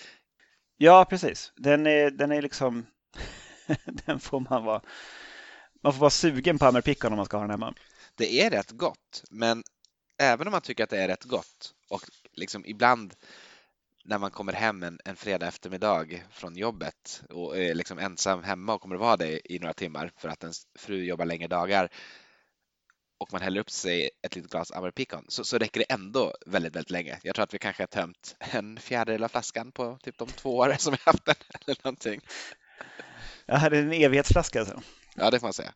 Ja, 0.76 1.04
precis. 1.04 1.52
Den 1.56 1.86
är, 1.86 2.10
den 2.10 2.32
är 2.32 2.42
liksom... 2.42 2.86
den 4.06 4.20
får 4.20 4.40
man 4.40 4.64
vara... 4.64 4.82
Man 5.82 5.92
får 5.92 6.00
vara 6.00 6.10
sugen 6.10 6.58
på 6.58 6.66
amerpicon 6.66 7.12
om 7.12 7.16
man 7.16 7.26
ska 7.26 7.36
ha 7.36 7.42
den 7.42 7.50
hemma. 7.50 7.74
Det 8.14 8.40
är 8.40 8.50
rätt 8.50 8.70
gott, 8.70 9.24
men 9.30 9.62
även 10.18 10.46
om 10.46 10.52
man 10.52 10.60
tycker 10.60 10.84
att 10.84 10.90
det 10.90 11.02
är 11.02 11.08
rätt 11.08 11.24
gott 11.24 11.74
och 11.88 12.02
liksom 12.32 12.66
ibland 12.66 13.14
när 14.06 14.18
man 14.18 14.30
kommer 14.30 14.52
hem 14.52 14.82
en, 14.82 14.98
en 15.04 15.16
fredag 15.16 15.46
eftermiddag 15.46 16.06
från 16.30 16.56
jobbet 16.56 17.22
och 17.30 17.58
är 17.58 17.74
liksom 17.74 17.98
ensam 17.98 18.42
hemma 18.42 18.74
och 18.74 18.80
kommer 18.80 18.94
att 18.94 19.00
vara 19.00 19.16
det 19.16 19.52
i 19.52 19.58
några 19.58 19.74
timmar 19.74 20.10
för 20.16 20.28
att 20.28 20.42
ens 20.42 20.62
fru 20.78 21.04
jobbar 21.04 21.24
längre 21.24 21.48
dagar 21.48 21.88
och 23.18 23.32
man 23.32 23.42
häller 23.42 23.60
upp 23.60 23.70
sig 23.70 24.10
ett 24.22 24.36
litet 24.36 24.50
glas 24.50 24.72
Amarpicon 24.72 25.24
så, 25.28 25.44
så 25.44 25.58
räcker 25.58 25.80
det 25.80 25.92
ändå 25.92 26.34
väldigt, 26.46 26.76
väldigt 26.76 26.90
länge. 26.90 27.18
Jag 27.22 27.34
tror 27.34 27.42
att 27.42 27.54
vi 27.54 27.58
kanske 27.58 27.82
har 27.82 27.86
tömt 27.86 28.36
en 28.38 28.78
fjärdedel 28.78 29.24
av 29.24 29.28
flaskan 29.28 29.72
på 29.72 29.98
typ 30.02 30.18
de 30.18 30.28
två 30.28 30.56
år 30.56 30.74
som 30.78 30.92
vi 30.92 30.98
haft 31.04 31.24
den 31.24 31.34
eller 31.66 31.76
någonting. 31.82 32.20
Ja, 33.46 33.68
det 33.68 33.78
är 33.78 33.82
en 33.82 33.92
evighetsflaska 33.92 34.60
alltså. 34.60 34.82
Ja, 35.14 35.30
det 35.30 35.40
får 35.40 35.46
man 35.46 35.52
säga. 35.52 35.72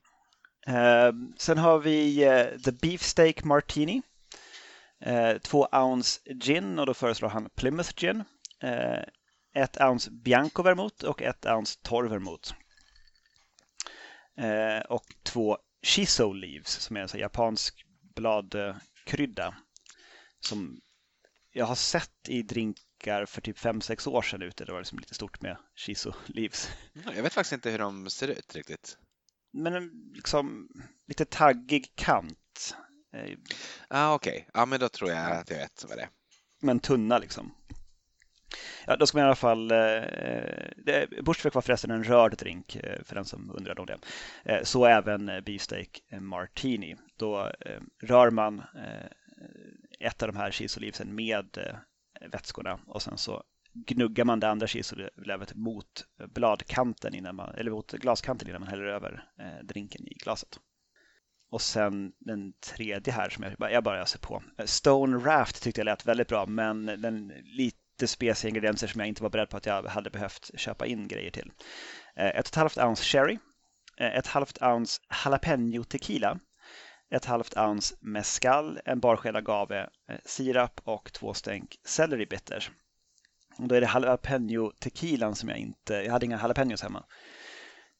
Uh, 0.68 1.14
sen 1.36 1.58
har 1.58 1.78
vi 1.78 2.28
uh, 2.28 2.60
The 2.60 2.72
Beefsteak 2.72 3.44
Martini. 3.44 4.02
Uh, 5.06 5.38
två 5.38 5.68
ounce 5.72 6.20
gin 6.34 6.78
och 6.78 6.86
då 6.86 6.94
föreslår 6.94 7.28
han 7.28 7.50
Plymouth 7.50 7.94
gin. 7.96 8.24
ett 9.54 9.80
ounce 9.80 10.10
Bianco 10.10 10.62
vermouth 10.62 11.04
och 11.04 11.22
ett 11.22 11.46
ounce 11.46 11.78
torr 11.82 12.04
vermouth. 12.04 12.52
och 14.88 15.04
två 15.22 15.58
shiso 15.82 16.32
leaves 16.32 16.80
som 16.80 16.96
är 16.96 17.00
en 17.00 17.08
sån 17.08 17.20
japansk 17.20 17.84
bladkrydda. 18.14 19.54
Som 20.40 20.80
jag 21.52 21.66
har 21.66 21.74
sett 21.74 22.28
i 22.28 22.42
drinkar 22.42 23.26
för 23.26 23.40
typ 23.40 23.58
5-6 23.58 24.08
år 24.08 24.22
sedan 24.22 24.42
ute. 24.42 24.64
Det 24.64 24.72
var 24.72 24.78
liksom 24.78 24.98
lite 24.98 25.14
stort 25.14 25.42
med 25.42 25.56
shiso 25.74 26.12
leaves. 26.26 26.68
Jag 27.14 27.22
vet 27.22 27.32
faktiskt 27.32 27.52
inte 27.52 27.70
hur 27.70 27.78
de 27.78 28.10
ser 28.10 28.28
ut 28.28 28.54
riktigt. 28.54 28.98
Men 29.52 29.90
liksom 30.14 30.68
lite 31.08 31.24
taggig 31.24 31.92
kant. 31.94 32.74
Eh, 33.12 33.37
ah, 33.88 34.14
Okej, 34.14 34.33
okay. 34.33 34.44
ja 34.55 34.66
men 34.66 34.81
då 34.81 34.88
tror 34.88 35.11
jag 35.11 35.33
att 35.33 35.51
jag 35.51 35.59
vet 35.59 35.85
vad 35.88 35.99
det 35.99 36.03
är. 36.03 36.09
Men 36.62 36.81
tunna 36.81 37.18
liksom. 37.18 37.55
Ja, 38.87 38.96
då 38.96 39.07
ska 39.07 39.18
man 39.18 39.25
i 39.25 39.27
alla 39.27 39.37
fall... 39.37 39.70
Eh, 39.70 41.23
Bushwick 41.23 41.55
var 41.55 41.62
förresten 41.62 41.90
en 41.90 42.05
rörd 42.05 42.37
drink 42.38 42.77
eh, 42.77 43.03
för 43.05 43.14
den 43.14 43.25
som 43.25 43.51
undrade 43.51 43.81
om 43.81 43.87
det. 43.87 43.99
Eh, 44.44 44.62
så 44.62 44.85
även 44.85 45.29
eh, 45.29 45.40
beefsteak 45.40 46.01
Martini. 46.20 46.96
Då 47.16 47.46
eh, 47.61 47.81
rör 48.03 48.31
man 48.31 48.59
eh, 48.59 49.07
ett 50.01 50.23
av 50.23 50.33
de 50.33 50.37
här 50.37 50.51
cheeseolivsen 50.51 51.14
med 51.14 51.59
eh, 51.59 52.29
vätskorna 52.31 52.81
och 52.87 53.03
sen 53.03 53.18
så 53.18 53.42
gnuggar 53.73 54.25
man 54.25 54.40
det 54.40 54.49
andra 54.49 54.66
cheeseolivet 54.66 55.55
mot 55.55 56.07
bladkanten 56.35 57.14
innan 57.14 57.37
man, 57.37 57.55
eller 57.55 57.70
mot 57.70 57.92
glaskanten 57.92 58.49
innan 58.49 58.61
man 58.61 58.70
häller 58.70 58.85
över 58.85 59.25
drinken 59.62 60.09
i 60.09 60.14
glaset. 60.14 60.59
Och 61.50 61.62
sen 61.62 62.12
den 62.18 62.52
tredje 62.52 63.12
här 63.12 63.28
som 63.30 63.44
jag, 63.58 63.72
jag 63.72 63.84
bara 63.84 64.06
ser 64.06 64.18
på. 64.18 64.42
Eh, 64.58 64.64
Stone 64.64 65.18
Raft 65.18 65.62
tyckte 65.62 65.80
jag 65.80 65.84
lät 65.84 66.06
väldigt 66.06 66.28
bra 66.28 66.46
men 66.46 66.86
den 66.86 67.32
lite 67.44 68.06
speciella 68.06 68.50
ingredienser 68.50 68.86
som 68.86 69.00
jag 69.00 69.08
inte 69.08 69.22
var 69.22 69.30
beredd 69.30 69.48
på 69.48 69.56
att 69.56 69.66
jag 69.66 69.82
hade 69.82 70.10
behövt 70.10 70.50
köpa 70.54 70.86
in 70.86 71.08
grejer 71.08 71.30
till. 71.30 71.52
Eh, 72.16 72.26
ett 72.26 72.38
och 72.38 72.46
ett 72.46 72.54
halvt 72.54 72.78
ounce 72.78 73.04
sherry, 73.04 73.38
eh, 73.96 74.14
ett 74.16 74.26
halvt 74.26 74.62
ounce 74.62 75.00
jalapeno 75.24 75.84
tequila, 75.84 76.38
ett 77.10 77.24
halvt 77.24 77.56
ounce 77.56 77.94
mescal, 78.00 78.80
en 78.84 79.00
barsked 79.00 79.36
agave, 79.36 79.80
eh, 79.80 80.18
sirap 80.24 80.80
och 80.84 81.12
två 81.12 81.34
stänk 81.34 81.76
celery 81.84 82.26
bitters. 82.26 82.70
Och 83.58 83.68
då 83.68 83.74
är 83.74 83.80
det 83.80 83.90
jalapeno 83.94 84.72
tequilan 84.80 85.34
som 85.34 85.48
jag 85.48 85.58
inte, 85.58 85.94
jag 85.94 86.12
hade 86.12 86.26
inga 86.26 86.38
jalapenos 86.38 86.82
hemma. 86.82 87.04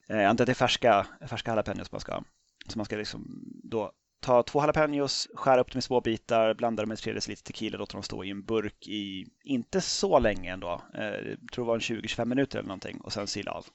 Eh, 0.09 0.17
jag 0.17 0.25
antar 0.25 0.43
att 0.43 0.47
det 0.47 0.51
är 0.51 0.55
färska, 0.55 1.07
färska 1.29 1.51
jalapenos 1.51 1.91
man 1.91 2.01
ska 2.01 2.13
ha. 2.13 2.23
Så 2.67 2.79
man 2.79 2.85
ska 2.85 2.95
liksom 2.95 3.43
då 3.63 3.91
ta 4.21 4.43
två 4.43 4.59
jalapenos, 4.59 5.27
skära 5.33 5.61
upp 5.61 5.71
dem 5.71 5.79
i 5.79 5.81
små 5.81 6.01
bitar, 6.01 6.53
blanda 6.53 6.83
dem 6.83 6.89
med 6.89 6.97
tre 6.97 7.13
deciliter 7.13 7.43
tequila, 7.43 7.77
låta 7.77 7.93
dem 7.93 8.03
stå 8.03 8.23
i 8.23 8.29
en 8.29 8.43
burk 8.43 8.87
i 8.87 9.25
inte 9.43 9.81
så 9.81 10.19
länge 10.19 10.53
ändå. 10.53 10.81
Eh, 10.93 11.03
jag 11.03 11.51
tror 11.51 11.65
det 11.65 11.67
var 11.67 11.75
en 11.75 11.81
20-25 11.81 12.25
minuter 12.25 12.59
eller 12.59 12.67
någonting 12.67 13.01
och 13.01 13.13
sen 13.13 13.27
sila 13.27 13.51
av. 13.51 13.65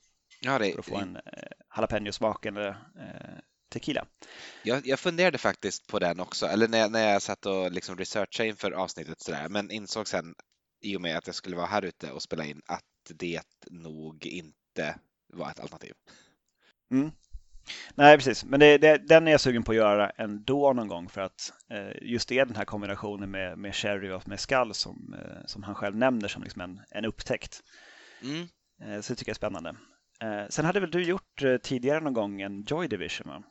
Ja, 0.41 0.59
det, 0.59 0.73
för 0.73 0.79
att 0.79 0.87
få 0.87 0.97
en 0.97 1.17
eh, 1.17 1.23
jalapeno-smak 1.77 2.47
eller 2.47 2.69
eh, 2.69 3.39
tequila. 3.69 4.07
Jag, 4.63 4.87
jag 4.87 5.01
funderade 5.01 5.39
faktiskt 5.39 5.87
på 5.87 5.99
den 5.99 6.21
också, 6.21 6.47
eller 6.47 6.69
när 6.69 6.79
jag, 6.79 6.93
när 6.93 7.13
jag 7.13 7.23
satt 7.23 7.47
och 7.47 7.73
liksom 7.73 7.97
researchade 7.97 8.49
inför 8.49 8.71
avsnittet 8.71 9.21
sådär, 9.21 9.49
men 9.49 9.71
insåg 9.71 10.09
sen 10.09 10.35
i 10.81 10.97
och 10.97 11.01
med 11.01 11.19
att 11.19 11.27
jag 11.27 11.35
skulle 11.37 11.57
vara 11.57 11.67
här 11.67 11.85
ute 11.85 12.13
och 12.13 12.23
spela 12.23 12.45
in 12.45 12.63
att 12.67 12.83
det 13.15 13.43
nog 13.71 14.27
inte 14.27 14.99
var 15.27 15.51
ett 15.51 15.61
alternativ. 15.61 15.93
Mm. 16.91 17.11
Nej, 17.95 18.17
precis. 18.17 18.45
Men 18.45 18.61
det, 18.61 18.79
det, 18.79 18.99
den 18.99 19.29
är 19.29 19.31
jag 19.31 19.41
sugen 19.41 19.63
på 19.63 19.73
att 19.73 19.77
göra 19.77 20.11
ändå 20.11 20.73
någon 20.73 20.89
gång 20.89 21.09
för 21.09 21.21
att 21.21 21.53
eh, 21.71 22.09
just 22.11 22.29
det 22.29 22.39
är 22.39 22.47
den 22.47 22.57
här 22.57 22.65
kombinationen 22.65 23.31
med, 23.31 23.59
med 23.59 23.75
sherry 23.75 24.11
och 24.11 24.29
med 24.29 24.41
skall 24.41 24.75
som, 24.75 25.15
eh, 25.19 25.47
som 25.47 25.63
han 25.63 25.75
själv 25.75 25.97
nämner 25.97 26.29
som 26.29 26.43
liksom 26.43 26.63
en, 26.63 26.81
en 26.91 27.05
upptäckt. 27.05 27.63
Mm. 28.23 28.49
Eh, 28.83 29.01
så 29.01 29.13
det 29.13 29.17
tycker 29.17 29.31
jag 29.31 29.35
är 29.35 29.37
spännande. 29.37 29.77
Eh, 30.23 30.49
sen 30.49 30.65
hade 30.65 30.81
väl 30.81 30.91
du 30.91 31.03
gjort 31.03 31.43
eh, 31.43 31.57
tidigare 31.57 32.01
någon 32.01 32.13
gång 32.13 32.41
en 32.41 32.63
Joy 32.63 32.89
Division? 32.89 33.29
Va? 33.29 33.43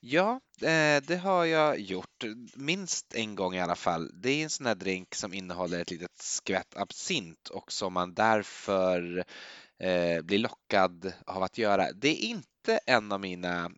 Ja, 0.00 0.40
eh, 0.62 1.02
det 1.06 1.20
har 1.22 1.44
jag 1.44 1.80
gjort. 1.80 2.24
Minst 2.56 3.14
en 3.14 3.34
gång 3.34 3.54
i 3.54 3.60
alla 3.60 3.76
fall. 3.76 4.10
Det 4.22 4.30
är 4.30 4.42
en 4.42 4.50
sån 4.50 4.66
här 4.66 4.74
drink 4.74 5.14
som 5.14 5.34
innehåller 5.34 5.80
ett 5.80 5.90
litet 5.90 6.18
skvätt 6.18 6.76
absint 6.76 7.48
och 7.48 7.72
som 7.72 7.92
man 7.92 8.14
därför 8.14 9.24
blir 10.22 10.38
lockad 10.38 11.12
av 11.26 11.42
att 11.42 11.58
göra. 11.58 11.92
Det 11.92 12.08
är 12.08 12.28
inte 12.28 12.55
inte 12.68 12.80
en 12.86 13.12
av 13.12 13.20
mina 13.20 13.70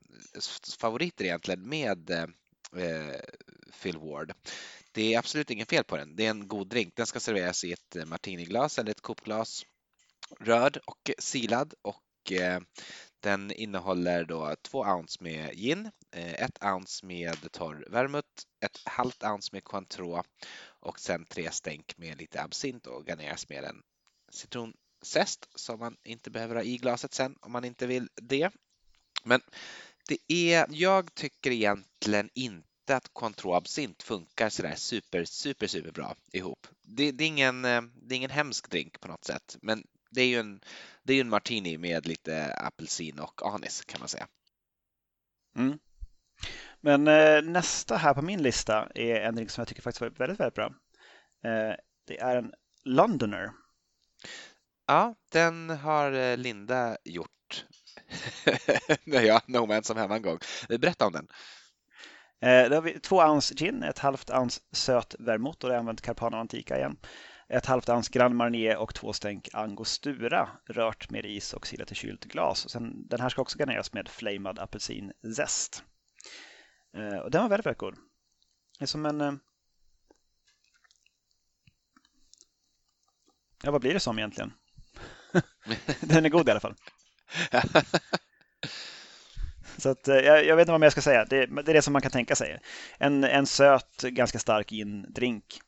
favoriter 0.78 1.24
egentligen 1.24 1.68
med 1.68 2.10
eh, 2.10 2.26
eh, 2.84 3.20
Phil 3.82 3.98
Ward. 3.98 4.32
Det 4.92 5.14
är 5.14 5.18
absolut 5.18 5.50
inget 5.50 5.70
fel 5.70 5.84
på 5.84 5.96
den. 5.96 6.16
Det 6.16 6.26
är 6.26 6.30
en 6.30 6.48
god 6.48 6.68
drink. 6.68 6.96
Den 6.96 7.06
ska 7.06 7.20
serveras 7.20 7.64
i 7.64 7.72
ett 7.72 7.96
eh, 7.96 8.04
martiniglas 8.04 8.78
eller 8.78 8.90
ett 8.90 9.00
kopglas. 9.00 9.66
Röd 10.40 10.78
och 10.86 11.10
silad 11.18 11.74
och 11.82 12.32
eh, 12.32 12.60
den 13.20 13.52
innehåller 13.52 14.24
då 14.24 14.56
två 14.62 14.78
ounce 14.78 15.22
med 15.22 15.56
gin, 15.56 15.90
eh, 16.10 16.42
ett 16.42 16.64
ounce 16.64 17.06
med 17.06 17.52
torr 17.52 17.86
vermouth, 17.90 18.28
ett 18.60 18.80
halvt 18.84 19.24
ounce 19.24 19.48
med 19.52 19.64
Cointreau 19.64 20.22
och 20.80 21.00
sen 21.00 21.24
tre 21.24 21.50
stänk 21.50 21.98
med 21.98 22.18
lite 22.18 22.42
absint 22.42 22.86
och 22.86 23.06
garneras 23.06 23.48
med 23.48 23.64
en 23.64 23.82
citronzest 24.32 25.48
som 25.54 25.78
man 25.78 25.96
inte 26.04 26.30
behöver 26.30 26.54
ha 26.54 26.62
i 26.62 26.76
glaset 26.76 27.14
sen 27.14 27.36
om 27.40 27.52
man 27.52 27.64
inte 27.64 27.86
vill 27.86 28.08
det. 28.14 28.50
Men 29.24 29.40
det 30.08 30.32
är, 30.32 30.66
jag 30.70 31.14
tycker 31.14 31.50
egentligen 31.50 32.30
inte 32.34 32.96
att 32.96 33.14
Cointreau 33.14 33.54
absint 33.54 34.02
funkar 34.02 34.48
sådär 34.48 34.74
super, 34.74 35.24
super, 35.24 35.66
super 35.66 35.90
bra 35.90 36.16
ihop. 36.32 36.66
Det, 36.82 37.12
det, 37.12 37.24
är 37.24 37.28
ingen, 37.28 37.64
eh, 37.64 37.82
det 37.82 38.14
är 38.14 38.16
ingen 38.16 38.30
hemsk 38.30 38.70
drink 38.70 39.00
på 39.00 39.08
något 39.08 39.24
sätt, 39.24 39.56
men 39.62 39.84
det 40.10 40.22
är 40.22 40.26
ju 40.26 40.38
en, 40.38 40.60
det 41.02 41.14
är 41.14 41.20
en 41.20 41.28
martini 41.28 41.78
med 41.78 42.06
lite 42.06 42.54
apelsin 42.54 43.18
och 43.18 43.54
anis 43.54 43.84
kan 43.84 44.00
man 44.00 44.08
säga. 44.08 44.26
Mm. 45.56 45.78
Men 46.80 47.08
eh, 47.08 47.42
nästa 47.42 47.96
här 47.96 48.14
på 48.14 48.22
min 48.22 48.42
lista 48.42 48.88
är 48.94 49.20
en 49.20 49.34
drink 49.34 49.50
som 49.50 49.60
jag 49.60 49.68
tycker 49.68 49.82
faktiskt 49.82 50.00
var 50.00 50.10
väldigt, 50.10 50.40
väldigt 50.40 50.54
bra. 50.54 50.66
Eh, 51.44 51.74
det 52.06 52.20
är 52.20 52.36
en 52.36 52.52
Londoner. 52.84 53.52
Ja, 54.86 55.14
den 55.32 55.70
har 55.70 56.12
eh, 56.12 56.36
Linda 56.36 56.96
gjort 57.04 57.37
när 59.04 59.22
jag 59.22 59.42
No 59.46 59.66
Man 59.66 59.82
hemma 59.96 60.16
en 60.16 60.22
gång. 60.22 60.38
Berätta 60.68 61.06
om 61.06 61.12
den. 61.12 61.28
Eh, 62.40 62.68
då 62.68 62.74
har 62.74 62.82
vi 62.82 63.00
två 63.00 63.16
ounce 63.16 63.54
gin, 63.54 63.82
ett 63.82 63.98
halvt 63.98 64.30
ounce 64.30 64.60
söt 64.72 65.14
vermouth 65.18 65.64
och 65.64 65.68
det 65.68 65.74
har 65.74 65.80
använt 65.80 66.00
Carpano 66.00 66.36
Antica 66.36 66.78
igen. 66.78 66.96
Ett 67.48 67.66
halvt 67.66 67.88
ounce 67.88 68.10
Grand 68.12 68.34
Marnier 68.34 68.76
och 68.76 68.94
två 68.94 69.12
stänk 69.12 69.48
Angostura 69.52 70.48
rört 70.66 71.10
med 71.10 71.26
is 71.26 71.52
och 71.52 71.66
silat 71.66 71.92
i 71.92 71.94
kylt 71.94 72.24
glas. 72.24 72.64
Och 72.64 72.70
sen, 72.70 73.08
den 73.08 73.20
här 73.20 73.28
ska 73.28 73.42
också 73.42 73.58
garneras 73.58 73.92
med 73.92 74.08
flamad 74.08 74.58
apelsinzest. 74.58 75.84
Eh, 76.96 77.18
och 77.18 77.30
den 77.30 77.42
var 77.42 77.48
väldigt, 77.48 77.66
väldigt 77.66 77.78
god. 77.78 77.94
Det 78.78 78.84
är 78.84 78.86
som 78.86 79.06
en... 79.06 79.20
Eh... 79.20 79.32
Ja, 83.62 83.70
vad 83.70 83.80
blir 83.80 83.94
det 83.94 84.00
som 84.00 84.18
egentligen? 84.18 84.52
Den 86.00 86.24
är 86.24 86.28
god 86.28 86.48
i 86.48 86.50
alla 86.50 86.60
fall. 86.60 86.74
Så 89.78 89.88
att, 89.88 90.08
eh, 90.08 90.16
jag, 90.16 90.44
jag, 90.44 90.56
vet 90.56 90.62
inte 90.62 90.72
vad 90.72 90.80
mer 90.80 90.86
jag 90.86 90.92
ska 90.92 91.02
säga. 91.02 91.24
Det, 91.24 91.46
det, 91.46 91.72
är 91.72 91.74
det 91.74 91.82
som 91.82 91.92
man 91.92 92.02
kan 92.02 92.10
tänka 92.10 92.36
sig. 92.36 92.58
En, 92.98 93.24
en 93.24 93.46
söt, 93.46 94.02
ganska 94.02 94.38
stark 94.38 94.70
gin-drink. 94.70 95.60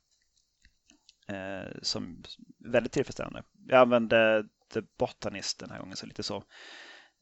Eh, 1.29 1.69
som 1.83 2.25
väldigt 2.59 2.93
tillfredsställande. 2.93 3.43
Jag 3.67 3.81
använde 3.81 4.45
The 4.73 4.81
Botanist 4.99 5.59
den 5.59 5.71
här 5.71 5.79
gången, 5.79 5.97
så 5.97 6.07
lite 6.07 6.23
så 6.23 6.45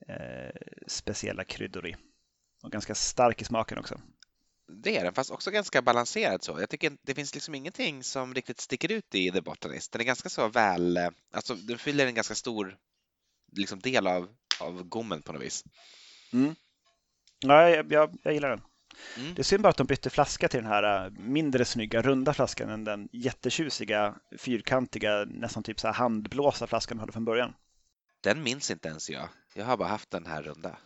eh, 0.08 0.54
speciella 0.86 1.44
kryddor 1.44 1.86
i. 1.86 1.96
Och 2.62 2.72
ganska 2.72 2.94
stark 2.94 3.42
i 3.42 3.44
smaken 3.44 3.78
också. 3.78 4.00
Det 4.68 4.96
är 4.96 5.04
den, 5.04 5.14
fast 5.14 5.30
också 5.30 5.50
ganska 5.50 5.82
balanserad 5.82 6.44
så. 6.44 6.60
Jag 6.60 6.70
tycker 6.70 6.92
det 7.02 7.14
finns 7.14 7.34
liksom 7.34 7.54
ingenting 7.54 8.04
som 8.04 8.34
riktigt 8.34 8.60
sticker 8.60 8.92
ut 8.92 9.14
i 9.14 9.30
The 9.30 9.40
Botanist. 9.40 9.92
Den 9.92 10.00
är 10.00 10.04
ganska 10.04 10.28
så 10.28 10.48
väl, 10.48 10.96
eh, 10.96 11.08
alltså 11.32 11.54
den 11.54 11.78
fyller 11.78 12.06
en 12.06 12.14
ganska 12.14 12.34
stor 12.34 12.76
liksom, 13.52 13.78
del 13.78 14.06
av, 14.06 14.28
av 14.60 14.82
gommen 14.82 15.22
på 15.22 15.32
något 15.32 15.42
vis. 15.42 15.64
Mm. 16.32 16.54
Ja, 17.40 17.70
jag, 17.70 17.92
jag, 17.92 18.18
jag 18.22 18.34
gillar 18.34 18.50
den. 18.50 18.60
Mm. 19.16 19.34
Det 19.34 19.42
är 19.42 19.44
synd 19.44 19.62
bara 19.62 19.68
att 19.68 19.76
de 19.76 19.86
bytte 19.86 20.10
flaska 20.10 20.48
till 20.48 20.62
den 20.62 20.72
här 20.72 21.06
äh, 21.06 21.10
mindre 21.10 21.64
snygga 21.64 22.02
runda 22.02 22.34
flaskan 22.34 22.70
än 22.70 22.84
den 22.84 23.08
jättetjusiga 23.12 24.14
fyrkantiga 24.38 25.24
nästan 25.24 25.62
typ 25.62 25.80
så 25.80 25.86
här 25.86 25.94
handblåsa 25.94 26.66
flaskan 26.66 26.96
de 26.96 27.00
hade 27.00 27.12
från 27.12 27.24
början. 27.24 27.54
Den 28.20 28.42
minns 28.42 28.70
inte 28.70 28.88
ens 28.88 29.10
jag. 29.10 29.28
Jag 29.54 29.64
har 29.64 29.76
bara 29.76 29.88
haft 29.88 30.10
den 30.10 30.26
här 30.26 30.42
runda. 30.42 30.76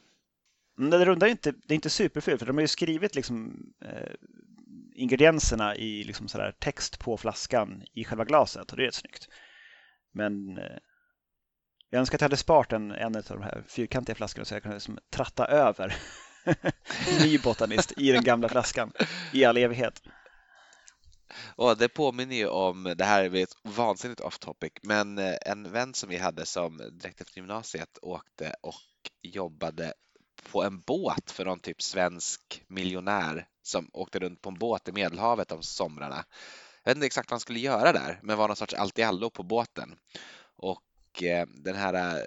Men 0.76 0.90
den 0.90 1.04
runda 1.04 1.26
är 1.26 1.30
inte, 1.30 1.52
det 1.52 1.74
är 1.74 1.76
inte 1.76 1.90
superful 1.90 2.38
för 2.38 2.46
de 2.46 2.56
har 2.56 2.62
ju 2.62 2.68
skrivit 2.68 3.14
liksom, 3.14 3.66
eh, 3.84 4.12
ingredienserna 4.94 5.76
i 5.76 6.04
liksom 6.04 6.28
så 6.28 6.38
där 6.38 6.52
text 6.52 6.98
på 6.98 7.16
flaskan 7.16 7.82
i 7.92 8.04
själva 8.04 8.24
glaset 8.24 8.70
och 8.70 8.76
det 8.76 8.82
är 8.82 8.86
rätt 8.86 8.94
snyggt. 8.94 9.28
Men 10.12 10.58
eh, 10.58 10.78
jag 11.92 12.00
önskar 12.00 12.16
att 12.16 12.20
jag 12.20 12.24
hade 12.24 12.36
sparat 12.36 12.72
en, 12.72 12.90
en 12.90 13.16
av 13.16 13.22
de 13.22 13.42
här 13.42 13.64
fyrkantiga 13.68 14.16
flaskorna 14.16 14.44
så 14.44 14.54
jag 14.54 14.62
kunde 14.62 14.76
liksom 14.76 14.98
tratta 15.10 15.46
över 15.46 15.96
ny 17.22 17.38
botanist 17.38 17.92
i 17.96 18.12
den 18.12 18.24
gamla 18.24 18.48
flaskan 18.48 18.92
i 19.32 19.44
all 19.44 19.56
evighet. 19.56 20.02
Och 21.56 21.78
det 21.78 21.88
påminner 21.88 22.36
ju 22.36 22.46
om, 22.46 22.94
det 22.96 23.04
här 23.04 23.24
är 23.24 23.34
ett 23.34 23.56
vansinnigt 23.62 24.20
off 24.20 24.38
topic, 24.38 24.72
men 24.82 25.18
eh, 25.18 25.34
en 25.46 25.72
vän 25.72 25.94
som 25.94 26.08
vi 26.08 26.16
hade 26.16 26.46
som 26.46 26.76
direkt 26.76 27.20
efter 27.20 27.36
gymnasiet 27.36 27.98
åkte 28.02 28.54
och 28.60 29.10
jobbade 29.22 29.92
på 30.52 30.62
en 30.62 30.80
båt 30.80 31.30
för 31.30 31.44
någon 31.44 31.60
typ 31.60 31.82
svensk 31.82 32.64
miljonär 32.68 33.46
som 33.62 33.90
åkte 33.92 34.18
runt 34.18 34.42
på 34.42 34.48
en 34.48 34.58
båt 34.58 34.88
i 34.88 34.92
Medelhavet 34.92 35.52
om 35.52 35.62
somrarna. 35.62 36.24
Jag 36.82 36.90
vet 36.90 36.96
inte 36.96 37.06
exakt 37.06 37.30
vad 37.30 37.34
han 37.34 37.40
skulle 37.40 37.60
göra 37.60 37.92
där, 37.92 38.20
men 38.22 38.38
var 38.38 38.48
någon 38.48 38.56
sorts 38.56 38.74
allt-i-allo 38.74 39.30
på 39.30 39.42
båten. 39.42 39.94
Och 40.56 40.82
och 41.12 41.22
eh, 41.22 41.46
den 41.48 41.76
här 41.76 42.18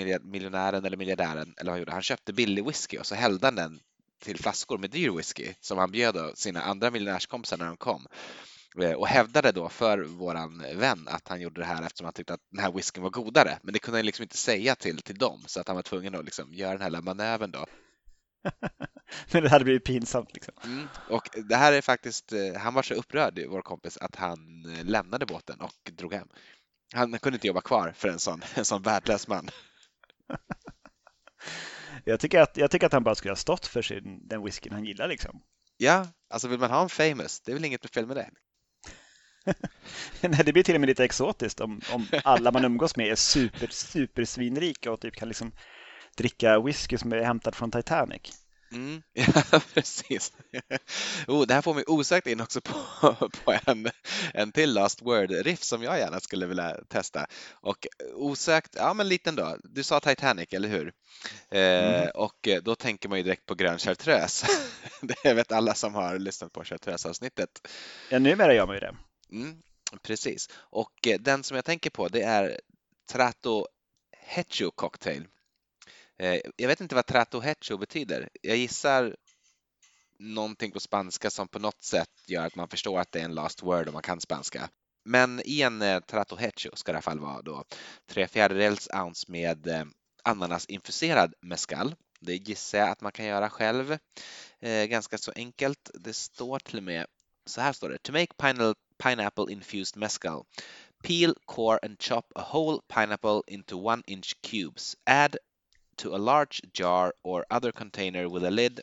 eh, 0.00 0.18
miljonären 0.22 0.84
eller 0.84 0.96
miljardären, 0.96 1.54
eller 1.56 1.64
vad 1.64 1.72
han 1.72 1.78
gjorde, 1.78 1.92
han 1.92 2.02
köpte 2.02 2.32
billig 2.32 2.64
whisky 2.64 2.98
och 2.98 3.06
så 3.06 3.14
hällde 3.14 3.46
han 3.46 3.54
den 3.54 3.80
till 4.22 4.38
flaskor 4.38 4.78
med 4.78 4.90
dyr 4.90 5.10
whisky 5.10 5.54
som 5.60 5.78
han 5.78 5.90
bjöd 5.90 6.38
sina 6.38 6.62
andra 6.62 6.90
miljonärskompisar 6.90 7.56
när 7.56 7.66
de 7.66 7.76
kom 7.76 8.06
eh, 8.80 8.92
och 8.92 9.08
hävdade 9.08 9.52
då 9.52 9.68
för 9.68 9.98
våran 9.98 10.64
vän 10.74 11.08
att 11.08 11.28
han 11.28 11.40
gjorde 11.40 11.60
det 11.60 11.64
här 11.64 11.82
eftersom 11.82 12.04
han 12.04 12.14
tyckte 12.14 12.34
att 12.34 12.40
den 12.50 12.64
här 12.64 12.72
whiskyn 12.72 13.02
var 13.02 13.10
godare. 13.10 13.58
Men 13.62 13.72
det 13.72 13.78
kunde 13.78 13.98
han 13.98 14.06
liksom 14.06 14.22
inte 14.22 14.36
säga 14.36 14.74
till, 14.74 14.98
till 14.98 15.18
dem 15.18 15.42
så 15.46 15.60
att 15.60 15.68
han 15.68 15.76
var 15.76 15.82
tvungen 15.82 16.14
att 16.14 16.24
liksom 16.24 16.54
göra 16.54 16.78
den 16.78 16.94
här 16.94 17.02
manövern 17.02 17.50
då. 17.50 17.66
Men 19.32 19.42
det 19.42 19.48
hade 19.48 19.64
blivit 19.64 19.84
pinsamt. 19.84 20.34
Liksom. 20.34 20.54
Mm. 20.64 20.88
Och 21.08 21.28
det 21.48 21.56
här 21.56 21.72
är 21.72 21.80
faktiskt, 21.80 22.32
han 22.56 22.74
var 22.74 22.82
så 22.82 22.94
upprörd, 22.94 23.40
vår 23.48 23.62
kompis, 23.62 23.96
att 23.96 24.16
han 24.16 24.62
lämnade 24.82 25.26
båten 25.26 25.60
och 25.60 25.90
drog 25.92 26.14
hem. 26.14 26.28
Han 26.94 27.18
kunde 27.18 27.36
inte 27.36 27.46
jobba 27.46 27.60
kvar 27.60 27.92
för 27.96 28.08
en 28.08 28.18
sån, 28.18 28.42
en 28.54 28.64
sån 28.64 28.82
värdelös 28.82 29.28
man. 29.28 29.48
jag, 32.04 32.20
tycker 32.20 32.40
att, 32.40 32.56
jag 32.56 32.70
tycker 32.70 32.86
att 32.86 32.92
han 32.92 33.04
bara 33.04 33.14
skulle 33.14 33.32
ha 33.32 33.36
stått 33.36 33.66
för 33.66 33.82
sin, 33.82 34.28
den 34.28 34.44
whiskyn 34.44 34.72
han 34.72 34.84
gillar. 34.84 35.08
Liksom. 35.08 35.42
Ja, 35.76 36.06
alltså 36.30 36.48
vill 36.48 36.58
man 36.58 36.70
ha 36.70 36.82
en 36.82 36.88
famous, 36.88 37.40
det 37.40 37.52
är 37.52 37.54
väl 37.54 37.64
inget 37.64 37.94
fel 37.94 38.06
med 38.06 38.16
det. 38.16 38.30
Nej, 40.28 40.42
det 40.44 40.52
blir 40.52 40.62
till 40.62 40.74
och 40.74 40.80
med 40.80 40.88
lite 40.88 41.04
exotiskt 41.04 41.60
om, 41.60 41.80
om 41.92 42.06
alla 42.24 42.52
man 42.52 42.64
umgås 42.64 42.96
med 42.96 43.08
är 43.08 43.14
super, 43.14 43.66
super 43.66 44.24
svinrika 44.24 44.92
och 44.92 45.00
typ 45.00 45.16
kan 45.16 45.28
liksom 45.28 45.52
dricka 46.16 46.60
whisky 46.60 46.98
som 46.98 47.12
är 47.12 47.22
hämtad 47.22 47.54
från 47.54 47.70
Titanic. 47.70 48.47
Mm, 48.72 49.02
ja, 49.12 49.60
precis. 49.74 50.32
Oh, 51.26 51.46
det 51.46 51.54
här 51.54 51.62
får 51.62 51.74
mig 51.74 51.84
osökt 51.86 52.26
in 52.26 52.40
också 52.40 52.60
på, 52.60 52.74
på 53.44 53.58
en, 53.66 53.90
en 54.34 54.52
till 54.52 54.74
Last 54.74 55.02
Word-riff 55.02 55.62
som 55.62 55.82
jag 55.82 55.98
gärna 55.98 56.20
skulle 56.20 56.46
vilja 56.46 56.76
testa. 56.88 57.26
Och 57.54 57.86
osökt, 58.14 58.74
ja 58.76 58.94
men 58.94 59.08
lite 59.08 59.30
ändå. 59.30 59.56
Du 59.64 59.82
sa 59.82 60.00
Titanic, 60.00 60.48
eller 60.52 60.68
hur? 60.68 60.92
Eh, 61.50 62.00
mm. 62.00 62.08
och 62.14 62.48
då 62.62 62.74
tänker 62.74 63.08
man 63.08 63.18
ju 63.18 63.24
direkt 63.24 63.46
på 63.46 63.54
grön 63.54 63.78
chartreuse. 63.78 64.46
det 65.22 65.34
vet 65.34 65.52
alla 65.52 65.74
som 65.74 65.94
har 65.94 66.18
lyssnat 66.18 66.52
på 66.52 66.64
chartreuse-avsnittet. 66.64 67.68
Ja, 68.10 68.18
numera 68.18 68.54
gör 68.54 68.66
man 68.66 68.76
ju 68.76 68.80
det. 68.80 68.96
Mm, 69.30 69.62
precis. 70.02 70.48
Och 70.54 71.06
eh, 71.06 71.18
den 71.20 71.44
som 71.44 71.54
jag 71.54 71.64
tänker 71.64 71.90
på 71.90 72.08
det 72.08 72.22
är 72.22 72.60
Trato 73.12 73.66
Hecho 74.12 74.70
Cocktail 74.70 75.24
Eh, 75.24 75.37
Eh, 76.18 76.40
jag 76.56 76.68
vet 76.68 76.80
inte 76.80 76.94
vad 76.94 77.06
trato 77.06 77.40
hecho 77.40 77.76
betyder. 77.76 78.28
Jag 78.42 78.56
gissar 78.56 79.16
någonting 80.18 80.72
på 80.72 80.80
spanska 80.80 81.30
som 81.30 81.48
på 81.48 81.58
något 81.58 81.82
sätt 81.82 82.10
gör 82.26 82.46
att 82.46 82.56
man 82.56 82.68
förstår 82.68 83.00
att 83.00 83.12
det 83.12 83.20
är 83.20 83.24
en 83.24 83.34
last 83.34 83.62
word 83.62 83.88
om 83.88 83.92
man 83.92 84.02
kan 84.02 84.20
spanska. 84.20 84.68
Men 85.04 85.42
i 85.44 85.62
en 85.62 85.82
eh, 85.82 86.00
trato 86.00 86.36
hecho 86.36 86.70
ska 86.74 86.92
det 86.92 86.96
i 86.96 86.96
alla 86.96 87.02
fall 87.02 87.20
vara 87.20 87.42
då 87.42 87.64
tre 88.06 88.28
fjärdedels 88.28 88.88
ounce 88.92 89.32
med 89.32 89.66
eh, 89.66 89.84
ananasinfuserad 90.22 91.34
mescal. 91.40 91.94
Det 92.20 92.36
gissar 92.36 92.78
jag 92.78 92.88
att 92.88 93.00
man 93.00 93.12
kan 93.12 93.26
göra 93.26 93.50
själv. 93.50 93.98
Eh, 94.60 94.84
ganska 94.84 95.18
så 95.18 95.32
enkelt. 95.36 95.90
Det 95.94 96.12
står 96.12 96.58
till 96.58 96.76
och 96.76 96.82
med 96.82 97.06
så 97.46 97.60
här 97.60 97.72
står 97.72 97.88
det. 97.88 97.98
To 97.98 98.12
make 98.12 98.62
pineapple 98.98 99.52
infused 99.52 99.96
mescal. 99.96 100.44
Peel, 101.02 101.34
core 101.44 101.78
and 101.82 102.02
chop 102.02 102.32
a 102.34 102.44
whole 102.52 102.80
pineapple 102.88 103.42
into 103.46 103.76
one 103.76 104.02
inch 104.06 104.36
cubes. 104.42 104.96
Add 105.06 105.36
to 105.98 106.14
a 106.14 106.18
large 106.18 106.62
jar 106.72 107.12
or 107.22 107.44
other 107.50 107.72
container 107.72 108.28
with 108.28 108.44
a 108.44 108.50
lid 108.50 108.80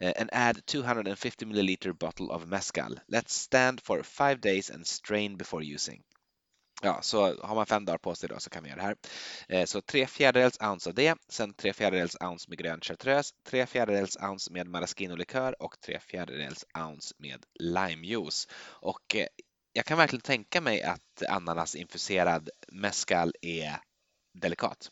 uh, 0.00 0.12
and 0.16 0.30
add 0.32 0.66
250 0.66 1.46
milliliter 1.46 1.98
bottle 1.98 2.30
of 2.30 2.48
mezcal. 2.48 2.96
Let 3.08 3.30
stand 3.30 3.80
for 3.80 4.02
five 4.02 4.40
days 4.40 4.70
and 4.70 4.86
strain 4.86 5.36
before 5.36 5.62
using. 5.62 6.02
Ja, 6.84 7.02
så 7.02 7.44
har 7.46 7.54
man 7.54 7.66
fem 7.66 7.84
dagar 7.84 7.98
på 7.98 8.14
sig 8.14 8.28
då 8.28 8.38
så 8.38 8.50
kan 8.50 8.62
man 8.62 8.70
göra 8.70 8.80
det 8.80 8.86
här. 8.86 8.96
Eh, 9.48 9.64
så 9.64 9.80
tre 9.80 10.06
fjärdedels 10.06 10.58
ounce 10.60 10.90
av 10.90 10.94
det, 10.94 11.14
sen 11.28 11.54
tre 11.54 11.72
fjärdedels 11.72 12.16
ounce 12.20 12.48
med 12.48 12.58
grön 12.58 12.80
chartreuse, 12.80 13.34
tre 13.46 13.66
fjärdedels 13.66 14.16
ounce 14.16 14.52
med 14.52 14.66
maraschino-likör 14.66 15.62
och 15.62 15.80
tre 15.80 16.00
fjärdedels 16.00 16.64
ounce 16.78 17.14
med 17.18 17.46
limejuice. 17.60 18.48
Och 18.64 19.16
eh, 19.16 19.26
jag 19.72 19.84
kan 19.84 19.98
verkligen 19.98 20.22
tänka 20.22 20.60
mig 20.60 20.82
att 20.82 21.22
ananasinfuserad 21.28 22.50
mezcal 22.72 23.32
är 23.40 23.80
delikat. 24.34 24.90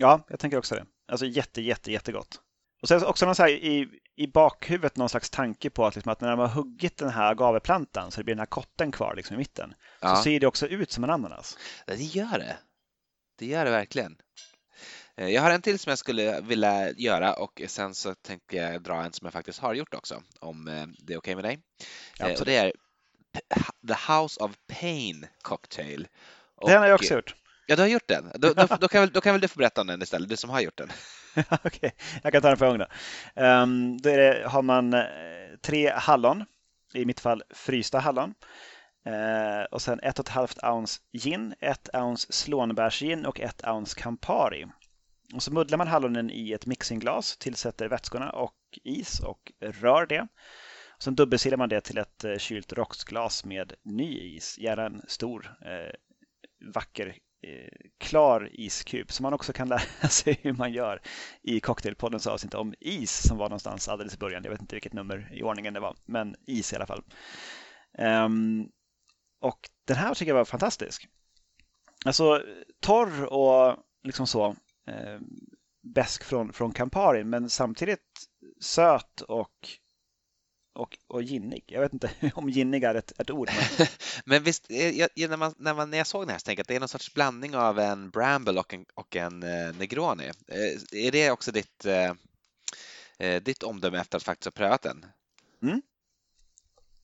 Ja, 0.00 0.20
jag 0.28 0.40
tänker 0.40 0.58
också 0.58 0.74
det. 0.74 0.86
Alltså 1.08 1.26
jätte, 1.26 1.62
jätte, 1.62 1.92
jättegott. 1.92 2.40
Och 2.82 2.88
sen 2.88 3.04
också 3.04 3.26
någon 3.26 3.34
så 3.34 3.42
här, 3.42 3.50
i, 3.50 3.88
i 4.16 4.26
bakhuvudet 4.26 4.96
någon 4.96 5.08
slags 5.08 5.30
tanke 5.30 5.70
på 5.70 5.86
att, 5.86 5.94
liksom, 5.94 6.12
att 6.12 6.20
när 6.20 6.36
man 6.36 6.48
har 6.48 6.54
huggit 6.54 6.96
den 6.96 7.10
här 7.10 7.30
agaveplantan 7.30 8.10
så 8.10 8.20
det 8.20 8.24
blir 8.24 8.34
den 8.34 8.38
här 8.40 8.46
kotten 8.46 8.92
kvar 8.92 9.14
liksom, 9.16 9.34
i 9.34 9.38
mitten. 9.38 9.74
Ja. 10.00 10.16
Så 10.16 10.22
ser 10.22 10.40
det 10.40 10.46
också 10.46 10.66
ut 10.66 10.92
som 10.92 11.04
en 11.04 11.10
ananas. 11.10 11.58
Ja, 11.86 11.94
det 11.94 12.02
gör 12.02 12.38
det. 12.38 12.56
Det 13.38 13.46
gör 13.46 13.64
det 13.64 13.70
verkligen. 13.70 14.16
Eh, 15.16 15.28
jag 15.28 15.42
har 15.42 15.50
en 15.50 15.62
till 15.62 15.78
som 15.78 15.90
jag 15.90 15.98
skulle 15.98 16.40
vilja 16.40 16.90
göra 16.90 17.34
och 17.34 17.62
sen 17.66 17.94
så 17.94 18.14
tänker 18.14 18.62
jag 18.62 18.82
dra 18.82 19.04
en 19.04 19.12
som 19.12 19.26
jag 19.26 19.32
faktiskt 19.32 19.58
har 19.58 19.74
gjort 19.74 19.94
också, 19.94 20.22
om 20.40 20.68
eh, 20.68 20.86
det 20.98 21.12
är 21.12 21.18
okej 21.18 21.34
okay 21.34 21.34
med 21.34 21.44
dig. 21.44 21.58
Ja, 22.18 22.28
eh, 22.28 22.40
och 22.40 22.46
det 22.46 22.56
är 22.56 22.72
The 23.88 24.12
House 24.12 24.40
of 24.40 24.52
Pain 24.80 25.26
Cocktail. 25.42 26.08
Och, 26.56 26.68
den 26.68 26.78
har 26.78 26.86
jag 26.86 26.94
också 26.94 27.14
gjort. 27.14 27.34
Ja, 27.70 27.76
du 27.76 27.82
har 27.82 27.88
gjort 27.88 28.08
den. 28.08 28.30
Då, 28.34 28.52
då, 28.52 28.66
då, 28.80 28.88
kan, 28.88 29.00
väl, 29.00 29.10
då 29.10 29.20
kan 29.20 29.34
väl 29.34 29.40
du 29.40 29.48
få 29.48 29.58
berätta 29.58 29.80
om 29.80 29.86
den 29.86 30.02
istället, 30.02 30.28
du 30.28 30.36
som 30.36 30.50
har 30.50 30.60
gjort 30.60 30.78
den. 30.78 30.88
Okej, 31.50 31.58
okay. 31.64 31.90
jag 32.22 32.32
kan 32.32 32.42
ta 32.42 32.48
den 32.48 32.58
på 32.58 32.64
en 32.64 32.70
gång 32.70 32.86
då. 33.34 33.42
Um, 33.42 33.98
då 33.98 34.10
det, 34.10 34.44
har 34.46 34.62
man 34.62 34.94
eh, 34.94 35.06
tre 35.62 35.90
hallon, 35.90 36.44
i 36.94 37.04
mitt 37.04 37.20
fall 37.20 37.42
frysta 37.50 37.98
hallon. 37.98 38.34
Uh, 39.06 39.64
och 39.70 39.82
sen 39.82 40.00
ett 40.00 40.18
och 40.18 40.26
ett 40.26 40.32
halvt 40.32 40.64
ounce 40.64 41.00
gin, 41.12 41.54
ett 41.60 41.88
ounce 41.92 42.32
slånbärsgin 42.32 43.26
och 43.26 43.40
ett 43.40 43.66
ounce 43.66 44.00
Campari. 44.00 44.66
Och 45.34 45.42
så 45.42 45.52
muddlar 45.52 45.78
man 45.78 45.88
hallonen 45.88 46.30
i 46.30 46.52
ett 46.52 46.66
mixingglas, 46.66 47.36
tillsätter 47.36 47.88
vätskorna 47.88 48.30
och 48.30 48.78
is 48.84 49.20
och 49.20 49.52
rör 49.60 50.06
det. 50.06 50.20
Och 50.96 51.02
sen 51.02 51.14
dubbelsilar 51.14 51.56
man 51.56 51.68
det 51.68 51.80
till 51.80 51.98
ett 51.98 52.24
eh, 52.24 52.36
kylt 52.36 52.72
rocksglas 52.72 53.44
med 53.44 53.72
ny 53.82 54.36
is, 54.36 54.58
gärna 54.58 54.86
en 54.86 55.02
stor 55.08 55.56
eh, 55.64 55.94
vacker 56.74 57.16
Eh, 57.42 57.90
klar 57.98 58.50
iskub 58.52 59.12
som 59.12 59.22
man 59.22 59.32
också 59.32 59.52
kan 59.52 59.68
lära 59.68 60.08
sig 60.08 60.38
hur 60.42 60.52
man 60.52 60.72
gör 60.72 61.00
i 61.42 61.60
Cocktailpoddens 61.60 62.26
avsnitt 62.26 62.54
om 62.54 62.74
is 62.80 63.28
som 63.28 63.38
var 63.38 63.48
någonstans 63.48 63.88
alldeles 63.88 64.14
i 64.14 64.18
början. 64.18 64.44
Jag 64.44 64.50
vet 64.50 64.60
inte 64.60 64.74
vilket 64.74 64.92
nummer 64.92 65.30
i 65.32 65.42
ordningen 65.42 65.74
det 65.74 65.80
var, 65.80 65.96
men 66.04 66.36
is 66.46 66.72
i 66.72 66.76
alla 66.76 66.86
fall. 66.86 67.02
Um, 67.98 68.68
och 69.40 69.58
den 69.84 69.96
här 69.96 70.14
tycker 70.14 70.30
jag 70.30 70.36
var 70.36 70.44
fantastisk. 70.44 71.08
Alltså 72.04 72.42
torr 72.80 73.24
och 73.24 73.76
liksom 74.04 74.26
så 74.26 74.46
eh, 74.86 75.20
bäsk 75.82 76.24
från, 76.24 76.52
från 76.52 76.72
Campari 76.72 77.24
men 77.24 77.50
samtidigt 77.50 78.28
söt 78.60 79.20
och, 79.20 79.68
och, 80.80 80.98
och 81.06 81.22
ginnig. 81.22 81.64
Jag 81.66 81.80
vet 81.80 81.92
inte 81.92 82.10
om 82.34 82.48
ginnig 82.48 82.84
är 82.84 82.94
ett, 82.94 83.20
ett 83.20 83.30
ord. 83.30 83.50
Men, 83.78 83.86
men 84.24 84.42
visst, 84.42 84.70
eh, 84.70 84.90
jag, 84.90 85.30
när, 85.30 85.36
man, 85.36 85.54
när, 85.58 85.74
man, 85.74 85.90
när 85.90 85.98
jag 85.98 86.06
såg 86.06 86.22
den 86.22 86.30
här 86.30 86.38
så 86.38 86.44
tänkte 86.44 86.60
jag 86.60 86.64
att 86.64 86.68
det 86.68 86.76
är 86.76 86.80
någon 86.80 86.88
sorts 86.88 87.14
blandning 87.14 87.56
av 87.56 87.78
en 87.78 88.10
Bramble 88.10 88.60
och 88.60 88.74
en, 88.74 88.84
och 88.94 89.16
en 89.16 89.42
eh, 89.42 89.76
Negroni. 89.78 90.24
Eh, 90.24 91.06
är 91.06 91.10
det 91.12 91.30
också 91.30 91.52
ditt, 91.52 91.86
ditt 93.42 93.62
omdöme 93.62 93.98
efter 93.98 94.16
att 94.16 94.22
faktiskt 94.22 94.44
ha 94.44 94.50
prövat 94.50 94.82
den? 94.82 95.06
Mm. 95.62 95.82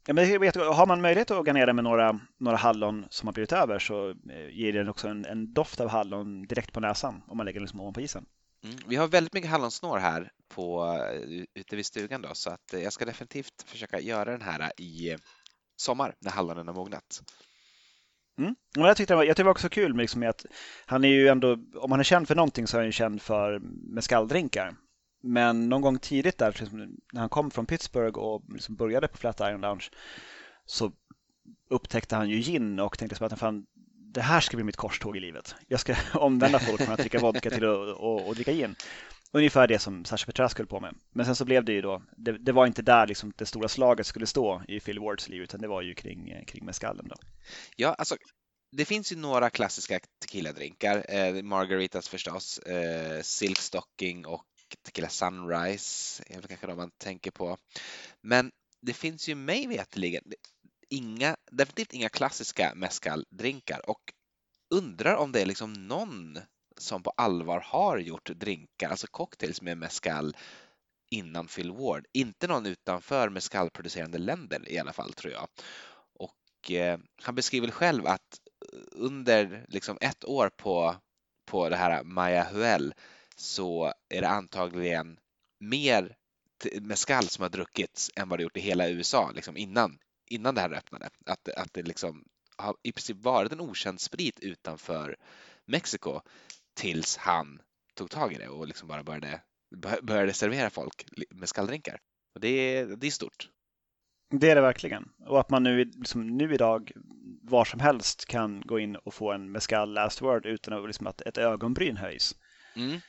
Ja, 0.06 0.14
men 0.14 0.40
vet, 0.40 0.56
har 0.56 0.86
man 0.86 1.00
möjlighet 1.00 1.30
att 1.30 1.46
garnera 1.46 1.72
med 1.72 1.84
några, 1.84 2.20
några 2.38 2.56
hallon 2.56 3.06
som 3.10 3.28
har 3.28 3.32
blivit 3.32 3.52
över 3.52 3.78
så 3.78 4.14
ger 4.50 4.72
den 4.72 4.88
också 4.88 5.08
en, 5.08 5.24
en 5.24 5.52
doft 5.52 5.80
av 5.80 5.88
hallon 5.88 6.46
direkt 6.46 6.72
på 6.72 6.80
näsan 6.80 7.22
om 7.26 7.36
man 7.36 7.46
lägger 7.46 7.60
den 7.60 7.64
liksom 7.64 7.80
ovanpå 7.80 8.00
isen. 8.00 8.26
Mm. 8.66 8.78
Vi 8.86 8.96
har 8.96 9.08
väldigt 9.08 9.32
mycket 9.32 9.50
hallonsnår 9.50 9.98
här 9.98 10.32
på, 10.48 10.94
eh, 11.12 11.44
ute 11.54 11.76
vid 11.76 11.86
stugan 11.86 12.22
då, 12.22 12.34
så 12.34 12.50
att 12.50 12.74
eh, 12.74 12.82
jag 12.82 12.92
ska 12.92 13.04
definitivt 13.04 13.62
försöka 13.66 14.00
göra 14.00 14.30
den 14.30 14.42
här 14.42 14.60
eh, 14.60 14.84
i 14.84 15.16
sommar 15.76 16.14
när 16.20 16.30
hallonen 16.30 16.66
har 16.66 16.74
mognat. 16.74 17.22
Mm. 18.38 18.54
jag, 18.74 18.96
tyckte 18.96 19.14
det 19.14 19.16
var, 19.16 19.24
jag 19.24 19.30
tyckte 19.30 19.42
det 19.42 19.44
var 19.44 19.50
också 19.50 19.68
kul 19.68 19.96
liksom, 19.96 20.22
att 20.22 20.46
han 20.86 21.04
är 21.04 21.08
ju 21.08 21.28
ändå, 21.28 21.58
om 21.74 21.90
han 21.90 22.00
är 22.00 22.04
känd 22.04 22.28
för 22.28 22.34
någonting 22.34 22.66
så 22.66 22.76
är 22.76 22.80
han 22.80 22.86
ju 22.86 22.92
känd 22.92 23.22
för 23.22 23.58
mescaldrinkar. 23.94 24.76
Men 25.22 25.68
någon 25.68 25.82
gång 25.82 25.98
tidigt 25.98 26.38
där, 26.38 26.56
liksom, 26.60 26.78
när 27.12 27.20
han 27.20 27.28
kom 27.28 27.50
från 27.50 27.66
Pittsburgh 27.66 28.18
och 28.18 28.42
liksom 28.48 28.76
började 28.76 29.08
på 29.08 29.16
Flatiron 29.16 29.60
Lounge 29.60 29.90
så 30.66 30.92
upptäckte 31.70 32.16
han 32.16 32.30
ju 32.30 32.40
gin 32.40 32.80
och 32.80 32.98
tänkte 32.98 33.26
att 33.26 33.38
fan, 33.38 33.66
det 34.16 34.22
här 34.22 34.40
ska 34.40 34.56
bli 34.56 34.64
mitt 34.64 34.76
korståg 34.76 35.16
i 35.16 35.20
livet. 35.20 35.54
Jag 35.68 35.80
ska 35.80 35.94
omvända 36.14 36.58
folk 36.58 36.82
från 36.82 36.92
att 36.92 37.00
dricka 37.00 37.18
vodka 37.18 37.50
till 37.50 37.64
att 37.64 37.96
och, 37.96 38.28
och 38.28 38.34
dricka 38.34 38.52
gin. 38.52 38.74
Ungefär 39.32 39.66
det 39.66 39.78
som 39.78 40.04
Sasha 40.04 40.26
Petrask 40.26 40.58
höll 40.58 40.66
på 40.66 40.80
med. 40.80 40.94
Men 41.12 41.26
sen 41.26 41.36
så 41.36 41.44
blev 41.44 41.64
det 41.64 41.72
ju 41.72 41.82
då, 41.82 42.02
det, 42.16 42.32
det 42.38 42.52
var 42.52 42.66
inte 42.66 42.82
där 42.82 43.06
liksom 43.06 43.32
det 43.36 43.46
stora 43.46 43.68
slaget 43.68 44.06
skulle 44.06 44.26
stå 44.26 44.62
i 44.68 44.80
Phil 44.80 44.98
Wards 44.98 45.28
liv, 45.28 45.42
utan 45.42 45.60
det 45.60 45.68
var 45.68 45.82
ju 45.82 45.94
kring, 45.94 46.30
eh, 46.30 46.44
kring 46.44 46.64
mescallen 46.64 47.08
då. 47.08 47.16
Ja, 47.76 47.94
alltså 47.94 48.16
det 48.72 48.84
finns 48.84 49.12
ju 49.12 49.16
några 49.16 49.50
klassiska 49.50 50.00
tequila-drinkar. 50.24 51.04
Eh, 51.08 51.42
margaritas 51.42 52.08
förstås, 52.08 52.58
eh, 52.58 53.22
Silk 53.22 53.58
Stocking 53.58 54.26
och 54.26 54.46
Tequila 54.84 55.08
Sunrise 55.08 56.22
är 56.26 56.34
väl 56.34 56.48
kanske 56.48 56.66
de 56.66 56.76
man 56.76 56.90
tänker 56.98 57.30
på. 57.30 57.56
Men 58.20 58.50
det 58.80 58.92
finns 58.92 59.28
ju 59.28 59.34
mig 59.34 59.66
veterligen 59.66 60.22
inga, 60.88 61.36
definitivt 61.50 61.92
inga 61.92 62.08
klassiska 62.08 62.72
mezcal-drinkar 62.74 63.90
och 63.90 64.12
undrar 64.70 65.14
om 65.14 65.32
det 65.32 65.40
är 65.40 65.46
liksom 65.46 65.72
någon 65.72 66.38
som 66.76 67.02
på 67.02 67.10
allvar 67.10 67.60
har 67.60 67.98
gjort 67.98 68.30
drinkar, 68.30 68.90
alltså 68.90 69.06
cocktails 69.06 69.62
med 69.62 69.78
mezcal 69.78 70.36
innan 71.10 71.46
Phil 71.46 71.72
Ward. 71.72 72.06
Inte 72.12 72.46
någon 72.46 72.66
utanför 72.66 73.28
mezcalproducerande 73.28 74.18
länder 74.18 74.68
i 74.72 74.78
alla 74.78 74.92
fall 74.92 75.12
tror 75.12 75.32
jag. 75.32 75.48
Och 76.18 76.70
eh, 76.70 76.98
han 77.22 77.34
beskriver 77.34 77.70
själv 77.70 78.06
att 78.06 78.40
under 78.92 79.64
liksom 79.68 79.98
ett 80.00 80.24
år 80.24 80.50
på, 80.56 80.96
på 81.46 81.68
det 81.68 81.76
här 81.76 82.04
Maya 82.04 82.44
Huel 82.44 82.94
så 83.36 83.92
är 84.08 84.20
det 84.20 84.28
antagligen 84.28 85.18
mer 85.58 86.16
mezcal 86.80 87.24
som 87.24 87.42
har 87.42 87.48
druckits 87.48 88.10
än 88.16 88.28
vad 88.28 88.38
det 88.38 88.42
gjort 88.42 88.56
i 88.56 88.60
hela 88.60 88.88
USA 88.88 89.30
liksom 89.34 89.56
innan, 89.56 89.98
innan 90.26 90.54
det 90.54 90.60
här 90.60 90.72
öppnade. 90.72 91.08
Att, 91.26 91.48
att 91.48 91.74
det 91.74 91.82
liksom 91.82 92.24
har 92.56 92.76
i 92.82 92.92
princip 92.92 93.16
varit 93.16 93.52
en 93.52 93.60
okänd 93.60 94.00
sprit 94.00 94.40
utanför 94.40 95.16
Mexiko 95.66 96.20
tills 96.74 97.16
han 97.16 97.60
tog 97.94 98.10
tag 98.10 98.32
i 98.32 98.38
det 98.38 98.48
och 98.48 98.66
liksom 98.66 98.88
bara 98.88 99.02
började, 99.02 99.42
började 100.02 100.32
servera 100.32 100.70
folk 100.70 101.06
med 101.30 101.48
skalldrinkar. 101.48 102.00
Och 102.34 102.40
det, 102.40 102.48
är, 102.48 102.86
det 102.86 103.06
är 103.06 103.10
stort. 103.10 103.50
Det 104.30 104.50
är 104.50 104.54
det 104.54 104.60
verkligen. 104.60 105.08
Och 105.26 105.40
att 105.40 105.50
man 105.50 105.62
nu, 105.62 105.84
liksom, 105.84 106.26
nu 106.26 106.54
idag 106.54 106.92
var 107.42 107.64
som 107.64 107.80
helst 107.80 108.26
kan 108.26 108.60
gå 108.60 108.78
in 108.78 108.96
och 108.96 109.14
få 109.14 109.32
en 109.32 109.52
mescal 109.52 109.92
last 109.92 110.22
word 110.22 110.46
utan 110.46 110.74
att, 110.74 110.86
liksom, 110.86 111.06
att 111.06 111.20
ett 111.20 111.38
ögonbryn 111.38 111.96
höjs. 111.96 112.34
Mm. 112.76 113.00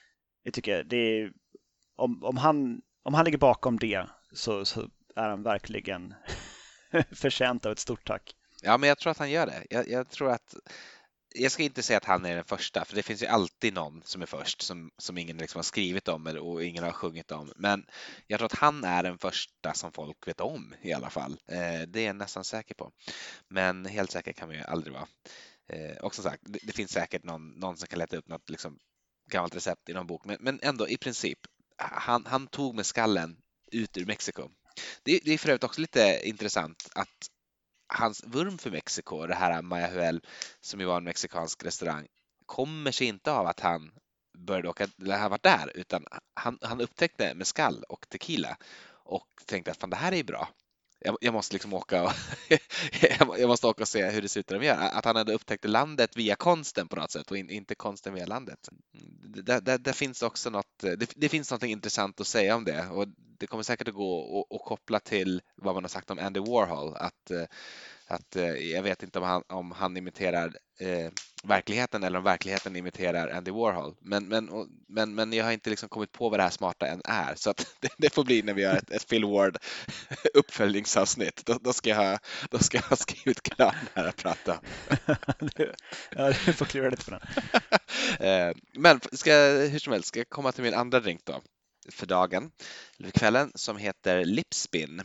Jag 0.43 0.53
tycker 0.53 0.83
det 0.83 0.97
är, 0.97 1.31
om, 1.95 2.23
om, 2.23 2.37
han, 2.37 2.81
om 3.03 3.13
han 3.13 3.25
ligger 3.25 3.37
bakom 3.37 3.79
det 3.79 4.07
så, 4.33 4.65
så 4.65 4.89
är 5.15 5.29
han 5.29 5.43
verkligen 5.43 6.13
förtjänt 7.11 7.65
av 7.65 7.71
ett 7.71 7.79
stort 7.79 8.07
tack. 8.07 8.35
Ja, 8.61 8.77
men 8.77 8.89
jag 8.89 8.97
tror 8.97 9.11
att 9.11 9.17
han 9.17 9.31
gör 9.31 9.45
det. 9.45 9.65
Jag, 9.69 9.89
jag, 9.89 10.09
tror 10.09 10.31
att 10.31 10.55
jag 11.35 11.51
ska 11.51 11.63
inte 11.63 11.83
säga 11.83 11.97
att 11.97 12.05
han 12.05 12.25
är 12.25 12.35
den 12.35 12.43
första, 12.43 12.85
för 12.85 12.95
det 12.95 13.03
finns 13.03 13.23
ju 13.23 13.27
alltid 13.27 13.73
någon 13.73 14.01
som 14.05 14.21
är 14.21 14.25
först 14.25 14.61
som, 14.61 14.91
som 14.97 15.17
ingen 15.17 15.37
liksom 15.37 15.59
har 15.59 15.63
skrivit 15.63 16.07
om 16.07 16.27
och 16.27 16.63
ingen 16.63 16.83
har 16.83 16.91
sjungit 16.91 17.31
om. 17.31 17.53
Men 17.55 17.85
jag 18.27 18.39
tror 18.39 18.45
att 18.45 18.59
han 18.59 18.83
är 18.83 19.03
den 19.03 19.17
första 19.17 19.73
som 19.73 19.91
folk 19.91 20.27
vet 20.27 20.41
om 20.41 20.73
i 20.81 20.93
alla 20.93 21.09
fall. 21.09 21.39
Eh, 21.47 21.81
det 21.87 21.99
är 21.99 22.05
jag 22.05 22.15
nästan 22.15 22.43
säker 22.43 22.75
på. 22.75 22.91
Men 23.47 23.85
helt 23.85 24.11
säker 24.11 24.33
kan 24.33 24.47
man 24.47 24.57
ju 24.57 24.63
aldrig 24.63 24.93
vara. 24.93 25.07
Eh, 25.69 25.97
och 25.97 26.15
som 26.15 26.23
sagt, 26.23 26.43
det, 26.45 26.59
det, 26.63 26.73
finns 26.73 26.91
säkert 26.91 27.23
någon, 27.23 27.49
någon 27.49 27.77
som 27.77 27.87
kan 27.87 27.99
leta 27.99 28.17
upp 28.17 28.27
något 28.27 28.49
liksom, 28.49 28.79
gammalt 29.31 29.55
recept 29.55 29.89
i 29.89 29.93
någon 29.93 30.07
bok, 30.07 30.25
men, 30.25 30.37
men 30.39 30.59
ändå 30.63 30.89
i 30.89 30.97
princip. 30.97 31.39
Han, 31.77 32.25
han 32.25 32.47
tog 32.47 32.75
med 32.75 32.85
skallen 32.85 33.37
ut 33.71 33.97
ur 33.97 34.05
Mexiko. 34.05 34.49
Det, 35.03 35.19
det 35.23 35.33
är 35.33 35.37
för 35.37 35.49
övrigt 35.49 35.63
också 35.63 35.81
lite 35.81 36.21
intressant 36.23 36.89
att 36.95 37.27
hans 37.93 38.23
vurm 38.23 38.57
för 38.57 38.71
Mexiko, 38.71 39.27
det 39.27 39.35
här 39.35 39.61
Maya 39.61 39.87
Huel 39.87 40.21
som 40.61 40.79
ju 40.79 40.85
var 40.85 40.97
en 40.97 41.03
mexikansk 41.03 41.63
restaurang, 41.63 42.07
kommer 42.45 42.91
sig 42.91 43.07
inte 43.07 43.31
av 43.31 43.47
att 43.47 43.59
han 43.59 43.91
började 44.37 44.69
åka, 44.69 44.87
eller 45.01 45.17
han 45.17 45.31
varit 45.31 45.43
där, 45.43 45.71
utan 45.75 46.05
han, 46.33 46.57
han 46.61 46.81
upptäckte 46.81 47.33
mezcal 47.33 47.83
och 47.89 48.09
tequila 48.09 48.57
och 48.89 49.27
tänkte 49.45 49.71
att 49.71 49.77
fan 49.77 49.89
det 49.89 49.95
här 49.95 50.11
är 50.11 50.17
ju 50.17 50.23
bra 50.23 50.49
jag, 50.99 51.17
jag, 51.21 51.33
måste 51.33 51.55
liksom 51.55 51.73
åka 51.73 52.03
och 52.03 52.11
jag 53.39 53.47
måste 53.47 53.67
åka 53.67 53.83
och 53.83 53.87
se 53.87 54.09
hur 54.09 54.21
det 54.21 54.29
ser 54.29 54.39
ut 54.39 54.47
där 54.47 54.59
de 54.59 54.65
gör. 54.65 54.77
Att 54.77 55.05
han 55.05 55.15
hade 55.15 55.33
upptäckt 55.33 55.65
landet 55.65 56.17
via 56.17 56.35
konsten 56.35 56.87
på 56.87 56.95
något 56.95 57.11
sätt 57.11 57.31
och 57.31 57.37
in, 57.37 57.49
inte 57.49 57.75
konsten 57.75 58.13
via 58.13 58.25
landet. 58.25 58.69
Det, 59.43 59.59
det, 59.59 59.77
det 59.77 59.93
finns 59.93 60.21
också 60.21 60.49
något, 60.49 60.83
eh, 60.83 60.91
det, 60.91 61.11
det, 61.15 61.29
finns 61.29 61.51
något 61.51 61.63
intressant 61.63 62.21
att 62.21 62.27
säga 62.27 62.55
om 62.55 62.63
det 62.63 62.87
och 62.87 63.07
det 63.39 63.47
kommer 63.47 63.63
säkert 63.63 63.87
att 63.87 63.93
gå 63.93 64.47
att 64.49 64.67
koppla 64.67 64.99
till 64.99 65.41
vad 65.55 65.73
man 65.73 65.83
har 65.83 65.89
sagt 65.89 66.11
om 66.11 66.19
Andy 66.19 66.39
Warhol. 66.39 66.95
Att 66.95 67.31
eh, 67.31 67.45
att 68.07 68.35
eh, 68.35 68.51
jag 68.51 68.83
vet 68.83 69.03
inte 69.03 69.19
om 69.19 69.25
han, 69.25 69.43
om 69.47 69.71
han 69.71 69.97
imiterar 69.97 70.57
eh, 70.79 71.11
verkligheten 71.47 72.03
eller 72.03 72.17
om 72.17 72.23
verkligheten 72.23 72.75
imiterar 72.75 73.27
Andy 73.27 73.51
Warhol. 73.51 73.95
Men, 73.99 74.27
men, 74.27 74.49
men, 74.87 75.15
men 75.15 75.33
jag 75.33 75.45
har 75.45 75.51
inte 75.51 75.69
liksom 75.69 75.89
kommit 75.89 76.11
på 76.11 76.29
vad 76.29 76.39
det 76.39 76.43
här 76.43 76.49
smarta 76.49 76.87
än 76.87 77.01
är 77.05 77.35
så 77.35 77.49
att 77.49 77.75
det, 77.79 77.89
det 77.97 78.13
får 78.13 78.23
bli 78.23 78.41
när 78.41 78.53
vi 78.53 78.61
gör 78.61 78.75
ett, 78.75 78.91
ett 78.91 79.07
Phil 79.07 79.25
Ward 79.25 79.57
uppföljningsavsnitt. 80.33 81.45
Då, 81.45 81.57
då, 81.61 81.73
ska 81.73 81.89
jag, 81.89 82.19
då 82.49 82.59
ska 82.59 82.77
jag 82.77 82.83
ha 82.83 82.95
skrivit 82.95 83.41
klart 83.41 83.75
det 83.93 84.01
här 84.01 84.07
att 84.07 84.15
prata 84.15 84.59
Ja, 86.15 86.33
du 86.45 86.53
får 86.53 86.65
klura 86.65 86.89
lite 86.89 87.05
på 87.05 87.11
den. 87.11 87.21
eh, 88.19 88.55
men 88.73 88.99
ska, 89.11 89.31
hur 89.71 89.79
som 89.79 89.93
helst, 89.93 90.07
ska 90.07 90.19
jag 90.19 90.29
komma 90.29 90.51
till 90.51 90.63
min 90.63 90.73
andra 90.73 90.99
drink 90.99 91.21
då 91.25 91.41
för 91.89 92.05
dagen, 92.05 92.51
eller 92.99 93.09
för 93.09 93.19
kvällen, 93.19 93.51
som 93.55 93.77
heter 93.77 94.25
Lipspin. 94.25 95.01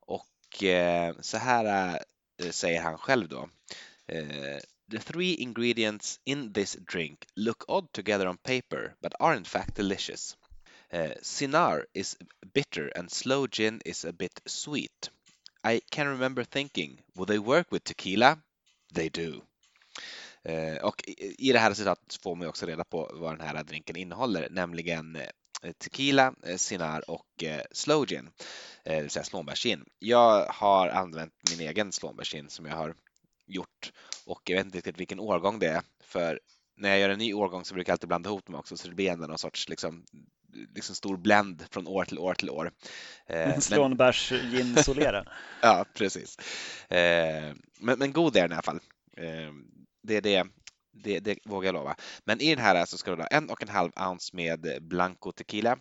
Och 0.00 0.64
eh, 0.64 1.14
så 1.20 1.36
här 1.36 1.94
eh, 2.42 2.50
säger 2.50 2.82
han 2.82 2.98
själv 2.98 3.28
då. 3.28 3.48
Eh, 4.06 4.58
the 4.90 4.98
three 4.98 5.36
ingredients 5.38 6.18
in 6.26 6.52
this 6.52 6.76
drink 6.84 7.26
look 7.36 7.64
odd 7.68 7.92
together 7.92 8.28
on 8.28 8.36
paper 8.38 8.94
but 9.00 9.14
are 9.20 9.34
in 9.34 9.44
fact 9.44 9.74
delicious. 9.74 10.36
Uh, 10.92 11.14
Sinar 11.22 11.84
is 11.94 12.16
bitter 12.52 12.88
and 12.88 13.10
slow 13.10 13.46
gin 13.46 13.80
is 13.84 14.04
a 14.04 14.12
bit 14.12 14.40
sweet. 14.46 15.10
I 15.62 15.80
can 15.90 16.08
remember 16.08 16.44
thinking, 16.44 16.98
will 17.14 17.26
they 17.26 17.38
work 17.38 17.70
with 17.70 17.84
tequila? 17.84 18.38
They 18.92 19.08
do. 19.08 19.42
Uh, 20.48 20.76
och 20.82 21.02
i 21.38 21.52
det 21.52 21.58
här 21.58 21.74
citatet 21.74 22.18
får 22.22 22.34
man 22.34 22.48
också 22.48 22.66
reda 22.66 22.84
på 22.84 23.10
vad 23.14 23.38
den 23.38 23.46
här 23.46 23.64
drinken 23.64 23.96
innehåller, 23.96 24.48
nämligen 24.50 25.16
eh, 25.62 25.72
tequila, 25.72 26.34
eh, 26.42 26.56
Sinar 26.56 27.10
och 27.10 27.44
eh, 27.44 27.62
slow 27.72 28.06
gin. 28.06 28.30
Det 28.84 29.00
vill 29.00 29.10
säga 29.10 29.24
slånbärsgin. 29.24 29.84
Jag 29.98 30.46
har 30.46 30.88
använt 30.88 31.32
min 31.50 31.68
egen 31.68 31.92
slånbärsgin 31.92 32.50
som 32.50 32.66
jag 32.66 32.76
har 32.76 32.94
gjort 33.50 33.92
och 34.26 34.42
jag 34.44 34.56
vet 34.56 34.64
inte 34.64 34.78
riktigt 34.78 35.00
vilken 35.00 35.20
årgång 35.20 35.58
det 35.58 35.66
är 35.66 35.82
för 36.04 36.40
när 36.76 36.88
jag 36.88 36.98
gör 36.98 37.10
en 37.10 37.18
ny 37.18 37.34
årgång 37.34 37.64
så 37.64 37.74
brukar 37.74 37.90
jag 37.90 37.94
alltid 37.94 38.08
blanda 38.08 38.30
ihop 38.30 38.46
dem 38.46 38.54
också 38.54 38.76
så 38.76 38.88
det 38.88 38.94
blir 38.94 39.10
ändå 39.10 39.26
någon 39.26 39.38
sorts 39.38 39.68
liksom, 39.68 40.04
liksom 40.74 40.94
stor 40.94 41.16
blend 41.16 41.64
från 41.70 41.86
år 41.86 42.04
till 42.04 42.18
år 42.18 42.34
till 42.34 42.50
år. 42.50 42.72
Eh, 43.26 43.58
Slånbärs 43.58 44.32
gin 44.32 44.76
solera. 44.76 45.24
ja, 45.62 45.84
precis. 45.94 46.38
Eh, 46.88 47.54
men, 47.80 47.98
men 47.98 48.12
god 48.12 48.36
är 48.36 48.42
den 48.42 48.50
i 48.50 48.54
alla 48.54 48.62
fall. 48.62 48.80
Det 50.02 50.16
är 50.16 50.20
det 50.20 50.46
det, 50.92 51.20
det 51.20 51.38
vågar 51.44 51.68
jag 51.68 51.74
lova. 51.74 51.96
Men 52.24 52.40
i 52.40 52.54
den 52.54 52.64
här 52.64 52.86
så 52.86 52.98
ska 52.98 53.10
du 53.10 53.22
ha 53.22 53.26
en 53.26 53.50
och 53.50 53.62
en 53.62 53.68
halv 53.68 53.92
ounce 53.96 54.36
med 54.36 54.78
Blanco 54.80 55.32
Tequila, 55.32 55.78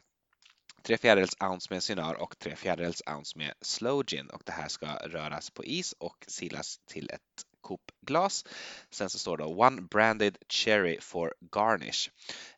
tre 0.83 0.97
fjärdedels 0.97 1.35
ounce 1.39 1.67
med 1.73 1.83
Cynar 1.83 2.13
och 2.13 2.39
tre 2.39 2.55
fjärdedels 2.55 3.01
ounce 3.15 3.37
med 3.37 3.53
Slow 3.61 4.03
Gin 4.05 4.29
och 4.29 4.41
det 4.45 4.51
här 4.51 4.67
ska 4.67 4.87
röras 4.87 5.49
på 5.49 5.65
is 5.65 5.93
och 5.97 6.25
silas 6.27 6.79
till 6.85 7.09
ett 7.09 7.45
Coop-glas. 7.61 8.45
Sen 8.89 9.09
så 9.09 9.19
står 9.19 9.37
det 9.37 9.43
One 9.43 9.81
Branded 9.81 10.37
Cherry 10.49 10.99
for 11.01 11.33
Garnish. 11.51 12.09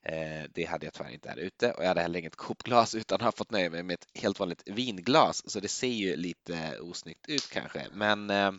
Eh, 0.04 0.43
det 0.54 0.64
hade 0.64 0.86
jag 0.86 0.93
tyvärr 0.93 1.10
inte 1.10 1.30
här 1.30 1.38
ute 1.38 1.72
och 1.72 1.84
jag 1.84 1.88
hade 1.88 2.02
heller 2.02 2.20
inget 2.20 2.36
Coop-glas 2.36 2.95
utan 3.02 3.22
har 3.22 3.32
fått 3.32 3.52
nöja 3.52 3.70
mig 3.70 3.84
med 3.84 3.93
ett 3.93 4.08
helt 4.22 4.39
vanligt 4.39 4.64
vinglas 4.66 5.52
så 5.52 5.60
det 5.60 5.68
ser 5.68 5.88
ju 5.88 6.16
lite 6.16 6.80
osnyggt 6.80 7.30
ut 7.30 7.49
kanske 7.49 7.88
men 7.91 8.30
eh, 8.30 8.52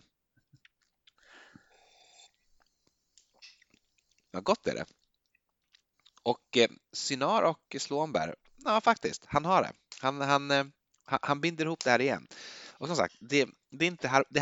Vad 4.33 4.43
gott 4.43 4.67
är 4.67 4.75
det! 4.75 4.85
Och 6.23 6.57
eh, 6.57 6.69
Synar 6.91 7.41
och 7.41 7.75
Slånberg, 7.79 8.33
ja 8.63 8.81
faktiskt, 8.81 9.25
han 9.27 9.45
har 9.45 9.61
det. 9.61 9.71
Han, 10.01 10.21
han, 10.21 10.51
eh, 10.51 10.65
han 11.05 11.41
binder 11.41 11.65
ihop 11.65 11.83
det 11.83 11.91
här 11.91 12.01
igen. 12.01 12.27
Och 12.71 12.87
som 12.87 12.95
sagt, 12.95 13.15
det, 13.19 13.49
det, 13.73 13.85
är 13.85 13.87
inte, 13.87 14.23
det 14.29 14.39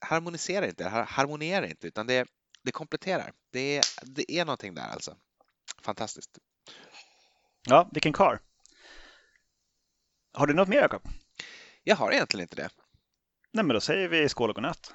harmoniserar 0.00 0.66
inte, 0.66 0.84
det 0.84 0.90
harmonierar 0.90 1.66
inte, 1.66 1.86
utan 1.86 2.06
det, 2.06 2.28
det 2.62 2.72
kompletterar. 2.72 3.32
Det, 3.52 3.80
det 4.02 4.32
är 4.32 4.44
någonting 4.44 4.74
där 4.74 4.88
alltså. 4.88 5.16
Fantastiskt. 5.82 6.38
Ja, 7.66 7.88
vilken 7.92 8.12
kar. 8.12 8.40
Har 10.32 10.46
du 10.46 10.54
något 10.54 10.68
mer 10.68 10.76
Jakob? 10.76 11.02
Jag 11.82 11.96
har 11.96 12.12
egentligen 12.12 12.42
inte 12.42 12.56
det. 12.56 12.70
Nej, 13.52 13.64
men 13.64 13.74
då 13.74 13.80
säger 13.80 14.08
vi 14.08 14.28
skål 14.28 14.50
och 14.50 14.54
godnatt. 14.54 14.94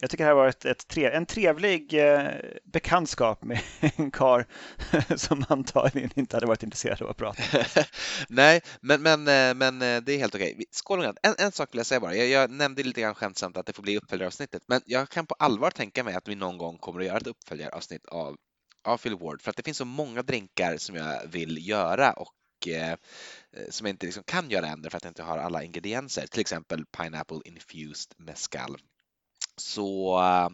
Jag 0.00 0.10
tycker 0.10 0.24
det 0.24 0.28
här 0.28 0.34
var 0.34 0.48
ett, 0.48 0.64
ett 0.64 0.88
trev, 0.88 1.12
en 1.12 1.26
trevlig 1.26 1.94
eh, 1.94 2.30
bekantskap 2.64 3.44
med 3.44 3.60
en 3.96 4.10
kar 4.10 4.46
som 5.16 5.44
antagligen 5.48 6.10
inte 6.14 6.36
hade 6.36 6.46
varit 6.46 6.62
intresserad 6.62 7.02
av 7.02 7.10
att 7.10 7.16
prata. 7.16 7.42
Nej, 8.28 8.60
men, 8.80 9.02
men, 9.02 9.28
eh, 9.28 9.54
men 9.54 9.82
eh, 9.82 10.02
det 10.02 10.12
är 10.12 10.18
helt 10.18 10.34
okej. 10.34 10.64
Skål 10.70 11.04
en, 11.04 11.34
en 11.38 11.52
sak 11.52 11.68
vill 11.72 11.78
jag 11.78 11.86
säga 11.86 12.00
bara. 12.00 12.14
Jag, 12.14 12.28
jag 12.28 12.50
nämnde 12.50 12.82
lite 12.82 13.00
grann 13.00 13.14
skämtsamt 13.14 13.56
att 13.56 13.66
det 13.66 13.72
får 13.72 13.82
bli 13.82 13.96
uppföljaravsnittet, 13.96 14.62
men 14.66 14.80
jag 14.86 15.08
kan 15.08 15.26
på 15.26 15.34
allvar 15.38 15.70
tänka 15.70 16.04
mig 16.04 16.14
att 16.14 16.28
vi 16.28 16.34
någon 16.34 16.58
gång 16.58 16.78
kommer 16.78 17.00
att 17.00 17.06
göra 17.06 17.16
ett 17.16 17.26
uppföljaravsnitt 17.26 18.06
av, 18.06 18.36
av 18.84 18.98
Phil 18.98 19.16
Ward, 19.16 19.42
för 19.42 19.50
att 19.50 19.56
det 19.56 19.62
finns 19.62 19.78
så 19.78 19.84
många 19.84 20.22
drinkar 20.22 20.76
som 20.76 20.96
jag 20.96 21.26
vill 21.26 21.68
göra 21.68 22.12
och 22.12 22.68
eh, 22.68 22.96
som 23.70 23.86
jag 23.86 23.92
inte 23.92 24.06
liksom 24.06 24.24
kan 24.24 24.50
göra 24.50 24.66
ännu 24.66 24.90
för 24.90 24.96
att 24.96 25.04
jag 25.04 25.10
inte 25.10 25.22
har 25.22 25.38
alla 25.38 25.64
ingredienser, 25.64 26.26
till 26.26 26.40
exempel 26.40 26.84
Pineapple 26.86 27.40
Infused 27.44 28.12
Mescal 28.18 28.76
så 29.60 30.18
uh, 30.18 30.48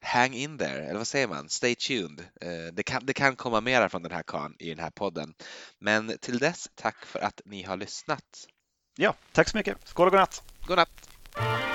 hang 0.00 0.34
in 0.34 0.58
there, 0.58 0.84
eller 0.84 0.98
vad 0.98 1.06
säger 1.06 1.28
man? 1.28 1.48
Stay 1.48 1.74
tuned. 1.74 2.20
Uh, 2.20 2.72
det, 2.72 2.82
kan, 2.82 3.06
det 3.06 3.12
kan 3.12 3.36
komma 3.36 3.60
mera 3.60 3.88
från 3.88 4.02
den 4.02 4.12
här 4.12 4.22
kan 4.22 4.56
i 4.58 4.68
den 4.68 4.78
här 4.78 4.90
podden. 4.90 5.34
Men 5.78 6.18
till 6.20 6.38
dess, 6.38 6.68
tack 6.74 7.06
för 7.06 7.18
att 7.18 7.40
ni 7.44 7.62
har 7.62 7.76
lyssnat. 7.76 8.48
Ja, 8.96 9.14
tack 9.32 9.48
så 9.48 9.56
mycket. 9.56 9.76
Skål 9.84 10.06
och 10.06 10.12
godnatt! 10.12 10.42
Godnatt! 10.66 11.71